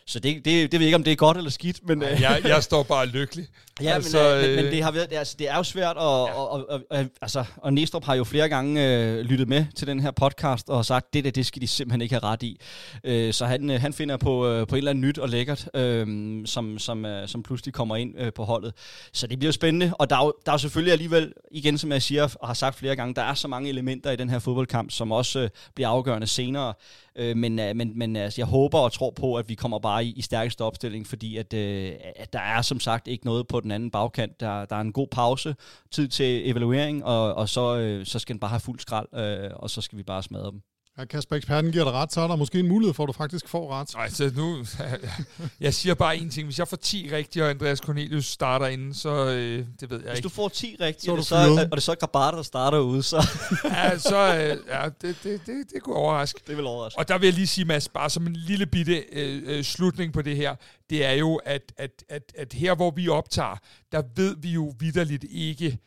så 0.07 0.21
det, 0.21 0.45
det, 0.45 0.45
det 0.45 0.73
ved 0.73 0.81
jeg 0.81 0.87
ikke, 0.87 0.95
om 0.95 1.05
det 1.05 1.13
er 1.13 1.17
godt 1.17 1.37
eller 1.37 1.51
skidt. 1.51 1.89
Men, 1.89 1.99
Nej, 1.99 2.19
jeg, 2.21 2.41
jeg 2.45 2.63
står 2.69 2.83
bare 2.83 3.07
lykkelig. 3.07 3.47
Ja, 3.83 3.95
altså, 3.95 4.19
men, 4.19 4.45
øh, 4.45 4.57
men, 4.57 4.65
men 4.65 4.73
det, 4.75 4.83
har 4.83 4.91
været, 4.91 5.13
altså, 5.13 5.37
det 5.39 5.51
er 5.51 5.57
jo 5.57 5.63
svært, 5.63 5.97
og, 5.97 6.29
ja. 6.29 6.35
og, 6.35 6.51
og, 6.51 6.81
og, 6.91 7.05
altså, 7.23 7.45
og 7.57 7.73
Næstrup 7.73 8.05
har 8.05 8.15
jo 8.15 8.25
flere 8.25 8.49
gange 8.49 8.89
øh, 8.89 9.21
lyttet 9.21 9.49
med 9.49 9.65
til 9.77 9.87
den 9.87 10.01
her 10.01 10.11
podcast, 10.11 10.69
og 10.69 10.85
sagt, 10.85 11.15
det 11.15 11.25
der, 11.25 11.31
det 11.31 11.47
skal 11.47 11.63
de 11.63 11.67
simpelthen 11.67 12.01
ikke 12.03 12.15
have 12.15 12.25
ret 12.25 12.43
i. 12.43 12.61
Øh, 13.05 13.33
så 13.33 13.47
han, 13.47 13.71
øh, 13.71 13.81
han 13.81 13.93
finder 13.93 14.17
på, 14.17 14.47
øh, 14.47 14.67
på 14.67 14.75
et 14.75 14.79
eller 14.79 14.91
andet 14.91 15.05
nyt 15.05 15.19
og 15.19 15.29
lækkert, 15.29 15.69
øh, 15.75 16.07
som, 16.47 16.79
som, 16.79 17.07
øh, 17.07 17.29
som 17.29 17.43
pludselig 17.43 17.75
kommer 17.75 17.97
ind 17.97 18.15
øh, 18.19 18.33
på 18.33 18.45
holdet. 18.45 18.73
Så 19.13 19.27
det 19.27 19.39
bliver 19.39 19.53
spændende, 19.53 19.93
og 19.99 20.11
der 20.11 20.17
er, 20.17 20.25
jo, 20.25 20.33
der 20.47 20.53
er 20.53 20.57
selvfølgelig 20.57 20.93
alligevel, 20.93 21.33
igen 21.51 21.79
som 21.79 21.93
jeg 21.93 22.03
siger 22.03 22.37
og 22.41 22.49
har 22.49 22.55
sagt 22.55 22.77
flere 22.77 22.97
gange, 22.97 23.15
der 23.15 23.23
er 23.23 23.35
så 23.35 23.49
mange 23.49 23.69
elementer 23.69 24.11
i 24.11 24.17
den 24.17 24.31
her 24.31 24.39
fodboldkamp, 24.39 24.91
som 24.91 25.13
også 25.13 25.41
øh, 25.41 25.49
bliver 25.75 25.89
afgørende 25.89 26.27
senere. 26.27 26.75
Øh, 27.17 27.37
men 27.37 27.59
øh, 27.59 27.77
men, 27.77 27.99
men 27.99 28.17
altså, 28.17 28.41
jeg 28.41 28.47
håber 28.47 28.79
og 28.79 28.93
tror 28.93 29.11
på, 29.11 29.35
at 29.35 29.49
vi 29.49 29.55
kommer 29.55 29.79
bare 29.79 30.05
i, 30.05 30.13
i 30.17 30.23
stærkeste 30.23 30.63
opstilling, 30.63 31.07
fordi 31.07 31.37
at, 31.37 31.55
øh, 31.55 31.93
at 32.17 32.33
der 32.33 32.39
er 32.39 32.63
som 32.63 32.81
sagt 32.81 33.09
ikke 33.09 33.25
noget 33.25 33.49
på 33.49 33.61
den 33.61 33.70
anden 33.73 33.91
bagkant. 33.91 34.41
Der, 34.41 34.65
der 34.65 34.77
er 34.77 34.81
en 34.81 34.93
god 34.93 35.09
pause, 35.11 35.57
tid 35.91 36.09
til 36.09 36.51
evaluering, 36.51 37.05
og, 37.05 37.35
og 37.35 37.49
så, 37.49 37.77
øh, 37.77 38.07
så 38.07 38.19
skal 38.19 38.35
den 38.35 38.41
bare 38.41 38.51
have 38.51 38.61
fuld 38.61 38.79
skrald, 38.79 39.09
øh, 39.15 39.51
og 39.57 39.71
så 39.71 39.81
skal 39.81 39.99
vi 39.99 40.03
bare 40.03 40.23
smadre 40.23 40.51
dem. 40.51 40.63
Ja, 41.01 41.05
Kasper 41.05 41.37
Eksperten 41.37 41.73
giver 41.73 41.85
dig 41.85 41.93
ret, 41.93 42.13
så 42.13 42.21
er 42.21 42.29
der 42.29 42.37
måske 42.37 42.59
en 42.59 42.69
mulighed 42.69 42.95
for, 42.95 43.03
at 43.03 43.09
du 43.09 43.13
faktisk 43.13 43.49
får 43.49 43.73
ret. 43.73 43.95
Nej, 43.95 44.09
så 44.09 44.33
nu... 44.37 44.65
jeg 45.61 45.75
siger 45.75 45.95
bare 45.95 46.17
en 46.17 46.31
ting. 46.31 46.47
Hvis 46.47 46.59
jeg 46.59 46.69
får 46.69 46.77
10 46.77 47.09
rigtige, 47.13 47.45
og 47.45 47.51
Andreas 47.51 47.79
Cornelius 47.79 48.27
starter 48.27 48.67
inden, 48.67 48.95
så 48.95 49.27
øh, 49.27 49.65
det 49.81 49.91
ved 49.91 50.01
jeg 50.01 50.09
Hvis 50.09 50.19
ikke. 50.19 50.25
du 50.25 50.29
får 50.29 50.49
10 50.49 50.77
rigtige, 50.81 51.05
så 51.05 51.13
er 51.13 51.17
det 51.17 51.27
så, 51.27 51.37
og 51.37 51.71
det 51.71 51.73
er 51.73 51.81
så 51.81 51.95
Grabater, 51.95 52.37
der 52.37 52.43
starter 52.43 52.79
ude, 52.79 53.03
så... 53.03 53.17
ja, 53.65 53.99
så 53.99 54.37
øh, 54.37 54.57
ja, 54.69 54.89
det, 55.03 55.17
det, 55.23 55.41
det, 55.47 55.67
det 55.75 55.83
kunne 55.83 55.97
overraske. 55.97 56.41
Det 56.47 56.57
vil 56.57 56.67
overraske. 56.67 56.99
Og 56.99 57.09
der 57.09 57.19
vil 57.19 57.27
jeg 57.27 57.35
lige 57.35 57.47
sige, 57.47 57.65
Mads, 57.65 57.89
bare 57.89 58.11
som 58.11 58.27
en 58.27 58.37
lille 58.37 58.67
bitte 58.67 59.05
øh, 59.13 59.43
øh, 59.47 59.65
slutning 59.65 60.13
på 60.13 60.23
det 60.23 60.37
her, 60.37 60.55
det 60.91 61.05
er 61.05 61.13
jo, 61.13 61.37
at, 61.37 61.73
at, 61.79 62.05
at, 62.09 62.23
at 62.35 62.53
her, 62.53 62.75
hvor 62.75 62.91
vi 62.91 63.09
optager, 63.09 63.57
der 63.93 64.03
ved 64.17 64.37
vi 64.39 64.51
jo 64.51 64.75
vidderligt 64.79 65.25
ikke, 65.31 65.79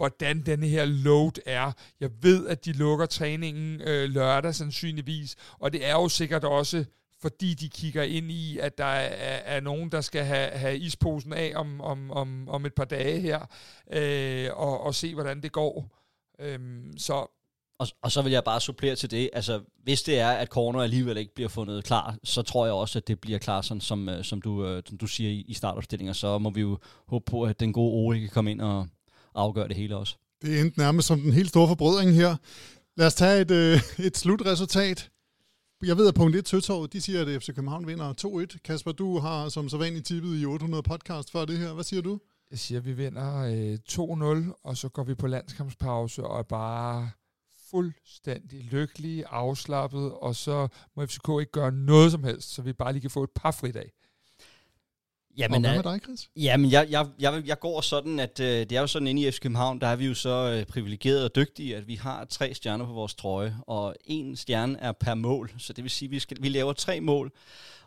hvordan 0.00 0.42
denne 0.46 0.66
her 0.66 0.84
load 0.84 1.42
er. 1.46 1.72
Jeg 2.00 2.10
ved, 2.22 2.46
at 2.46 2.64
de 2.64 2.72
lukker 2.72 3.06
træningen 3.06 3.80
øh, 3.80 4.10
lørdag 4.10 4.54
sandsynligvis, 4.54 5.36
og 5.58 5.72
det 5.72 5.86
er 5.86 5.92
jo 5.92 6.08
sikkert 6.08 6.44
også 6.44 6.84
fordi 7.22 7.54
de 7.54 7.68
kigger 7.68 8.02
ind 8.02 8.30
i, 8.30 8.58
at 8.58 8.78
der 8.78 8.84
er, 8.84 9.56
er 9.56 9.60
nogen, 9.60 9.92
der 9.92 10.00
skal 10.00 10.24
have, 10.24 10.50
have 10.50 10.78
isposen 10.78 11.32
af 11.32 11.52
om, 11.54 11.80
om, 11.80 12.10
om, 12.10 12.48
om 12.48 12.66
et 12.66 12.74
par 12.74 12.84
dage 12.84 13.20
her, 13.20 13.40
øh, 13.92 14.48
og, 14.52 14.80
og 14.80 14.94
se, 14.94 15.14
hvordan 15.14 15.42
det 15.42 15.52
går. 15.52 15.98
Øhm, 16.38 16.98
så 16.98 17.26
og, 17.78 17.86
og 18.02 18.12
så 18.12 18.22
vil 18.22 18.32
jeg 18.32 18.44
bare 18.44 18.60
supplere 18.60 18.96
til 18.96 19.10
det, 19.10 19.30
altså 19.32 19.60
hvis 19.82 20.02
det 20.02 20.18
er, 20.18 20.30
at 20.30 20.48
corner 20.48 20.80
alligevel 20.80 21.16
ikke 21.16 21.34
bliver 21.34 21.48
fundet 21.48 21.84
klar, 21.84 22.16
så 22.24 22.42
tror 22.42 22.64
jeg 22.64 22.74
også, 22.74 22.98
at 22.98 23.08
det 23.08 23.20
bliver 23.20 23.38
klar, 23.38 23.60
sådan, 23.60 23.80
som, 23.80 24.08
øh, 24.08 24.24
som, 24.24 24.42
du, 24.42 24.66
øh, 24.66 24.82
som 24.86 24.98
du 24.98 25.06
siger 25.06 25.30
i, 25.30 25.44
i 25.48 25.54
startopstillingen, 25.54 26.14
så 26.14 26.38
må 26.38 26.50
vi 26.50 26.60
jo 26.60 26.78
håbe 27.06 27.24
på, 27.30 27.42
at 27.42 27.60
den 27.60 27.72
gode 27.72 27.92
Ole 27.92 28.20
kan 28.20 28.28
komme 28.28 28.50
ind 28.50 28.60
og, 28.60 28.86
afgøre 29.34 29.68
det 29.68 29.76
hele 29.76 29.96
også. 29.96 30.16
Det 30.42 30.60
endte 30.60 30.78
nærmest 30.78 31.08
som 31.08 31.20
den 31.20 31.32
helt 31.32 31.48
store 31.48 31.68
forbrødring 31.68 32.14
her. 32.14 32.36
Lad 32.96 33.06
os 33.06 33.14
tage 33.14 33.40
et, 33.40 33.50
øh, 33.50 33.80
et 34.06 34.16
slutresultat. 34.16 35.10
Jeg 35.82 35.96
ved, 35.96 36.08
at 36.08 36.14
punkt 36.14 36.36
1 36.36 36.48
Søtorvet, 36.48 36.92
de 36.92 37.00
siger, 37.00 37.20
at 37.20 37.42
FC 37.42 37.46
København 37.46 37.86
vinder 37.86 38.12
2-1. 38.54 38.58
Kasper, 38.64 38.92
du 38.92 39.18
har 39.18 39.48
som 39.48 39.68
så 39.68 39.76
vanligt 39.76 40.06
tippet 40.06 40.40
i 40.40 40.46
800 40.46 40.82
podcast 40.82 41.30
før 41.30 41.44
det 41.44 41.58
her. 41.58 41.72
Hvad 41.72 41.84
siger 41.84 42.02
du? 42.02 42.18
Jeg 42.50 42.58
siger, 42.58 42.78
at 42.78 42.84
vi 42.84 42.92
vinder 42.92 43.36
øh, 43.36 43.78
2-0, 44.48 44.60
og 44.64 44.76
så 44.76 44.88
går 44.88 45.04
vi 45.04 45.14
på 45.14 45.26
landskampspause 45.26 46.24
og 46.24 46.38
er 46.38 46.42
bare 46.42 47.10
fuldstændig 47.70 48.64
lykkelige, 48.64 49.26
afslappet, 49.26 50.12
og 50.12 50.36
så 50.36 50.68
må 50.96 51.06
FCK 51.06 51.28
ikke 51.40 51.52
gøre 51.52 51.72
noget 51.72 52.12
som 52.12 52.24
helst, 52.24 52.54
så 52.54 52.62
vi 52.62 52.72
bare 52.72 52.92
lige 52.92 53.00
kan 53.00 53.10
få 53.10 53.22
et 53.22 53.30
par 53.34 53.50
fridag. 53.50 53.90
Jamen, 55.40 55.64
og 55.64 55.72
hvad 55.72 55.82
med 55.82 55.92
dig, 55.92 56.00
Chris? 56.02 56.28
Jamen, 56.36 56.70
jeg, 56.70 56.86
jeg, 56.90 57.06
jeg, 57.18 57.42
jeg 57.46 57.58
går 57.60 57.80
sådan, 57.80 58.20
at 58.20 58.40
øh, 58.40 58.46
det 58.46 58.72
er 58.72 58.80
jo 58.80 58.86
sådan 58.86 59.08
inde 59.08 59.22
i 59.22 59.30
FC 59.30 59.40
København, 59.40 59.80
der 59.80 59.86
er 59.86 59.96
vi 59.96 60.06
jo 60.06 60.14
så 60.14 60.54
øh, 60.56 60.66
privilegerede 60.66 61.24
og 61.24 61.36
dygtige, 61.36 61.76
at 61.76 61.88
vi 61.88 61.94
har 61.94 62.24
tre 62.24 62.54
stjerner 62.54 62.86
på 62.86 62.92
vores 62.92 63.14
trøje, 63.14 63.56
og 63.66 63.94
en 64.04 64.36
stjerne 64.36 64.78
er 64.80 64.92
per 64.92 65.14
mål, 65.14 65.52
så 65.58 65.72
det 65.72 65.84
vil 65.84 65.90
sige, 65.90 66.06
at 66.06 66.10
vi, 66.10 66.18
skal, 66.18 66.36
vi 66.40 66.48
laver 66.48 66.72
tre 66.72 67.00
mål, 67.00 67.32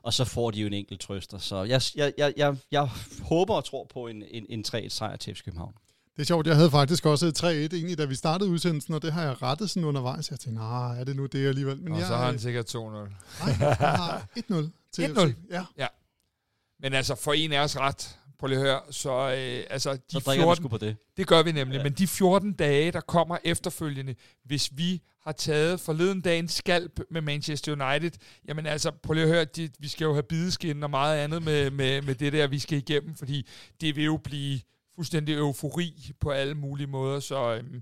og 0.02 0.14
så 0.14 0.26
får 0.26 0.52
de 0.52 0.60
jo 0.60 0.68
en 0.68 0.74
enkelt 0.74 1.02
trøster. 1.02 1.38
Så 1.38 1.64
jeg, 1.64 1.82
jeg, 1.96 2.14
jeg, 2.18 2.34
jeg, 2.38 2.56
jeg 2.72 2.90
håber 3.24 3.54
og 3.54 3.66
tror 3.66 3.88
på 3.94 4.08
en, 4.08 4.24
en, 4.32 4.46
en 4.50 4.64
3-1-sejr 4.68 5.16
til 5.16 5.36
FC 5.36 5.44
København. 5.44 5.74
Det 6.16 6.22
er 6.22 6.26
sjovt, 6.26 6.48
jeg 6.48 6.56
havde 6.56 6.72
faktisk 6.72 7.06
også 7.06 7.32
3-1 7.38 7.48
egentlig, 7.48 7.98
da 7.98 8.06
vi 8.06 8.16
startede 8.16 8.50
udsendelsen, 8.50 8.94
og 8.94 9.02
det 9.02 9.14
har 9.14 9.24
jeg 9.24 9.42
rettet 9.42 9.70
sådan 9.70 9.84
undervejs. 9.84 10.32
Jeg 10.32 10.40
tænkte, 10.40 10.62
nej, 10.62 11.00
er 11.00 11.04
det 11.04 11.16
nu 11.16 11.26
det 11.26 11.48
alligevel? 11.48 11.82
Men 11.82 11.94
og 11.94 12.00
jeg, 12.00 12.08
så 12.08 12.16
har 12.16 12.26
han 12.26 12.40
sikkert 12.40 12.76
2-0. 12.76 12.80
Nej, 12.80 13.10
jeg 13.60 13.76
har 13.76 14.28
1-0 14.38 14.90
til 14.92 15.04
1-0? 15.04 15.34
Ja. 15.52 15.64
ja. 15.78 15.88
Men 16.84 16.94
altså, 16.94 17.16
for 17.16 17.34
en 17.34 17.52
af 17.52 17.60
os 17.60 17.78
ret, 17.78 18.18
prøv 18.40 18.48
lige 18.48 18.60
at 18.60 18.66
høre, 18.66 18.82
så 18.92 19.12
øh, 19.12 19.64
altså, 19.70 19.94
de 19.94 20.00
så 20.10 20.20
14, 20.20 20.70
på 20.70 20.78
det. 20.78 20.96
Det 21.18 21.28
gør 21.28 21.44
vi 21.44 21.52
nemlig, 21.52 21.78
ja. 21.78 21.84
men 21.84 21.94
de 21.94 22.08
14 22.08 22.54
dage, 22.54 22.92
der 22.92 23.02
kommer 23.02 23.38
efterfølgende, 23.44 24.16
hvis 24.46 24.70
vi 24.74 25.02
har 25.24 25.32
taget 25.32 25.80
forleden 25.80 26.22
dagens 26.22 26.54
skalp 26.54 27.00
med 27.12 27.22
Manchester 27.22 27.72
United, 27.72 28.12
jamen 28.48 28.66
altså, 28.66 28.92
prøv 29.04 29.14
lige 29.14 29.24
at 29.24 29.30
høre, 29.30 29.46
de, 29.46 29.70
vi 29.80 29.88
skal 29.88 30.06
jo 30.06 30.14
have 30.14 30.24
bideskin 30.24 30.84
og 30.84 30.90
meget 30.90 31.20
andet 31.20 31.44
med, 31.44 31.72
med, 31.72 32.02
med 32.02 32.16
det 32.16 32.34
der, 32.34 32.48
vi 32.48 32.60
skal 32.60 32.78
igennem, 32.78 33.16
fordi 33.16 33.48
det 33.82 33.96
vil 33.96 34.04
jo 34.04 34.18
blive 34.18 34.60
fuldstændig 34.96 35.36
eufori 35.36 36.12
på 36.20 36.32
alle 36.32 36.56
mulige 36.56 36.88
måder, 36.88 37.20
så 37.20 37.56
øhm, 37.56 37.82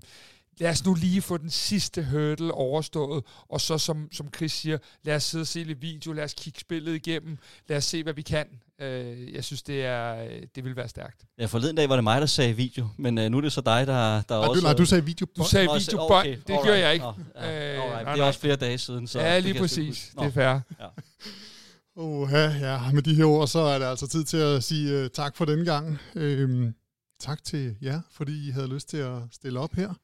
lad 0.58 0.70
os 0.70 0.84
nu 0.84 0.94
lige 0.94 1.22
få 1.22 1.36
den 1.36 1.50
sidste 1.50 2.04
hurdle 2.04 2.54
overstået, 2.54 3.24
og 3.48 3.60
så 3.60 3.78
som, 3.78 4.08
som 4.12 4.28
Chris 4.36 4.52
siger, 4.52 4.78
lad 5.02 5.16
os 5.16 5.22
sidde 5.22 5.42
og 5.42 5.46
se 5.46 5.64
lidt 5.64 5.82
video, 5.82 6.12
lad 6.12 6.24
os 6.24 6.34
kigge 6.34 6.60
spillet 6.60 6.94
igennem, 6.94 7.38
lad 7.68 7.76
os 7.76 7.84
se, 7.84 8.02
hvad 8.02 8.12
vi 8.12 8.22
kan. 8.22 8.46
Øh, 8.80 9.34
jeg 9.34 9.44
synes, 9.44 9.62
det, 9.62 9.84
er, 9.84 10.28
det 10.54 10.64
vil 10.64 10.76
være 10.76 10.88
stærkt. 10.88 11.24
Ja, 11.38 11.46
forleden 11.46 11.76
dag 11.76 11.88
var 11.88 11.94
det 11.94 12.04
mig, 12.04 12.20
der 12.20 12.26
sagde 12.26 12.52
video, 12.52 12.88
men 12.96 13.18
øh, 13.18 13.30
nu 13.30 13.36
er 13.36 13.40
det 13.40 13.52
så 13.52 13.60
dig, 13.60 13.86
der, 13.86 14.22
der 14.22 14.38
nej, 14.38 14.48
også... 14.48 14.62
Nej, 14.62 14.72
du 14.72 14.84
sagde 14.84 15.04
video. 15.04 15.26
Du 15.36 15.44
sagde 15.44 15.68
video 15.78 16.00
okay, 16.00 16.30
det 16.30 16.42
alright. 16.48 16.64
gjorde 16.64 16.78
jeg 16.78 16.92
ikke. 16.94 17.06
Oh, 17.06 17.14
ja, 17.34 17.40
alright. 17.40 18.08
Øh, 18.08 18.14
det 18.14 18.20
er 18.20 18.24
også 18.24 18.40
flere 18.40 18.56
dage 18.56 18.78
siden. 18.78 19.06
Så 19.06 19.20
ja, 19.20 19.38
lige 19.38 19.58
præcis. 19.58 20.12
Det 20.18 20.26
er 20.26 20.30
fair. 20.30 20.60
Ja. 20.80 20.88
Oh, 21.96 22.28
ja, 22.32 22.92
med 22.92 23.02
de 23.02 23.14
her 23.14 23.24
ord, 23.24 23.48
så 23.48 23.58
er 23.58 23.78
det 23.78 23.86
altså 23.86 24.06
tid 24.06 24.24
til 24.24 24.36
at 24.36 24.64
sige 24.64 25.02
uh, 25.04 25.08
tak 25.08 25.36
for 25.36 25.44
den 25.44 25.64
gang. 25.64 25.98
Øhm, 26.14 26.74
tak 27.20 27.44
til 27.44 27.76
jer, 27.82 28.00
fordi 28.10 28.48
I 28.48 28.50
havde 28.50 28.68
lyst 28.74 28.88
til 28.88 28.96
at 28.96 29.18
stille 29.32 29.60
op 29.60 29.74
her. 29.74 29.94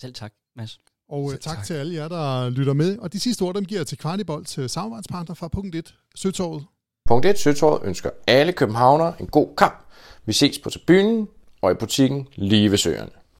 Selv 0.00 0.14
tak, 0.14 0.32
Mads. 0.56 0.80
Og 1.08 1.30
Selv 1.30 1.40
tak, 1.40 1.56
tak 1.56 1.64
til 1.64 1.74
alle 1.74 1.94
jer, 1.94 2.08
der 2.08 2.50
lytter 2.50 2.72
med. 2.72 2.98
Og 2.98 3.12
de 3.12 3.20
sidste 3.20 3.42
ord, 3.42 3.54
dem 3.54 3.64
giver 3.64 3.80
jeg 3.80 3.86
til 3.86 3.98
Kvartibold 3.98 4.44
til 4.44 4.68
samarbejdspartner 4.68 5.34
fra 5.34 5.48
punkt 5.48 5.74
1, 5.74 5.94
Søtorvet. 6.14 6.64
Punkt 7.08 7.26
1, 7.26 7.38
Søtorvet 7.38 7.82
ønsker 7.84 8.10
alle 8.26 8.52
københavnere 8.52 9.14
en 9.20 9.26
god 9.26 9.56
kamp. 9.56 9.84
Vi 10.24 10.32
ses 10.32 10.58
på 10.58 10.70
tribunen 10.70 11.28
og 11.62 11.70
i 11.70 11.74
butikken 11.74 12.28
lige 12.36 12.70
ved 12.70 12.78
søerne. 12.78 13.10